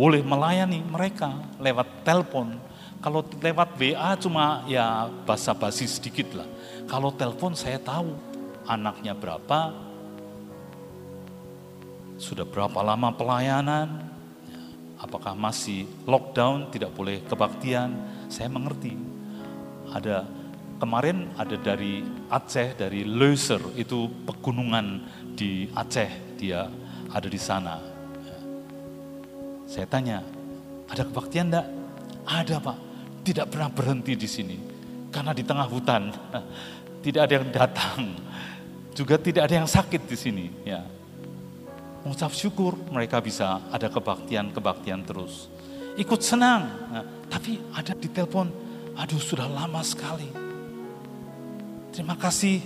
boleh 0.00 0.24
melayani 0.24 0.80
mereka 0.80 1.28
lewat 1.60 2.08
telepon. 2.08 2.56
Kalau 3.04 3.20
lewat 3.20 3.76
WA 3.76 4.16
cuma 4.16 4.64
ya 4.64 5.12
basa-basi 5.28 5.84
sedikit 5.84 6.40
lah. 6.40 6.48
Kalau 6.88 7.12
telepon 7.12 7.52
saya 7.52 7.76
tahu 7.76 8.16
anaknya 8.64 9.12
berapa, 9.12 9.76
sudah 12.16 12.48
berapa 12.48 12.80
lama 12.80 13.12
pelayanan, 13.12 14.08
ya, 14.48 14.62
apakah 15.04 15.36
masih 15.36 15.84
lockdown, 16.08 16.72
tidak 16.72 16.96
boleh 16.96 17.20
kebaktian, 17.28 17.92
saya 18.32 18.48
mengerti. 18.48 18.96
Ada 19.92 20.24
kemarin 20.80 21.28
ada 21.36 21.60
dari 21.60 22.04
Aceh, 22.32 22.72
dari 22.72 23.04
Leuser, 23.04 23.60
itu 23.76 24.08
pegunungan 24.24 25.04
di 25.36 25.68
Aceh, 25.76 26.40
dia 26.40 26.72
ada 27.12 27.28
di 27.28 27.40
sana. 27.40 27.89
Ya. 29.70 29.86
Saya 29.86 29.86
tanya, 29.86 30.18
ada 30.90 31.06
kebaktian 31.06 31.46
enggak? 31.54 31.66
Ada 32.26 32.58
pak, 32.58 32.78
tidak 33.22 33.46
pernah 33.54 33.70
berhenti 33.70 34.18
di 34.18 34.26
sini. 34.26 34.58
Karena 35.14 35.30
di 35.30 35.46
tengah 35.46 35.70
hutan, 35.70 36.10
tidak 37.06 37.30
ada 37.30 37.32
yang 37.38 37.48
datang, 37.54 38.00
juga 38.98 39.14
tidak 39.14 39.46
ada 39.46 39.54
yang 39.62 39.70
sakit 39.70 40.02
di 40.10 40.16
sini. 40.18 40.46
Ya, 40.66 40.82
mengucap 42.02 42.34
syukur 42.34 42.74
mereka 42.90 43.22
bisa 43.22 43.62
ada 43.70 43.86
kebaktian-kebaktian 43.86 45.06
terus. 45.06 45.46
Ikut 45.94 46.18
senang, 46.18 46.66
nah, 46.90 47.06
tapi 47.30 47.62
ada 47.70 47.94
di 47.94 48.10
telepon, 48.10 48.50
aduh 48.98 49.22
sudah 49.22 49.46
lama 49.46 49.82
sekali. 49.86 50.26
Terima 51.94 52.18
kasih 52.18 52.58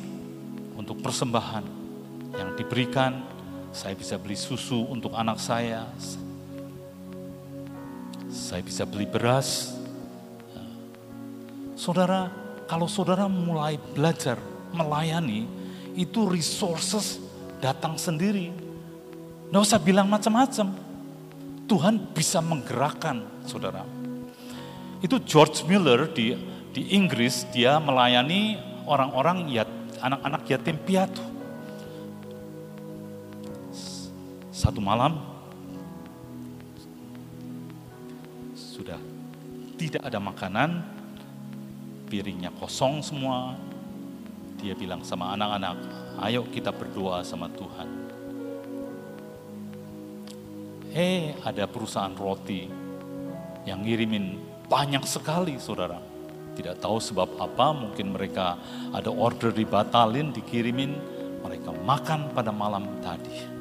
untuk 0.76 1.04
persembahan 1.04 1.64
yang 2.32 2.56
diberikan. 2.56 3.36
Saya 3.74 3.98
bisa 3.98 4.14
beli 4.16 4.38
susu 4.38 4.86
untuk 4.86 5.12
anak 5.18 5.42
saya. 5.42 5.90
Saya 8.34 8.66
bisa 8.66 8.82
beli 8.82 9.06
beras. 9.06 9.78
Saudara, 11.78 12.26
kalau 12.66 12.90
saudara 12.90 13.30
mulai 13.30 13.78
belajar 13.78 14.42
melayani, 14.74 15.46
itu 15.94 16.26
resources 16.26 17.22
datang 17.62 17.94
sendiri. 17.94 18.50
Nggak 19.54 19.62
usah 19.62 19.78
bilang 19.78 20.10
macam-macam. 20.10 20.74
Tuhan 21.70 21.94
bisa 22.10 22.42
menggerakkan, 22.42 23.22
saudara. 23.46 23.86
Itu 24.98 25.22
George 25.22 25.62
Miller 25.70 26.10
di 26.10 26.34
di 26.74 26.90
Inggris, 26.90 27.46
dia 27.54 27.78
melayani 27.78 28.58
orang-orang 28.82 29.46
yat, 29.46 29.70
anak-anak 30.02 30.42
yatim 30.50 30.74
piatu. 30.82 31.22
Satu 34.50 34.82
malam, 34.82 35.33
sudah 38.74 38.98
tidak 39.78 40.02
ada 40.02 40.18
makanan, 40.18 40.82
piringnya 42.10 42.50
kosong 42.58 42.98
semua. 43.06 43.54
Dia 44.58 44.74
bilang 44.74 45.06
sama 45.06 45.30
anak-anak, 45.38 45.76
ayo 46.26 46.42
kita 46.50 46.74
berdoa 46.74 47.22
sama 47.22 47.46
Tuhan. 47.54 47.88
Eh, 50.94 51.34
ada 51.42 51.66
perusahaan 51.70 52.14
roti 52.14 52.66
yang 53.66 53.82
ngirimin 53.82 54.38
banyak 54.66 55.06
sekali, 55.06 55.58
saudara. 55.62 55.98
Tidak 56.54 56.78
tahu 56.78 57.02
sebab 57.02 57.38
apa, 57.38 57.74
mungkin 57.74 58.14
mereka 58.14 58.58
ada 58.94 59.10
order 59.10 59.50
dibatalin, 59.50 60.30
dikirimin, 60.30 60.94
mereka 61.42 61.74
makan 61.74 62.30
pada 62.30 62.54
malam 62.54 62.86
tadi. 63.02 63.53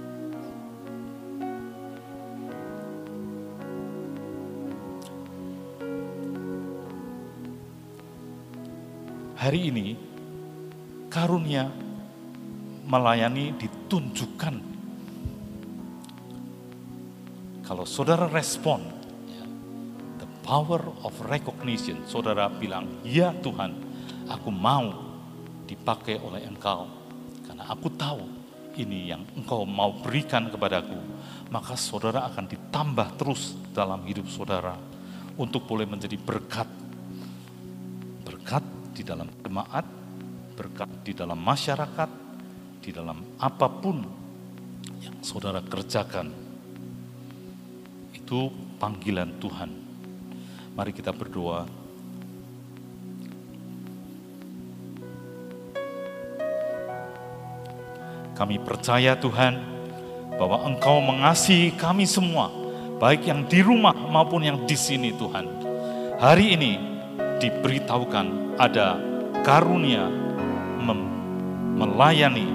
Hari 9.43 9.75
ini 9.75 9.87
karunia 11.11 11.67
melayani 12.87 13.51
ditunjukkan. 13.59 14.55
Kalau 17.67 17.83
saudara 17.83 18.31
respon, 18.31 18.79
the 20.15 20.27
power 20.47 20.79
of 21.03 21.11
recognition, 21.27 22.07
saudara 22.07 22.47
bilang, 22.47 23.03
ya 23.03 23.35
Tuhan, 23.43 23.75
aku 24.31 24.47
mau 24.47 24.95
dipakai 25.67 26.23
oleh 26.23 26.47
engkau. 26.47 26.87
Karena 27.43 27.67
aku 27.67 27.91
tahu 27.99 28.23
ini 28.79 29.11
yang 29.11 29.27
engkau 29.35 29.67
mau 29.67 29.91
berikan 29.99 30.47
kepadaku. 30.47 30.95
Maka 31.51 31.75
saudara 31.75 32.23
akan 32.31 32.47
ditambah 32.47 33.19
terus 33.19 33.59
dalam 33.75 34.07
hidup 34.07 34.27
saudara 34.31 34.79
untuk 35.35 35.67
boleh 35.67 35.83
menjadi 35.83 36.15
berkat. 36.15 36.67
Berkat 38.23 38.72
di 38.93 39.01
dalam 39.01 39.25
jemaat, 39.41 39.85
berkat 40.53 40.89
di 41.01 41.17
dalam 41.17 41.41
masyarakat, 41.41 42.09
di 42.79 42.93
dalam 42.93 43.17
apa 43.41 43.67
pun 43.67 44.05
yang 45.01 45.17
saudara 45.25 45.59
kerjakan. 45.65 46.29
Itu 48.13 48.53
panggilan 48.77 49.41
Tuhan. 49.41 49.69
Mari 50.77 50.91
kita 50.93 51.09
berdoa. 51.09 51.65
Kami 58.33 58.57
percaya 58.65 59.13
Tuhan 59.13 59.61
bahwa 60.37 60.65
Engkau 60.65 60.97
mengasihi 61.05 61.77
kami 61.77 62.09
semua, 62.09 62.49
baik 62.97 63.29
yang 63.29 63.45
di 63.45 63.61
rumah 63.61 63.93
maupun 63.93 64.41
yang 64.41 64.65
di 64.65 64.73
sini 64.73 65.13
Tuhan. 65.13 65.45
Hari 66.17 66.57
ini 66.57 66.92
diberitahukan 67.41 68.57
ada 68.61 68.97
karunia 69.41 70.23
melayani 71.73 72.47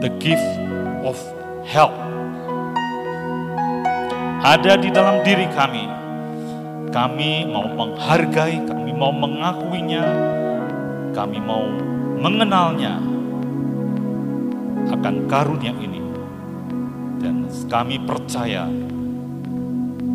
the 0.00 0.10
gift 0.20 0.44
of 1.04 1.16
help. 1.66 1.92
Ada 4.46 4.78
di 4.78 4.88
dalam 4.92 5.24
diri 5.26 5.48
kami. 5.52 5.84
Kami 6.94 7.44
mau 7.44 7.66
menghargai 7.68 8.64
kami 8.64 8.90
mau 8.96 9.12
mengakuinya 9.12 10.04
kami 11.12 11.36
mau 11.44 11.68
mengenalnya 12.16 12.96
akan 14.96 15.14
karunia 15.28 15.76
ini. 15.76 16.00
Dan 17.20 17.50
kami 17.68 18.00
percaya 18.00 18.70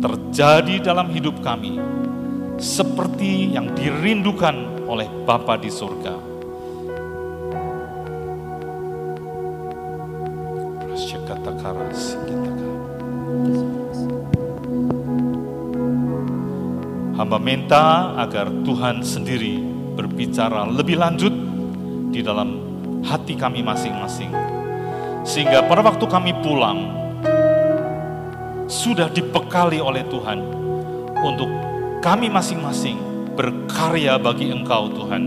terjadi 0.02 0.90
dalam 0.90 1.12
hidup 1.14 1.38
kami 1.44 1.78
seperti 2.62 3.50
yang 3.58 3.74
dirindukan 3.74 4.86
oleh 4.86 5.10
Bapa 5.26 5.58
di 5.58 5.66
surga. 5.66 6.30
Hamba 17.18 17.38
minta 17.38 18.14
agar 18.18 18.50
Tuhan 18.62 19.02
sendiri 19.02 19.58
berbicara 19.98 20.66
lebih 20.70 20.98
lanjut 21.02 21.34
di 22.14 22.22
dalam 22.22 22.62
hati 23.02 23.34
kami 23.34 23.62
masing-masing. 23.62 24.30
Sehingga 25.22 25.66
pada 25.66 25.86
waktu 25.86 26.02
kami 26.06 26.34
pulang, 26.42 26.82
sudah 28.66 29.06
dibekali 29.10 29.78
oleh 29.78 30.02
Tuhan 30.10 30.38
untuk 31.22 31.71
kami 32.02 32.26
masing-masing 32.26 32.98
berkarya 33.38 34.18
bagi 34.18 34.50
Engkau 34.50 34.90
Tuhan. 34.90 35.22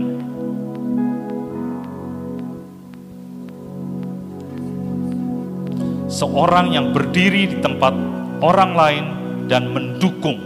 Seorang 6.06 6.76
yang 6.76 6.92
berdiri 6.92 7.48
di 7.48 7.56
tempat 7.64 7.96
orang 8.44 8.72
lain 8.76 9.04
dan 9.48 9.72
mendukung. 9.72 10.36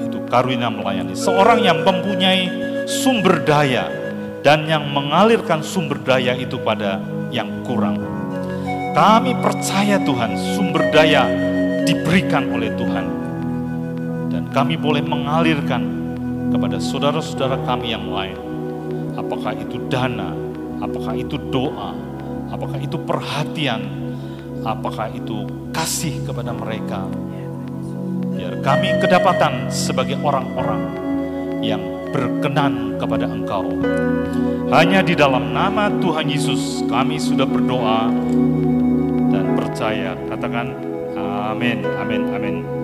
Itu 0.00 0.24
karunia 0.32 0.72
melayani. 0.72 1.12
Seorang 1.12 1.60
yang 1.60 1.84
mempunyai 1.84 2.48
sumber 2.88 3.44
daya 3.44 3.92
dan 4.40 4.64
yang 4.64 4.88
mengalirkan 4.88 5.60
sumber 5.60 6.00
daya 6.00 6.32
itu 6.32 6.56
pada 6.64 6.98
yang 7.28 7.60
kurang. 7.62 8.00
Kami 8.96 9.36
percaya 9.40 10.00
Tuhan, 10.00 10.36
sumber 10.56 10.88
daya 10.92 11.51
diberikan 11.84 12.50
oleh 12.52 12.70
Tuhan. 12.74 13.06
Dan 14.32 14.48
kami 14.50 14.80
boleh 14.80 15.04
mengalirkan 15.04 15.82
kepada 16.52 16.76
saudara-saudara 16.76 17.60
kami 17.64 17.96
yang 17.96 18.08
lain. 18.12 18.38
Apakah 19.16 19.52
itu 19.56 19.76
dana, 19.88 20.32
apakah 20.80 21.16
itu 21.16 21.36
doa, 21.52 21.92
apakah 22.52 22.80
itu 22.80 22.96
perhatian, 23.00 23.82
apakah 24.64 25.08
itu 25.12 25.48
kasih 25.72 26.20
kepada 26.24 26.52
mereka. 26.52 27.08
Biar 28.32 28.60
kami 28.64 28.96
kedapatan 29.00 29.68
sebagai 29.68 30.16
orang-orang 30.20 30.82
yang 31.64 31.80
berkenan 32.12 33.00
kepada 33.00 33.24
Engkau. 33.28 33.64
Hanya 34.72 35.04
di 35.04 35.12
dalam 35.12 35.52
nama 35.52 35.92
Tuhan 36.00 36.28
Yesus 36.28 36.84
kami 36.88 37.20
sudah 37.20 37.44
berdoa 37.44 38.08
dan 39.32 39.52
percaya. 39.56 40.16
Katakan 40.28 40.91
amin, 41.52 41.84
amin, 42.00 42.22
amin. 42.32 42.56
Aku 42.64 42.81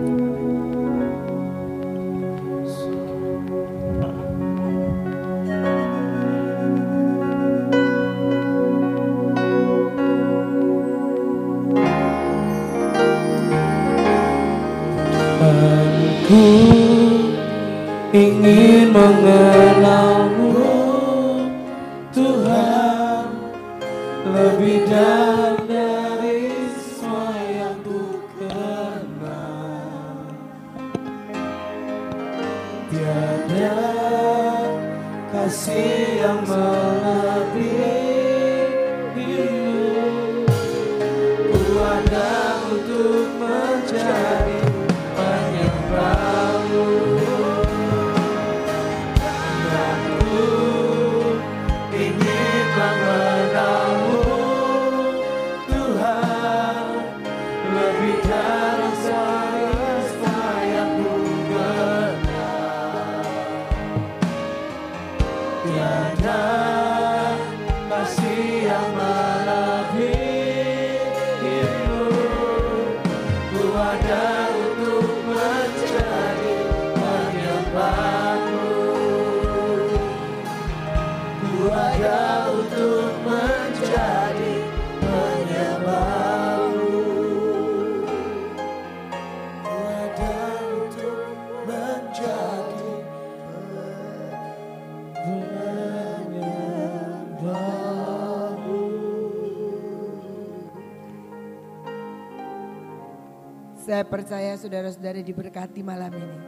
Saya 103.98 104.14
percaya 104.14 104.54
saudara-saudara 104.54 105.18
diberkati 105.26 105.82
malam 105.82 106.14
ini. 106.14 106.38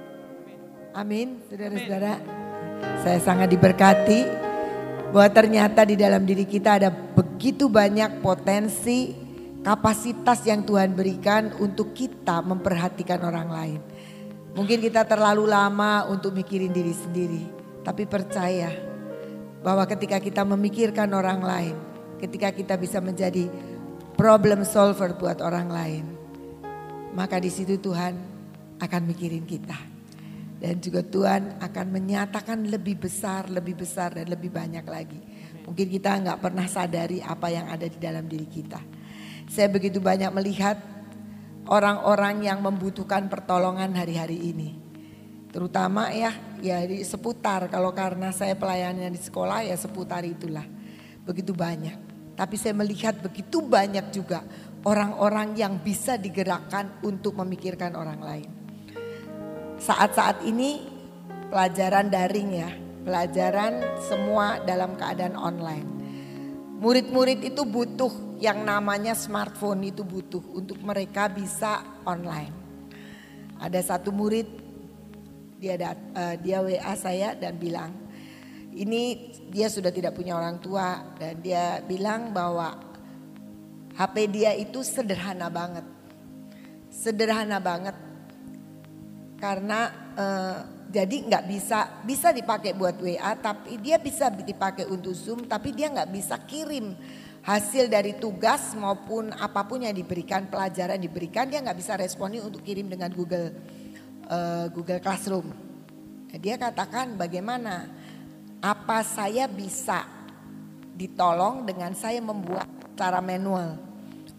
Amin, 0.94 1.42
saudara-saudara. 1.51 2.22
Saya 3.03 3.18
sangat 3.18 3.51
diberkati 3.51 4.22
bahwa 5.11 5.26
ternyata 5.34 5.82
di 5.82 5.98
dalam 5.98 6.22
diri 6.22 6.46
kita 6.46 6.78
ada 6.78 6.94
begitu 6.94 7.66
banyak 7.66 8.22
potensi, 8.22 9.18
kapasitas 9.66 10.46
yang 10.46 10.62
Tuhan 10.62 10.94
berikan 10.94 11.51
untuk 11.59 11.90
kita 11.90 12.38
memperhatikan 12.38 13.18
orang 13.18 13.51
lain. 13.51 13.80
Mungkin 14.55 14.78
kita 14.78 15.03
terlalu 15.03 15.51
lama 15.51 16.07
untuk 16.07 16.30
mikirin 16.30 16.70
diri 16.70 16.94
sendiri, 16.94 17.51
tapi 17.82 18.07
percaya 18.07 18.70
bahwa 19.59 19.82
ketika 19.90 20.22
kita 20.22 20.46
memikirkan 20.46 21.11
orang 21.11 21.42
lain, 21.42 21.74
ketika 22.22 22.55
kita 22.55 22.78
bisa 22.78 23.03
menjadi 23.03 23.51
problem 24.14 24.62
solver 24.62 25.18
buat 25.18 25.42
orang 25.42 25.66
lain, 25.66 26.20
maka 27.14 27.42
di 27.42 27.50
situ 27.50 27.78
Tuhan 27.78 28.14
akan 28.80 29.02
mikirin 29.06 29.44
kita. 29.44 29.76
Dan 30.61 30.76
juga 30.76 31.00
Tuhan 31.00 31.56
akan 31.56 31.86
menyatakan 31.88 32.68
lebih 32.68 33.00
besar, 33.00 33.48
lebih 33.48 33.80
besar 33.80 34.12
dan 34.12 34.28
lebih 34.28 34.52
banyak 34.52 34.84
lagi. 34.84 35.20
Mungkin 35.64 35.88
kita 35.88 36.20
nggak 36.20 36.38
pernah 36.40 36.68
sadari 36.68 37.24
apa 37.24 37.48
yang 37.48 37.64
ada 37.72 37.88
di 37.88 37.96
dalam 37.96 38.28
diri 38.28 38.44
kita. 38.44 38.76
Saya 39.48 39.72
begitu 39.72 40.04
banyak 40.04 40.28
melihat 40.36 40.76
orang-orang 41.64 42.44
yang 42.44 42.61
membutuhkan 42.61 43.32
pertolongan 43.32 43.96
hari-hari 43.96 44.52
ini. 44.52 44.76
Terutama 45.48 46.12
ya, 46.12 46.30
ya 46.61 46.84
di 46.84 47.02
seputar. 47.02 47.72
Kalau 47.72 47.90
karena 47.96 48.28
saya 48.30 48.52
pelayanan 48.54 49.11
di 49.11 49.18
sekolah 49.18 49.64
ya 49.64 49.74
seputar 49.80 50.22
itulah. 50.28 50.68
Begitu 51.24 51.56
banyak. 51.56 51.96
Tapi 52.36 52.56
saya 52.61 52.76
melihat 52.76 53.16
begitu 53.20 53.64
banyak 53.64 54.12
juga 54.12 54.44
orang-orang 54.85 55.57
yang 55.57 55.81
bisa 55.81 56.16
digerakkan 56.16 57.01
untuk 57.05 57.37
memikirkan 57.37 57.93
orang 57.97 58.20
lain. 58.20 58.51
Saat-saat 59.81 60.45
ini 60.45 60.81
pelajaran 61.49 62.09
daring 62.09 62.51
ya, 62.53 62.70
pelajaran 63.05 64.01
semua 64.05 64.61
dalam 64.64 64.97
keadaan 64.97 65.37
online. 65.37 65.89
Murid-murid 66.81 67.45
itu 67.45 67.64
butuh 67.68 68.41
yang 68.41 68.64
namanya 68.64 69.12
smartphone 69.12 69.85
itu 69.85 70.01
butuh 70.01 70.41
untuk 70.57 70.81
mereka 70.81 71.28
bisa 71.28 72.01
online. 72.09 72.57
Ada 73.61 73.97
satu 73.97 74.09
murid 74.16 74.49
dia 75.61 75.76
dat, 75.76 76.01
eh, 76.16 76.35
dia 76.41 76.64
WA 76.64 76.95
saya 76.97 77.37
dan 77.37 77.61
bilang 77.61 77.93
ini 78.72 79.28
dia 79.53 79.68
sudah 79.68 79.93
tidak 79.93 80.16
punya 80.16 80.41
orang 80.41 80.57
tua 80.57 81.12
dan 81.20 81.45
dia 81.45 81.85
bilang 81.85 82.33
bahwa 82.33 82.89
HP 84.01 84.16
dia 84.32 84.57
itu 84.57 84.80
sederhana 84.80 85.53
banget. 85.53 85.84
Sederhana 86.88 87.61
banget. 87.61 87.92
Karena 89.36 89.92
eh, 90.16 90.59
jadi 90.88 91.16
nggak 91.28 91.44
bisa 91.44 91.78
bisa 92.09 92.28
dipakai 92.32 92.72
buat 92.72 92.96
WA 92.96 93.36
tapi 93.36 93.76
dia 93.76 94.01
bisa 94.01 94.32
dipakai 94.32 94.88
untuk 94.88 95.12
Zoom 95.12 95.44
tapi 95.44 95.76
dia 95.76 95.92
nggak 95.92 96.11
bisa 96.16 96.40
kirim 96.48 96.96
hasil 97.44 97.92
dari 97.92 98.16
tugas 98.16 98.72
maupun 98.72 99.32
apa 99.36 99.64
pun 99.64 99.84
yang 99.84 99.94
diberikan 99.94 100.48
pelajaran 100.48 101.01
diberikan 101.01 101.46
dia 101.48 101.61
nggak 101.61 101.78
bisa 101.78 101.94
responi 102.01 102.40
untuk 102.40 102.64
kirim 102.64 102.88
dengan 102.88 103.12
Google 103.12 103.53
uh, 104.32 104.66
Google 104.72 105.01
Classroom. 105.05 105.53
Dia 106.40 106.57
katakan 106.57 107.20
bagaimana 107.20 107.84
apa 108.64 109.05
saya 109.05 109.44
bisa 109.44 110.09
ditolong 110.96 111.68
dengan 111.68 111.92
saya 111.92 112.20
membuat 112.20 112.68
cara 112.96 113.24
manual 113.24 113.89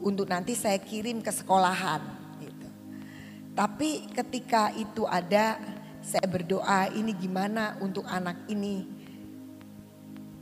untuk 0.02 0.28
nanti 0.28 0.58
saya 0.58 0.82
kirim 0.82 1.22
ke 1.22 1.30
sekolahan. 1.30 2.02
Gitu. 2.42 2.68
Tapi 3.54 4.10
ketika 4.12 4.74
itu 4.74 5.06
ada 5.06 5.58
saya 6.02 6.26
berdoa 6.26 6.90
ini 6.92 7.14
gimana 7.14 7.78
untuk 7.80 8.04
anak 8.10 8.50
ini. 8.50 8.86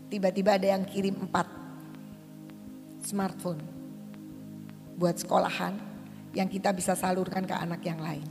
Tiba-tiba 0.09 0.57
ada 0.57 0.73
yang 0.73 0.83
kirim 0.87 1.29
empat 1.29 1.45
smartphone 3.05 3.61
buat 4.97 5.15
sekolahan 5.21 5.77
yang 6.33 6.49
kita 6.49 6.73
bisa 6.73 6.97
salurkan 6.97 7.45
ke 7.45 7.53
anak 7.53 7.83
yang 7.85 8.01
lain. 8.01 8.25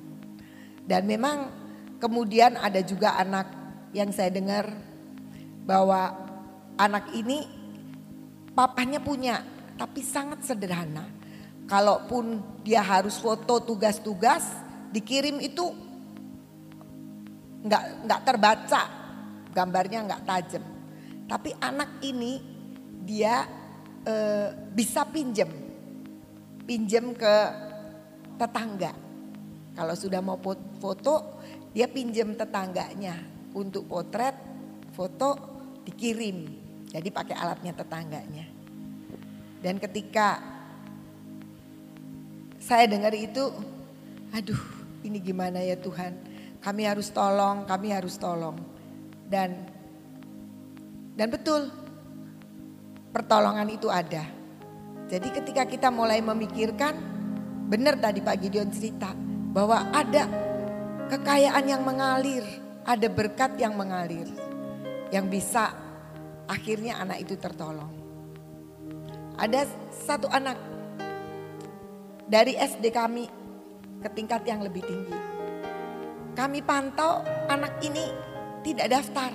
Dan 0.88 1.06
memang 1.06 1.52
kemudian 2.02 2.56
ada 2.58 2.80
juga 2.82 3.14
anak 3.20 3.46
yang 3.92 4.10
saya 4.10 4.32
dengar 4.32 4.68
bahwa 5.68 6.16
anak 6.80 7.12
ini 7.12 7.44
papanya 8.56 8.98
punya 8.98 9.44
tapi 9.78 10.02
sangat 10.02 10.42
sederhana. 10.42 11.17
Kalaupun 11.68 12.40
dia 12.64 12.80
harus 12.80 13.20
foto 13.20 13.60
tugas-tugas 13.60 14.48
dikirim 14.88 15.36
itu 15.44 15.68
nggak 17.68 18.08
nggak 18.08 18.20
terbaca 18.24 18.82
gambarnya 19.52 20.08
nggak 20.08 20.24
tajam. 20.24 20.64
Tapi 21.28 21.52
anak 21.60 22.00
ini 22.00 22.40
dia 23.04 23.44
e, 24.00 24.14
bisa 24.72 25.04
pinjem, 25.04 25.48
pinjem 26.64 27.12
ke 27.12 27.36
tetangga. 28.40 28.92
Kalau 29.76 29.94
sudah 29.94 30.24
mau 30.24 30.40
foto, 30.80 31.38
dia 31.76 31.86
pinjem 31.86 32.32
tetangganya 32.34 33.14
untuk 33.52 33.86
potret, 33.86 34.34
foto 34.96 35.36
dikirim. 35.84 36.48
Jadi 36.88 37.08
pakai 37.12 37.36
alatnya 37.36 37.76
tetangganya. 37.76 38.46
Dan 39.60 39.76
ketika 39.76 40.57
saya 42.68 42.84
dengar 42.84 43.16
itu, 43.16 43.48
aduh 44.28 44.60
ini 45.00 45.16
gimana 45.24 45.64
ya 45.64 45.80
Tuhan. 45.80 46.12
Kami 46.60 46.84
harus 46.84 47.08
tolong, 47.08 47.64
kami 47.64 47.96
harus 47.96 48.20
tolong. 48.20 48.60
Dan 49.24 49.56
dan 51.16 51.32
betul 51.32 51.72
pertolongan 53.08 53.72
itu 53.72 53.88
ada. 53.88 54.20
Jadi 55.08 55.32
ketika 55.32 55.64
kita 55.64 55.88
mulai 55.88 56.20
memikirkan, 56.20 56.92
benar 57.72 57.96
tadi 57.96 58.20
Pak 58.20 58.36
Gideon 58.36 58.68
cerita 58.68 59.16
bahwa 59.48 59.88
ada 59.88 60.28
kekayaan 61.08 61.64
yang 61.64 61.80
mengalir, 61.88 62.44
ada 62.84 63.08
berkat 63.08 63.56
yang 63.56 63.72
mengalir 63.80 64.28
yang 65.08 65.24
bisa 65.32 65.72
akhirnya 66.44 67.00
anak 67.00 67.24
itu 67.24 67.32
tertolong. 67.40 67.96
Ada 69.40 69.64
satu 69.88 70.28
anak 70.28 70.77
dari 72.28 72.52
SD 72.54 72.92
kami 72.92 73.24
ke 74.04 74.08
tingkat 74.12 74.44
yang 74.44 74.60
lebih 74.60 74.84
tinggi. 74.84 75.16
Kami 76.36 76.60
pantau 76.62 77.24
anak 77.48 77.80
ini 77.82 78.04
tidak 78.62 78.92
daftar. 78.92 79.32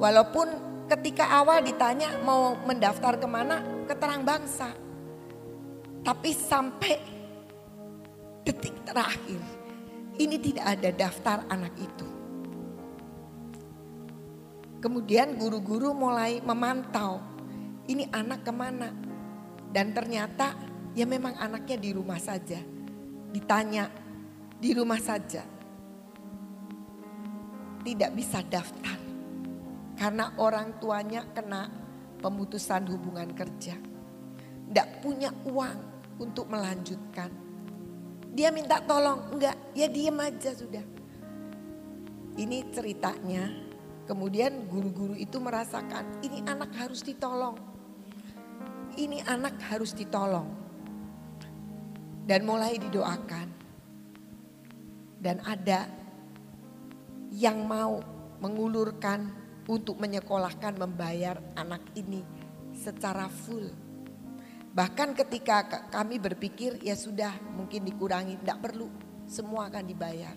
Walaupun 0.00 0.48
ketika 0.88 1.30
awal 1.30 1.62
ditanya 1.62 2.18
mau 2.24 2.58
mendaftar 2.64 3.20
ke 3.20 3.28
mana, 3.28 3.60
keterang 3.86 4.24
bangsa. 4.26 4.72
Tapi 6.02 6.30
sampai 6.34 6.98
detik 8.42 8.82
terakhir, 8.82 9.38
ini 10.18 10.36
tidak 10.42 10.66
ada 10.66 10.90
daftar 10.90 11.46
anak 11.46 11.70
itu. 11.78 12.08
Kemudian 14.82 15.38
guru-guru 15.38 15.94
mulai 15.94 16.42
memantau, 16.42 17.22
ini 17.86 18.10
anak 18.10 18.42
ke 18.42 18.50
mana. 18.50 18.90
Dan 19.70 19.94
ternyata 19.94 20.71
ya 20.92 21.08
memang 21.08 21.36
anaknya 21.40 21.76
di 21.80 21.90
rumah 21.92 22.20
saja. 22.20 22.60
Ditanya, 23.32 23.88
di 24.60 24.70
rumah 24.76 25.00
saja. 25.00 25.42
Tidak 27.82 28.10
bisa 28.14 28.44
daftar. 28.44 28.98
Karena 29.96 30.34
orang 30.38 30.78
tuanya 30.78 31.26
kena 31.32 31.68
pemutusan 32.22 32.86
hubungan 32.92 33.32
kerja. 33.34 33.74
Tidak 34.68 34.88
punya 35.02 35.34
uang 35.48 35.78
untuk 36.22 36.46
melanjutkan. 36.48 37.30
Dia 38.32 38.48
minta 38.48 38.80
tolong, 38.80 39.34
enggak, 39.34 39.76
ya 39.76 39.90
diem 39.90 40.16
aja 40.16 40.56
sudah. 40.56 40.84
Ini 42.32 42.72
ceritanya, 42.72 43.44
kemudian 44.08 44.64
guru-guru 44.70 45.12
itu 45.12 45.36
merasakan 45.36 46.24
ini 46.24 46.40
anak 46.48 46.72
harus 46.80 47.04
ditolong. 47.04 47.60
Ini 48.96 49.24
anak 49.28 49.60
harus 49.68 49.92
ditolong. 49.92 50.61
Dan 52.22 52.46
mulai 52.46 52.78
didoakan. 52.78 53.48
Dan 55.22 55.38
ada 55.46 55.86
yang 57.32 57.62
mau 57.64 58.02
mengulurkan 58.42 59.30
untuk 59.70 60.02
menyekolahkan 60.02 60.74
membayar 60.74 61.38
anak 61.54 61.94
ini 61.94 62.20
secara 62.74 63.30
full. 63.30 63.70
Bahkan 64.72 65.14
ketika 65.14 65.88
kami 65.92 66.16
berpikir 66.16 66.80
ya 66.80 66.96
sudah 66.96 67.36
mungkin 67.54 67.84
dikurangi, 67.84 68.40
tidak 68.40 68.58
perlu, 68.66 68.88
semua 69.28 69.68
akan 69.68 69.84
dibayar. 69.84 70.34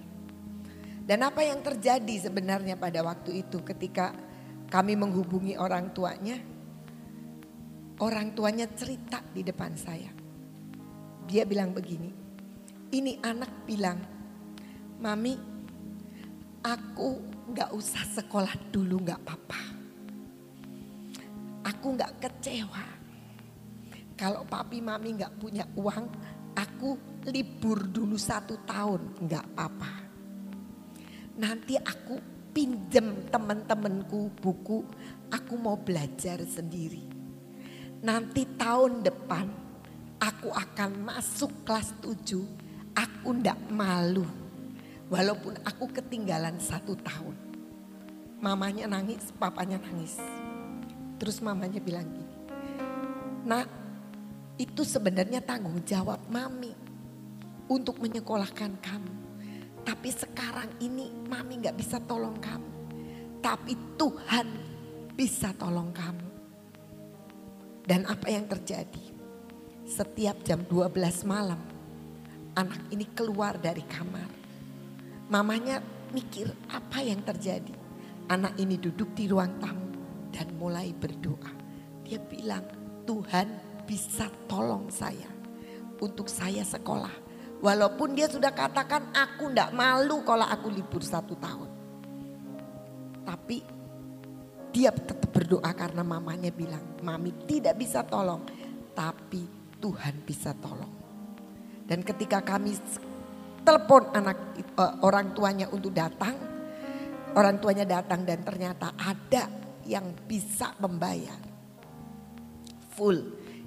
Dan 1.05 1.21
apa 1.21 1.45
yang 1.45 1.61
terjadi 1.61 2.29
sebenarnya 2.29 2.75
pada 2.75 3.05
waktu 3.05 3.45
itu 3.45 3.61
ketika 3.61 4.11
kami 4.67 4.97
menghubungi 4.97 5.55
orang 5.55 5.93
tuanya, 5.95 6.35
orang 8.01 8.33
tuanya 8.35 8.67
cerita 8.73 9.21
di 9.31 9.45
depan 9.45 9.73
saya. 9.77 10.24
Dia 11.25 11.43
bilang 11.43 11.73
begini, 11.73 12.13
ini 12.93 13.17
anak 13.25 13.65
bilang, 13.65 13.97
Mami 14.95 15.35
aku 16.65 17.09
nggak 17.51 17.69
usah 17.77 18.03
sekolah 18.09 18.53
dulu 18.73 19.05
nggak 19.05 19.21
apa-apa. 19.21 19.61
Aku 21.65 21.93
nggak 21.93 22.21
kecewa. 22.21 22.85
Kalau 24.15 24.47
papi 24.47 24.79
mami 24.79 25.19
nggak 25.19 25.35
punya 25.37 25.67
uang, 25.75 26.05
aku 26.55 27.21
libur 27.27 27.83
dulu 27.85 28.15
satu 28.15 28.63
tahun 28.63 29.27
nggak 29.27 29.45
apa-apa. 29.53 29.93
Nanti 31.35 31.75
aku 31.75 32.15
pinjem 32.55 33.27
teman-temanku 33.27 34.31
buku, 34.39 34.87
aku 35.27 35.53
mau 35.59 35.75
belajar 35.75 36.39
sendiri. 36.47 37.03
Nanti 37.99 38.47
tahun 38.55 39.03
depan 39.03 39.64
aku 40.19 40.49
akan 40.51 40.91
masuk 41.03 41.51
kelas 41.67 41.95
7, 42.01 42.39
aku 42.95 43.27
ndak 43.35 43.59
malu 43.71 44.25
Walaupun 45.05 45.61
aku 45.61 45.85
ketinggalan 45.93 46.57
satu 46.57 46.97
tahun. 46.97 47.37
Mamanya 48.41 48.89
nangis, 48.89 49.29
papanya 49.37 49.77
nangis. 49.77 50.17
Terus 51.21 51.45
mamanya 51.45 51.77
bilang 51.77 52.09
gini. 52.09 52.35
Nak, 53.45 53.69
itu 54.57 54.81
sebenarnya 54.81 55.45
tanggung 55.45 55.77
jawab 55.85 56.17
mami 56.25 56.73
untuk 57.69 58.01
menyekolahkan 58.01 58.81
kamu. 58.81 59.13
Tapi 59.85 60.09
sekarang 60.09 60.73
ini 60.81 61.13
mami 61.29 61.61
gak 61.61 61.77
bisa 61.77 62.01
tolong 62.01 62.41
kamu. 62.41 62.71
Tapi 63.45 63.77
Tuhan 64.01 64.47
bisa 65.13 65.53
tolong 65.53 65.93
kamu. 65.93 66.29
Dan 67.85 68.09
apa 68.09 68.25
yang 68.33 68.49
terjadi? 68.49 69.04
Setiap 69.85 70.41
jam 70.41 70.65
12 70.65 70.97
malam 71.29 71.61
anak 72.57 72.81
ini 72.89 73.05
keluar 73.13 73.53
dari 73.61 73.85
kamar 73.85 74.35
Mamanya 75.25 75.81
mikir 76.13 76.53
apa 76.69 77.01
yang 77.01 77.25
terjadi. 77.25 77.73
Anak 78.29 78.61
ini 78.61 78.77
duduk 78.77 79.17
di 79.17 79.25
ruang 79.25 79.57
tamu 79.57 79.89
dan 80.29 80.53
mulai 80.57 80.93
berdoa. 80.93 81.49
Dia 82.05 82.21
bilang, 82.21 82.61
Tuhan 83.09 83.47
bisa 83.89 84.29
tolong 84.45 84.85
saya 84.93 85.25
untuk 85.97 86.29
saya 86.29 86.61
sekolah. 86.61 87.25
Walaupun 87.57 88.13
dia 88.13 88.29
sudah 88.29 88.53
katakan 88.53 89.09
aku 89.17 89.49
ndak 89.49 89.73
malu 89.73 90.21
kalau 90.21 90.45
aku 90.45 90.69
libur 90.69 91.01
satu 91.01 91.33
tahun. 91.41 91.69
Tapi 93.25 93.57
dia 94.69 94.93
tetap 94.93 95.33
berdoa 95.33 95.73
karena 95.73 96.05
mamanya 96.05 96.53
bilang, 96.53 97.01
mami 97.01 97.33
tidak 97.49 97.81
bisa 97.81 98.05
tolong. 98.05 98.45
Tapi 98.93 99.64
Tuhan 99.85 100.25
bisa 100.25 100.57
tolong. 100.57 100.89
Dan 101.85 102.01
ketika 102.01 102.41
kami 102.41 102.73
telepon 103.61 104.13
anak 104.13 104.37
uh, 104.77 105.01
orang 105.05 105.33
tuanya 105.37 105.69
untuk 105.69 105.93
datang. 105.93 106.33
Orang 107.35 107.59
tuanya 107.59 107.83
datang 107.83 108.23
dan 108.23 108.47
ternyata 108.47 108.95
ada 108.95 109.51
yang 109.83 110.15
bisa 110.25 110.71
membayar. 110.79 111.35
full. 112.95 113.19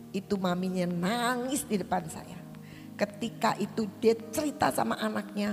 Itu 0.09 0.41
maminya 0.41 0.89
nangis 0.89 1.69
di 1.69 1.77
depan 1.77 2.09
saya. 2.09 2.41
Ketika 2.97 3.53
itu 3.61 3.85
dia 4.01 4.17
cerita 4.33 4.73
sama 4.73 4.97
anaknya, 4.97 5.53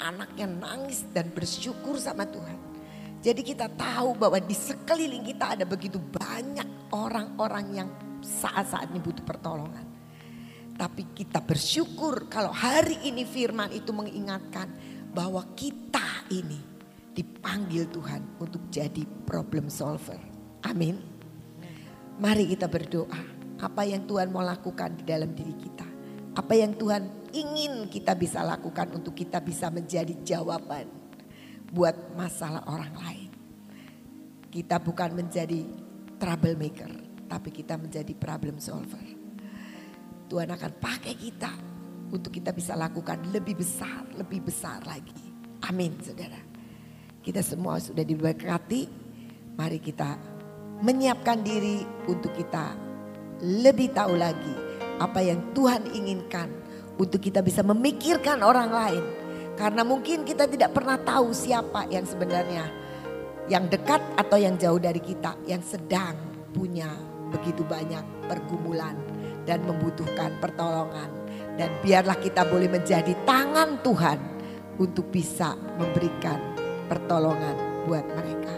anaknya 0.00 0.48
nangis 0.48 1.04
dan 1.12 1.28
bersyukur 1.28 2.00
sama 2.00 2.24
Tuhan. 2.24 2.56
Jadi 3.20 3.44
kita 3.44 3.68
tahu 3.68 4.16
bahwa 4.16 4.40
di 4.40 4.56
sekeliling 4.56 5.20
kita 5.20 5.52
ada 5.52 5.68
begitu 5.68 6.00
banyak 6.00 6.88
orang-orang 6.96 7.66
yang 7.76 7.88
saat-saat 8.24 8.88
ini 8.88 9.04
butuh 9.04 9.20
pertolongan. 9.28 9.89
Tapi 10.80 11.12
kita 11.12 11.44
bersyukur 11.44 12.24
kalau 12.32 12.48
hari 12.56 12.96
ini 13.04 13.28
firman 13.28 13.68
itu 13.68 13.92
mengingatkan 13.92 14.72
bahwa 15.12 15.44
kita 15.52 16.24
ini 16.32 16.56
dipanggil 17.12 17.84
Tuhan 17.92 18.40
untuk 18.40 18.64
jadi 18.72 19.04
problem 19.28 19.68
solver. 19.68 20.16
Amin. 20.64 20.96
Mari 22.16 22.48
kita 22.56 22.64
berdoa. 22.64 23.20
Apa 23.60 23.84
yang 23.84 24.08
Tuhan 24.08 24.32
mau 24.32 24.40
lakukan 24.40 24.96
di 24.96 25.04
dalam 25.04 25.36
diri 25.36 25.52
kita. 25.52 25.84
Apa 26.32 26.56
yang 26.56 26.72
Tuhan 26.72 27.28
ingin 27.36 27.92
kita 27.92 28.16
bisa 28.16 28.40
lakukan 28.40 28.96
untuk 28.96 29.12
kita 29.12 29.36
bisa 29.44 29.68
menjadi 29.68 30.16
jawaban 30.24 30.88
buat 31.68 32.16
masalah 32.16 32.64
orang 32.64 32.96
lain. 32.96 33.30
Kita 34.48 34.80
bukan 34.80 35.12
menjadi 35.12 35.60
troublemaker, 36.16 36.88
tapi 37.28 37.52
kita 37.52 37.76
menjadi 37.76 38.16
problem 38.16 38.56
solver. 38.56 39.19
Tuhan 40.30 40.46
akan 40.54 40.72
pakai 40.78 41.18
kita 41.18 41.50
untuk 42.14 42.30
kita 42.30 42.54
bisa 42.54 42.78
lakukan 42.78 43.18
lebih 43.34 43.58
besar, 43.58 44.06
lebih 44.14 44.46
besar 44.46 44.78
lagi. 44.86 45.10
Amin 45.66 45.98
saudara. 45.98 46.38
Kita 47.18 47.42
semua 47.42 47.82
sudah 47.82 48.06
diberkati. 48.06 48.86
Mari 49.58 49.82
kita 49.82 50.14
menyiapkan 50.86 51.42
diri 51.42 51.82
untuk 52.06 52.30
kita 52.30 52.78
lebih 53.42 53.90
tahu 53.90 54.14
lagi 54.14 54.54
apa 55.02 55.18
yang 55.18 55.50
Tuhan 55.50 55.90
inginkan 55.98 56.48
untuk 56.94 57.18
kita 57.18 57.42
bisa 57.42 57.66
memikirkan 57.66 58.46
orang 58.46 58.70
lain. 58.70 59.04
Karena 59.58 59.82
mungkin 59.82 60.22
kita 60.22 60.46
tidak 60.46 60.72
pernah 60.72 60.96
tahu 60.96 61.34
siapa 61.34 61.90
yang 61.90 62.06
sebenarnya 62.06 62.70
yang 63.50 63.66
dekat 63.66 63.98
atau 64.14 64.38
yang 64.38 64.54
jauh 64.54 64.78
dari 64.78 65.02
kita 65.02 65.34
yang 65.50 65.60
sedang 65.60 66.14
punya 66.54 66.86
begitu 67.34 67.66
banyak 67.66 68.30
pergumulan 68.30 69.09
dan 69.44 69.64
membutuhkan 69.64 70.36
pertolongan. 70.40 71.08
Dan 71.56 71.70
biarlah 71.84 72.16
kita 72.16 72.48
boleh 72.48 72.72
menjadi 72.72 73.12
tangan 73.28 73.84
Tuhan 73.84 74.18
untuk 74.80 75.12
bisa 75.12 75.52
memberikan 75.76 76.40
pertolongan 76.88 77.84
buat 77.84 78.06
mereka. 78.16 78.56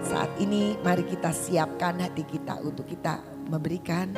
Saat 0.00 0.40
ini 0.40 0.80
mari 0.80 1.04
kita 1.04 1.28
siapkan 1.28 2.00
hati 2.00 2.24
kita 2.24 2.64
untuk 2.64 2.88
kita 2.88 3.20
memberikan 3.52 4.16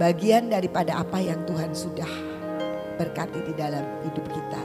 bagian 0.00 0.48
daripada 0.48 0.96
apa 1.04 1.20
yang 1.20 1.44
Tuhan 1.44 1.76
sudah 1.76 2.08
berkati 2.96 3.44
di 3.44 3.52
dalam 3.52 3.84
hidup 4.08 4.24
kita. 4.32 4.62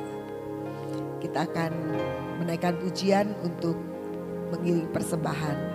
Kita 1.19 1.43
akan 1.43 1.71
menaikkan 2.39 2.79
pujian 2.79 3.35
untuk 3.43 3.75
mengiring 4.55 4.87
persembahan. 4.95 5.74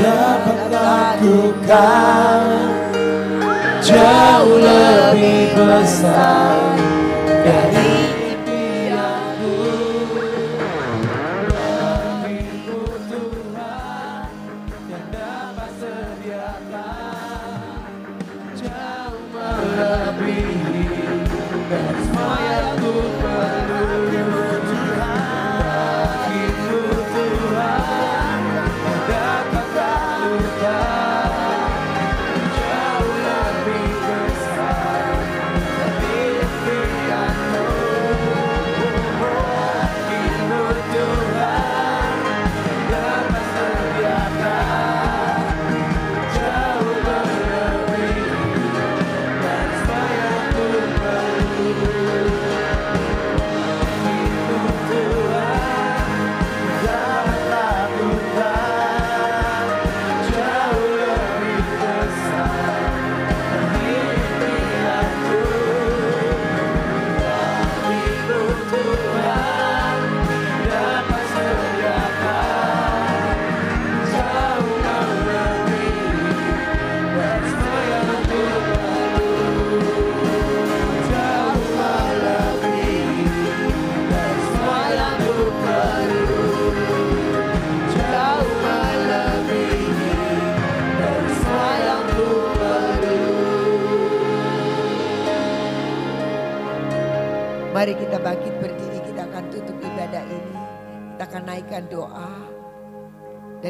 Dapat 0.00 0.60
lakukan. 0.72 2.40
Jauh 3.80 4.60
lebih 4.60 5.56
besar 5.56 6.56
dari 7.42 7.89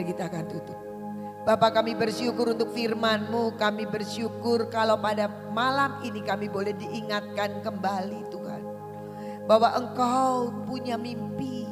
dan 0.01 0.09
kita 0.09 0.33
akan 0.33 0.45
tutup. 0.49 0.79
Bapak 1.45 1.77
kami 1.77 1.93
bersyukur 1.93 2.57
untuk 2.57 2.73
firman-Mu, 2.73 3.61
kami 3.61 3.85
bersyukur 3.85 4.73
kalau 4.73 4.97
pada 4.97 5.29
malam 5.53 6.01
ini 6.01 6.25
kami 6.25 6.49
boleh 6.49 6.73
diingatkan 6.73 7.61
kembali 7.61 8.33
Tuhan. 8.33 8.63
Bahwa 9.45 9.69
Engkau 9.77 10.53
punya 10.65 10.97
mimpi 10.97 11.69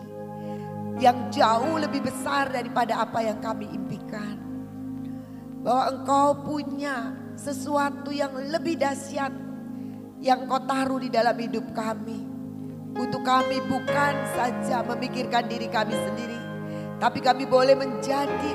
yang 1.01 1.33
jauh 1.33 1.81
lebih 1.81 2.05
besar 2.05 2.53
daripada 2.53 3.01
apa 3.01 3.25
yang 3.25 3.41
kami 3.41 3.65
impikan. 3.73 4.37
Bahwa 5.65 5.85
Engkau 5.89 6.29
punya 6.45 7.17
sesuatu 7.33 8.13
yang 8.13 8.37
lebih 8.53 8.77
dahsyat 8.77 9.33
yang 10.21 10.45
kau 10.49 10.65
taruh 10.69 11.01
di 11.01 11.09
dalam 11.09 11.37
hidup 11.37 11.65
kami. 11.73 12.29
Untuk 12.99 13.21
kami 13.25 13.63
bukan 13.69 14.15
saja 14.37 14.81
memikirkan 14.85 15.47
diri 15.47 15.69
kami 15.69 15.93
sendiri. 15.93 16.48
Tapi 16.99 17.23
kami 17.23 17.47
boleh 17.47 17.79
menjadi 17.79 18.55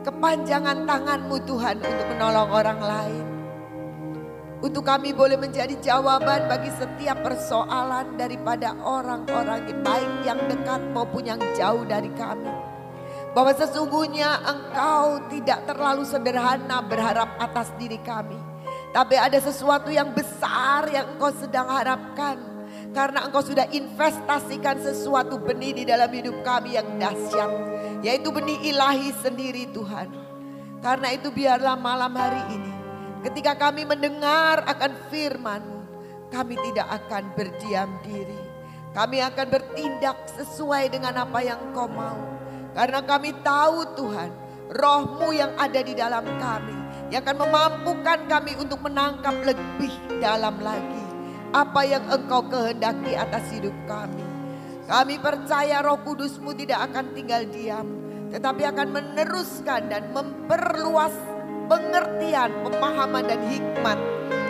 kepanjangan 0.00 0.88
tanganmu 0.88 1.36
Tuhan 1.44 1.76
untuk 1.76 2.06
menolong 2.08 2.50
orang 2.52 2.80
lain. 2.80 3.26
Untuk 4.64 4.88
kami 4.88 5.12
boleh 5.12 5.36
menjadi 5.36 5.76
jawaban 5.76 6.48
bagi 6.48 6.72
setiap 6.72 7.20
persoalan 7.20 8.16
daripada 8.16 8.72
orang-orang 8.80 9.68
yang 9.68 9.80
baik 9.84 10.12
yang 10.24 10.40
dekat 10.48 10.80
maupun 10.96 11.28
yang 11.28 11.40
jauh 11.52 11.84
dari 11.84 12.08
kami. 12.16 12.48
Bahwa 13.36 13.52
sesungguhnya 13.52 14.40
engkau 14.40 15.28
tidak 15.28 15.68
terlalu 15.68 16.08
sederhana 16.08 16.80
berharap 16.80 17.36
atas 17.36 17.76
diri 17.76 18.00
kami. 18.00 18.40
Tapi 18.96 19.20
ada 19.20 19.36
sesuatu 19.36 19.92
yang 19.92 20.16
besar 20.16 20.88
yang 20.88 21.12
engkau 21.12 21.28
sedang 21.36 21.68
harapkan. 21.68 22.53
Karena 22.94 23.26
engkau 23.26 23.42
sudah 23.42 23.66
investasikan 23.74 24.78
sesuatu 24.78 25.42
benih 25.42 25.82
di 25.82 25.84
dalam 25.84 26.06
hidup 26.14 26.46
kami 26.46 26.78
yang 26.78 26.86
dahsyat. 26.94 27.50
Yaitu 28.06 28.30
benih 28.30 28.70
ilahi 28.70 29.10
sendiri 29.18 29.66
Tuhan. 29.74 30.14
Karena 30.78 31.10
itu 31.10 31.34
biarlah 31.34 31.74
malam 31.74 32.14
hari 32.14 32.54
ini. 32.54 32.72
Ketika 33.26 33.58
kami 33.58 33.82
mendengar 33.82 34.62
akan 34.64 34.92
firman 35.10 35.62
Kami 36.30 36.58
tidak 36.70 36.88
akan 36.90 37.30
berdiam 37.38 37.90
diri. 38.02 38.42
Kami 38.90 39.22
akan 39.22 39.46
bertindak 39.54 40.18
sesuai 40.34 40.90
dengan 40.90 41.14
apa 41.22 41.38
yang 41.46 41.70
kau 41.70 41.86
mau. 41.86 42.18
Karena 42.74 43.06
kami 43.06 43.30
tahu 43.38 43.94
Tuhan. 43.94 44.30
Rohmu 44.74 45.30
yang 45.30 45.54
ada 45.54 45.78
di 45.78 45.94
dalam 45.94 46.26
kami 46.42 46.74
yang 47.12 47.20
akan 47.20 47.36
memampukan 47.46 48.18
kami 48.26 48.58
untuk 48.58 48.80
menangkap 48.80 49.36
lebih 49.44 49.92
dalam 50.18 50.56
lagi 50.58 51.03
apa 51.54 51.86
yang 51.86 52.02
engkau 52.10 52.42
kehendaki 52.50 53.14
atas 53.14 53.46
hidup 53.54 53.72
kami. 53.86 54.26
Kami 54.90 55.16
percaya 55.22 55.80
roh 55.80 56.02
kudusmu 56.02 56.50
tidak 56.58 56.90
akan 56.90 57.14
tinggal 57.14 57.46
diam. 57.46 57.86
Tetapi 58.34 58.62
akan 58.66 58.88
meneruskan 58.90 59.86
dan 59.86 60.10
memperluas 60.10 61.14
pengertian, 61.70 62.50
pemahaman 62.66 63.24
dan 63.24 63.40
hikmat 63.46 63.98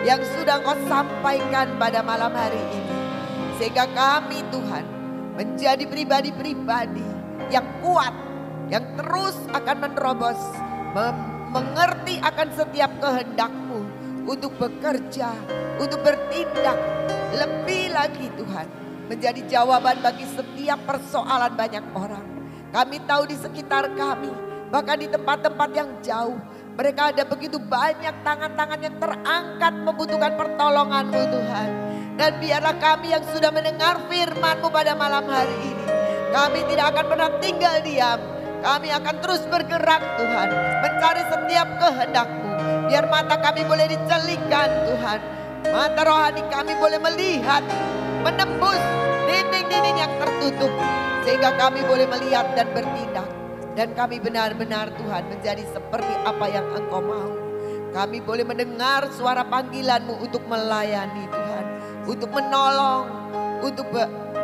yang 0.08 0.24
sudah 0.24 0.56
kau 0.64 0.72
sampaikan 0.88 1.76
pada 1.76 2.00
malam 2.00 2.32
hari 2.32 2.56
ini. 2.56 2.96
Sehingga 3.60 3.84
kami 3.92 4.40
Tuhan 4.48 4.84
menjadi 5.36 5.84
pribadi-pribadi 5.84 7.04
yang 7.52 7.68
kuat, 7.84 8.16
yang 8.72 8.82
terus 8.96 9.36
akan 9.52 9.76
menerobos, 9.84 10.40
mengerti 11.52 12.18
akan 12.24 12.48
setiap 12.56 12.90
kehendakmu 12.98 13.63
untuk 14.24 14.56
bekerja, 14.56 15.30
untuk 15.76 16.00
bertindak 16.00 16.76
lebih 17.36 17.92
lagi 17.92 18.26
Tuhan. 18.34 18.66
Menjadi 19.04 19.44
jawaban 19.44 20.00
bagi 20.00 20.24
setiap 20.24 20.80
persoalan 20.88 21.52
banyak 21.52 21.84
orang. 21.92 22.24
Kami 22.72 23.04
tahu 23.04 23.28
di 23.28 23.36
sekitar 23.36 23.92
kami, 23.92 24.32
bahkan 24.72 24.96
di 24.96 25.06
tempat-tempat 25.12 25.70
yang 25.76 25.90
jauh, 26.00 26.40
mereka 26.74 27.14
ada 27.14 27.22
begitu 27.22 27.60
banyak 27.60 28.24
tangan-tangan 28.24 28.80
yang 28.82 28.96
terangkat 28.98 29.72
membutuhkan 29.78 30.32
pertolonganmu 30.34 31.20
Tuhan. 31.30 31.68
Dan 32.14 32.30
biarlah 32.42 32.76
kami 32.80 33.14
yang 33.14 33.22
sudah 33.30 33.50
mendengar 33.54 34.02
firmanmu 34.10 34.68
pada 34.72 34.96
malam 34.98 35.26
hari 35.28 35.54
ini. 35.70 35.86
Kami 36.34 36.60
tidak 36.66 36.96
akan 36.96 37.04
pernah 37.06 37.30
tinggal 37.38 37.74
diam. 37.86 38.33
Kami 38.64 38.88
akan 38.88 39.16
terus 39.20 39.44
bergerak 39.44 40.00
Tuhan. 40.16 40.48
Mencari 40.80 41.22
setiap 41.28 41.68
kehendakmu. 41.76 42.50
Biar 42.88 43.04
mata 43.12 43.36
kami 43.36 43.60
boleh 43.68 43.92
dicelikkan 43.92 44.88
Tuhan. 44.88 45.20
Mata 45.68 46.00
rohani 46.00 46.40
kami 46.48 46.72
boleh 46.80 46.96
melihat. 46.96 47.60
Menembus 48.24 48.80
dinding-dinding 49.28 50.00
yang 50.00 50.12
tertutup. 50.16 50.72
Sehingga 51.28 51.52
kami 51.60 51.84
boleh 51.84 52.08
melihat 52.08 52.56
dan 52.56 52.72
bertindak. 52.72 53.28
Dan 53.76 53.92
kami 53.92 54.16
benar-benar 54.16 54.96
Tuhan 54.96 55.28
menjadi 55.28 55.64
seperti 55.68 56.14
apa 56.24 56.48
yang 56.48 56.64
engkau 56.72 57.04
mau. 57.04 57.36
Kami 57.92 58.24
boleh 58.24 58.48
mendengar 58.48 59.12
suara 59.12 59.44
panggilanmu 59.44 60.24
untuk 60.24 60.40
melayani 60.48 61.28
Tuhan. 61.28 61.64
Untuk 62.08 62.32
menolong, 62.32 63.04
untuk 63.60 63.92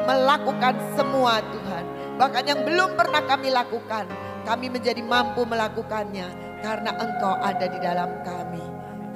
melakukan 0.04 0.76
semua 0.92 1.40
Tuhan. 1.40 1.84
Bahkan 2.20 2.44
yang 2.44 2.68
belum 2.68 3.00
pernah 3.00 3.24
kami 3.24 3.48
lakukan, 3.48 4.04
kami 4.44 4.68
menjadi 4.68 5.00
mampu 5.00 5.40
melakukannya 5.48 6.28
karena 6.60 6.92
Engkau 7.00 7.32
ada 7.40 7.64
di 7.64 7.80
dalam 7.80 8.20
kami. 8.20 8.60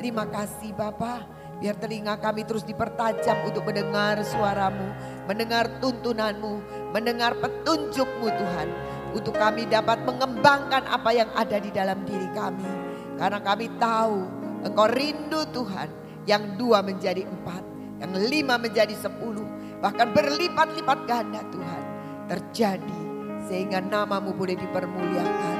Terima 0.00 0.24
kasih 0.24 0.72
Bapa, 0.72 1.28
biar 1.60 1.76
telinga 1.76 2.16
kami 2.16 2.48
terus 2.48 2.64
dipertajam 2.64 3.44
untuk 3.44 3.68
mendengar 3.68 4.24
suaramu, 4.24 4.88
mendengar 5.28 5.68
tuntunanmu, 5.84 6.64
mendengar 6.96 7.36
petunjukmu 7.44 8.24
Tuhan. 8.24 8.68
Untuk 9.12 9.36
kami 9.36 9.68
dapat 9.68 10.00
mengembangkan 10.08 10.88
apa 10.88 11.10
yang 11.12 11.28
ada 11.36 11.60
di 11.60 11.68
dalam 11.76 12.08
diri 12.08 12.32
kami. 12.32 12.72
Karena 13.20 13.36
kami 13.44 13.68
tahu 13.76 14.24
Engkau 14.64 14.88
rindu 14.88 15.44
Tuhan 15.52 15.92
yang 16.24 16.56
dua 16.56 16.80
menjadi 16.80 17.20
empat, 17.20 17.62
yang 18.00 18.16
lima 18.16 18.56
menjadi 18.56 18.96
sepuluh, 18.96 19.44
bahkan 19.84 20.08
berlipat-lipat 20.16 20.98
ganda 21.04 21.44
Tuhan 21.52 21.83
terjadi 22.28 23.00
sehingga 23.44 23.84
namamu 23.84 24.32
boleh 24.32 24.56
dipermuliakan 24.56 25.58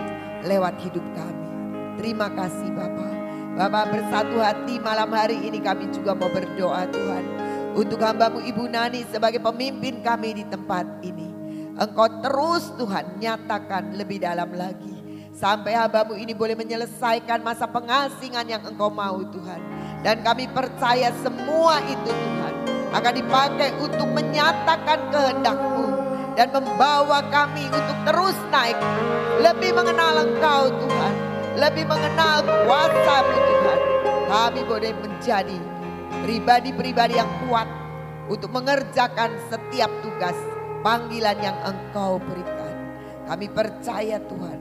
lewat 0.48 0.74
hidup 0.80 1.04
kami. 1.12 1.48
Terima 2.00 2.28
kasih 2.32 2.68
Bapak. 2.72 3.12
Bapak 3.54 3.84
bersatu 3.94 4.42
hati 4.42 4.82
malam 4.82 5.14
hari 5.14 5.38
ini 5.38 5.62
kami 5.62 5.86
juga 5.94 6.16
mau 6.16 6.26
berdoa 6.26 6.90
Tuhan. 6.90 7.24
Untuk 7.74 7.98
hambamu 8.02 8.42
Ibu 8.42 8.70
Nani 8.70 9.02
sebagai 9.10 9.42
pemimpin 9.42 10.02
kami 10.02 10.42
di 10.42 10.44
tempat 10.46 10.86
ini. 11.02 11.30
Engkau 11.74 12.06
terus 12.22 12.70
Tuhan 12.78 13.18
nyatakan 13.18 13.98
lebih 13.98 14.22
dalam 14.22 14.50
lagi. 14.54 14.94
Sampai 15.34 15.74
hambamu 15.74 16.14
ini 16.14 16.30
boleh 16.30 16.54
menyelesaikan 16.54 17.42
masa 17.42 17.66
pengasingan 17.66 18.46
yang 18.46 18.62
engkau 18.62 18.90
mau 18.90 19.18
Tuhan. 19.26 19.58
Dan 20.06 20.22
kami 20.22 20.46
percaya 20.50 21.10
semua 21.22 21.82
itu 21.82 22.10
Tuhan 22.10 22.54
akan 22.94 23.12
dipakai 23.18 23.74
untuk 23.82 24.06
menyatakan 24.14 25.10
kehendakmu 25.10 25.73
dan 26.34 26.50
membawa 26.50 27.22
kami 27.30 27.66
untuk 27.70 27.98
terus 28.06 28.38
naik. 28.50 28.78
Lebih 29.42 29.70
mengenal 29.74 30.26
Engkau 30.26 30.70
Tuhan. 30.70 31.14
Lebih 31.54 31.86
mengenal 31.86 32.42
kuasamu 32.42 33.36
Tuhan. 33.38 33.80
Kami 34.26 34.60
boleh 34.66 34.92
menjadi 34.98 35.58
pribadi-pribadi 36.26 37.14
yang 37.14 37.30
kuat 37.46 37.70
untuk 38.26 38.50
mengerjakan 38.50 39.30
setiap 39.46 39.90
tugas 40.02 40.34
panggilan 40.82 41.38
yang 41.38 41.56
Engkau 41.62 42.18
berikan. 42.18 42.74
Kami 43.30 43.46
percaya 43.48 44.18
Tuhan. 44.18 44.58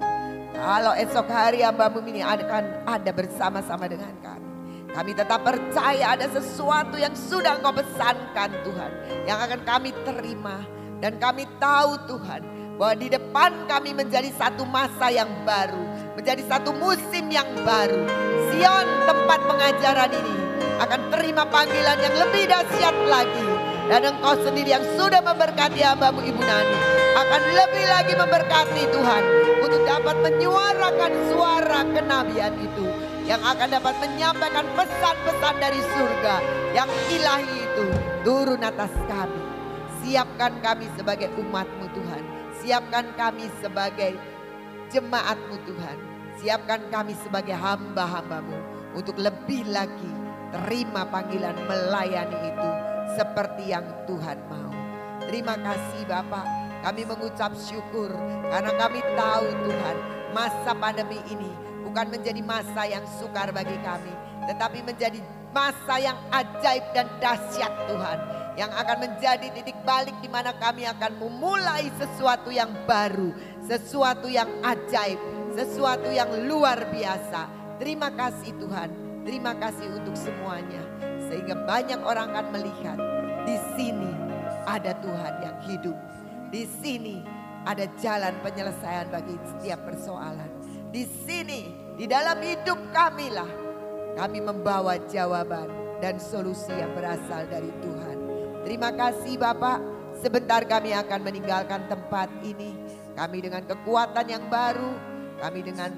Kalau 0.54 0.94
esok 0.96 1.28
hari 1.28 1.66
hambamu 1.66 2.00
ini 2.06 2.22
akan 2.22 2.86
ada 2.86 3.12
bersama-sama 3.12 3.90
dengan 3.90 4.14
kami. 4.22 4.48
Kami 4.94 5.12
tetap 5.18 5.42
percaya 5.42 6.14
ada 6.14 6.30
sesuatu 6.30 7.02
yang 7.02 7.18
sudah 7.18 7.58
Engkau 7.58 7.74
pesankan 7.74 8.54
Tuhan. 8.62 8.92
Yang 9.26 9.40
akan 9.50 9.60
kami 9.66 9.90
terima. 10.06 10.62
Dan 11.04 11.20
kami 11.20 11.44
tahu 11.60 12.00
Tuhan 12.08 12.40
bahwa 12.80 12.96
di 12.96 13.12
depan 13.12 13.68
kami 13.68 13.92
menjadi 13.92 14.32
satu 14.40 14.64
masa 14.64 15.12
yang 15.12 15.28
baru. 15.44 15.84
Menjadi 16.16 16.48
satu 16.48 16.72
musim 16.80 17.28
yang 17.28 17.44
baru. 17.68 18.08
Sion 18.48 18.88
tempat 19.04 19.40
pengajaran 19.44 20.16
ini 20.16 20.36
akan 20.80 21.12
terima 21.12 21.44
panggilan 21.44 22.00
yang 22.00 22.16
lebih 22.24 22.48
dahsyat 22.48 22.96
lagi. 23.12 23.48
Dan 23.92 24.16
engkau 24.16 24.48
sendiri 24.48 24.80
yang 24.80 24.86
sudah 24.96 25.20
memberkati 25.20 25.84
hambamu 25.84 26.24
Ibu 26.24 26.40
Nani. 26.40 26.78
Akan 27.20 27.42
lebih 27.52 27.84
lagi 27.92 28.14
memberkati 28.16 28.84
Tuhan. 28.96 29.24
Untuk 29.60 29.84
dapat 29.84 30.16
menyuarakan 30.24 31.12
suara 31.36 31.84
kenabian 31.84 32.56
itu. 32.64 32.88
Yang 33.28 33.44
akan 33.44 33.68
dapat 33.76 33.96
menyampaikan 34.00 34.72
pesan-pesan 34.72 35.56
dari 35.60 35.84
surga. 35.84 36.36
Yang 36.72 36.90
ilahi 37.12 37.56
itu 37.60 37.86
turun 38.24 38.64
atas 38.64 38.96
kami. 39.12 39.53
Siapkan 40.04 40.60
kami 40.60 40.92
sebagai 41.00 41.32
umatmu 41.40 41.88
Tuhan. 41.96 42.24
Siapkan 42.60 43.16
kami 43.16 43.48
sebagai 43.64 44.20
jemaatmu 44.92 45.56
Tuhan. 45.64 45.98
Siapkan 46.44 46.92
kami 46.92 47.16
sebagai 47.24 47.56
hamba-hambamu. 47.56 48.60
Untuk 49.00 49.16
lebih 49.16 49.64
lagi 49.72 50.12
terima 50.52 51.08
panggilan 51.08 51.56
melayani 51.56 52.36
itu. 52.52 52.70
Seperti 53.16 53.72
yang 53.72 53.88
Tuhan 54.04 54.44
mau. 54.52 54.76
Terima 55.24 55.56
kasih 55.56 56.04
Bapak. 56.04 56.46
Kami 56.84 57.08
mengucap 57.08 57.56
syukur 57.56 58.12
karena 58.52 58.76
kami 58.76 59.00
tahu 59.16 59.48
Tuhan 59.56 59.98
masa 60.36 60.76
pandemi 60.76 61.24
ini 61.32 61.48
bukan 61.88 62.12
menjadi 62.12 62.44
masa 62.44 62.84
yang 62.92 63.08
sukar 63.24 63.56
bagi 63.56 63.80
kami. 63.80 64.12
Tetapi 64.52 64.84
menjadi 64.84 65.24
masa 65.56 65.96
yang 65.96 66.20
ajaib 66.28 66.84
dan 66.92 67.08
dahsyat 67.24 67.72
Tuhan 67.88 68.43
yang 68.54 68.70
akan 68.70 69.10
menjadi 69.10 69.50
titik 69.50 69.78
balik 69.82 70.14
di 70.22 70.30
mana 70.30 70.54
kami 70.58 70.86
akan 70.86 71.18
memulai 71.18 71.90
sesuatu 71.98 72.54
yang 72.54 72.70
baru, 72.86 73.34
sesuatu 73.66 74.30
yang 74.30 74.50
ajaib, 74.62 75.18
sesuatu 75.58 76.10
yang 76.14 76.30
luar 76.46 76.86
biasa. 76.94 77.50
Terima 77.82 78.14
kasih 78.14 78.54
Tuhan, 78.62 78.90
terima 79.26 79.58
kasih 79.58 79.90
untuk 79.98 80.14
semuanya, 80.14 80.86
sehingga 81.26 81.58
banyak 81.66 82.00
orang 82.06 82.30
akan 82.30 82.48
melihat 82.54 82.98
di 83.44 83.58
sini 83.74 84.12
ada 84.70 84.94
Tuhan 85.02 85.34
yang 85.42 85.58
hidup, 85.66 85.98
di 86.54 86.64
sini 86.80 87.26
ada 87.66 87.90
jalan 87.98 88.38
penyelesaian 88.44 89.10
bagi 89.10 89.36
setiap 89.50 89.82
persoalan. 89.88 90.52
Di 90.94 91.10
sini, 91.26 91.74
di 91.98 92.06
dalam 92.06 92.38
hidup 92.38 92.78
kamilah 92.94 93.50
kami 94.14 94.46
membawa 94.46 95.02
jawaban 95.10 95.98
dan 95.98 96.22
solusi 96.22 96.70
yang 96.70 96.94
berasal 96.94 97.50
dari 97.50 97.72
Tuhan. 97.82 98.13
Terima 98.64 98.96
kasih 98.96 99.36
Bapak. 99.36 99.84
Sebentar 100.24 100.64
kami 100.64 100.96
akan 100.96 101.20
meninggalkan 101.20 101.84
tempat 101.92 102.32
ini. 102.48 102.72
Kami 103.12 103.38
dengan 103.44 103.68
kekuatan 103.68 104.26
yang 104.32 104.48
baru. 104.48 104.96
Kami 105.44 105.60
dengan 105.60 105.92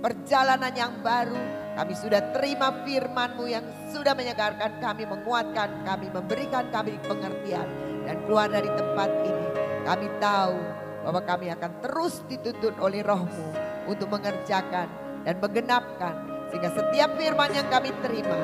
perjalanan 0.00 0.72
yang 0.72 1.04
baru. 1.04 1.36
Kami 1.76 1.92
sudah 1.92 2.32
terima 2.32 2.72
firman-Mu 2.88 3.44
yang 3.44 3.64
sudah 3.92 4.16
menyegarkan 4.16 4.80
kami, 4.80 5.04
menguatkan 5.04 5.84
kami, 5.84 6.08
memberikan 6.08 6.64
kami 6.72 6.96
pengertian. 7.04 7.68
Dan 8.08 8.24
keluar 8.24 8.48
dari 8.48 8.70
tempat 8.72 9.10
ini, 9.24 9.48
kami 9.84 10.06
tahu 10.16 10.56
bahwa 11.04 11.20
kami 11.24 11.52
akan 11.52 11.72
terus 11.84 12.24
dituntun 12.24 12.72
oleh 12.80 13.04
rohmu 13.04 13.48
untuk 13.84 14.08
mengerjakan 14.08 14.88
dan 15.28 15.36
menggenapkan. 15.44 16.14
Sehingga 16.48 16.72
setiap 16.72 17.20
firman 17.20 17.52
yang 17.52 17.68
kami 17.68 17.92
terima 18.00 18.38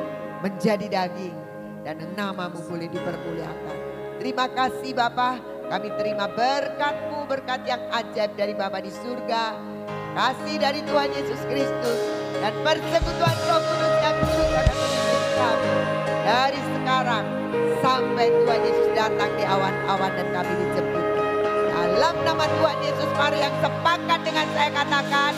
menjadi 0.44 0.84
daging 0.88 1.49
dan 1.84 1.96
namamu 2.16 2.60
boleh 2.68 2.88
dipermuliakan. 2.92 3.76
Terima 4.20 4.46
kasih 4.52 4.92
Bapak, 4.92 5.40
kami 5.72 5.88
terima 5.96 6.28
berkatmu, 6.28 7.24
berkat 7.24 7.64
yang 7.64 7.80
ajaib 7.88 8.36
dari 8.36 8.52
Bapa 8.52 8.84
di 8.84 8.92
surga. 8.92 9.56
Kasih 10.10 10.58
dari 10.58 10.82
Tuhan 10.84 11.08
Yesus 11.14 11.40
Kristus 11.46 12.00
dan 12.42 12.52
persekutuan 12.66 13.36
roh 13.46 13.62
kudus 13.62 13.94
yang 14.02 14.16
memimpin 14.18 15.22
kami. 15.38 15.74
Dari 16.26 16.60
sekarang 16.60 17.24
supaya 18.20 18.36
Tuhan 18.36 18.60
Yesus 18.68 18.88
datang 18.92 19.30
di 19.40 19.44
awan-awan 19.48 20.12
dan 20.12 20.28
kami 20.28 20.52
dijemput. 20.60 21.06
Dalam 21.72 22.14
nama 22.20 22.44
Tuhan 22.44 22.78
Yesus 22.84 23.10
mari 23.16 23.38
yang 23.40 23.56
sepakat 23.64 24.20
dengan 24.28 24.46
saya 24.52 24.70
katakan 24.76 25.32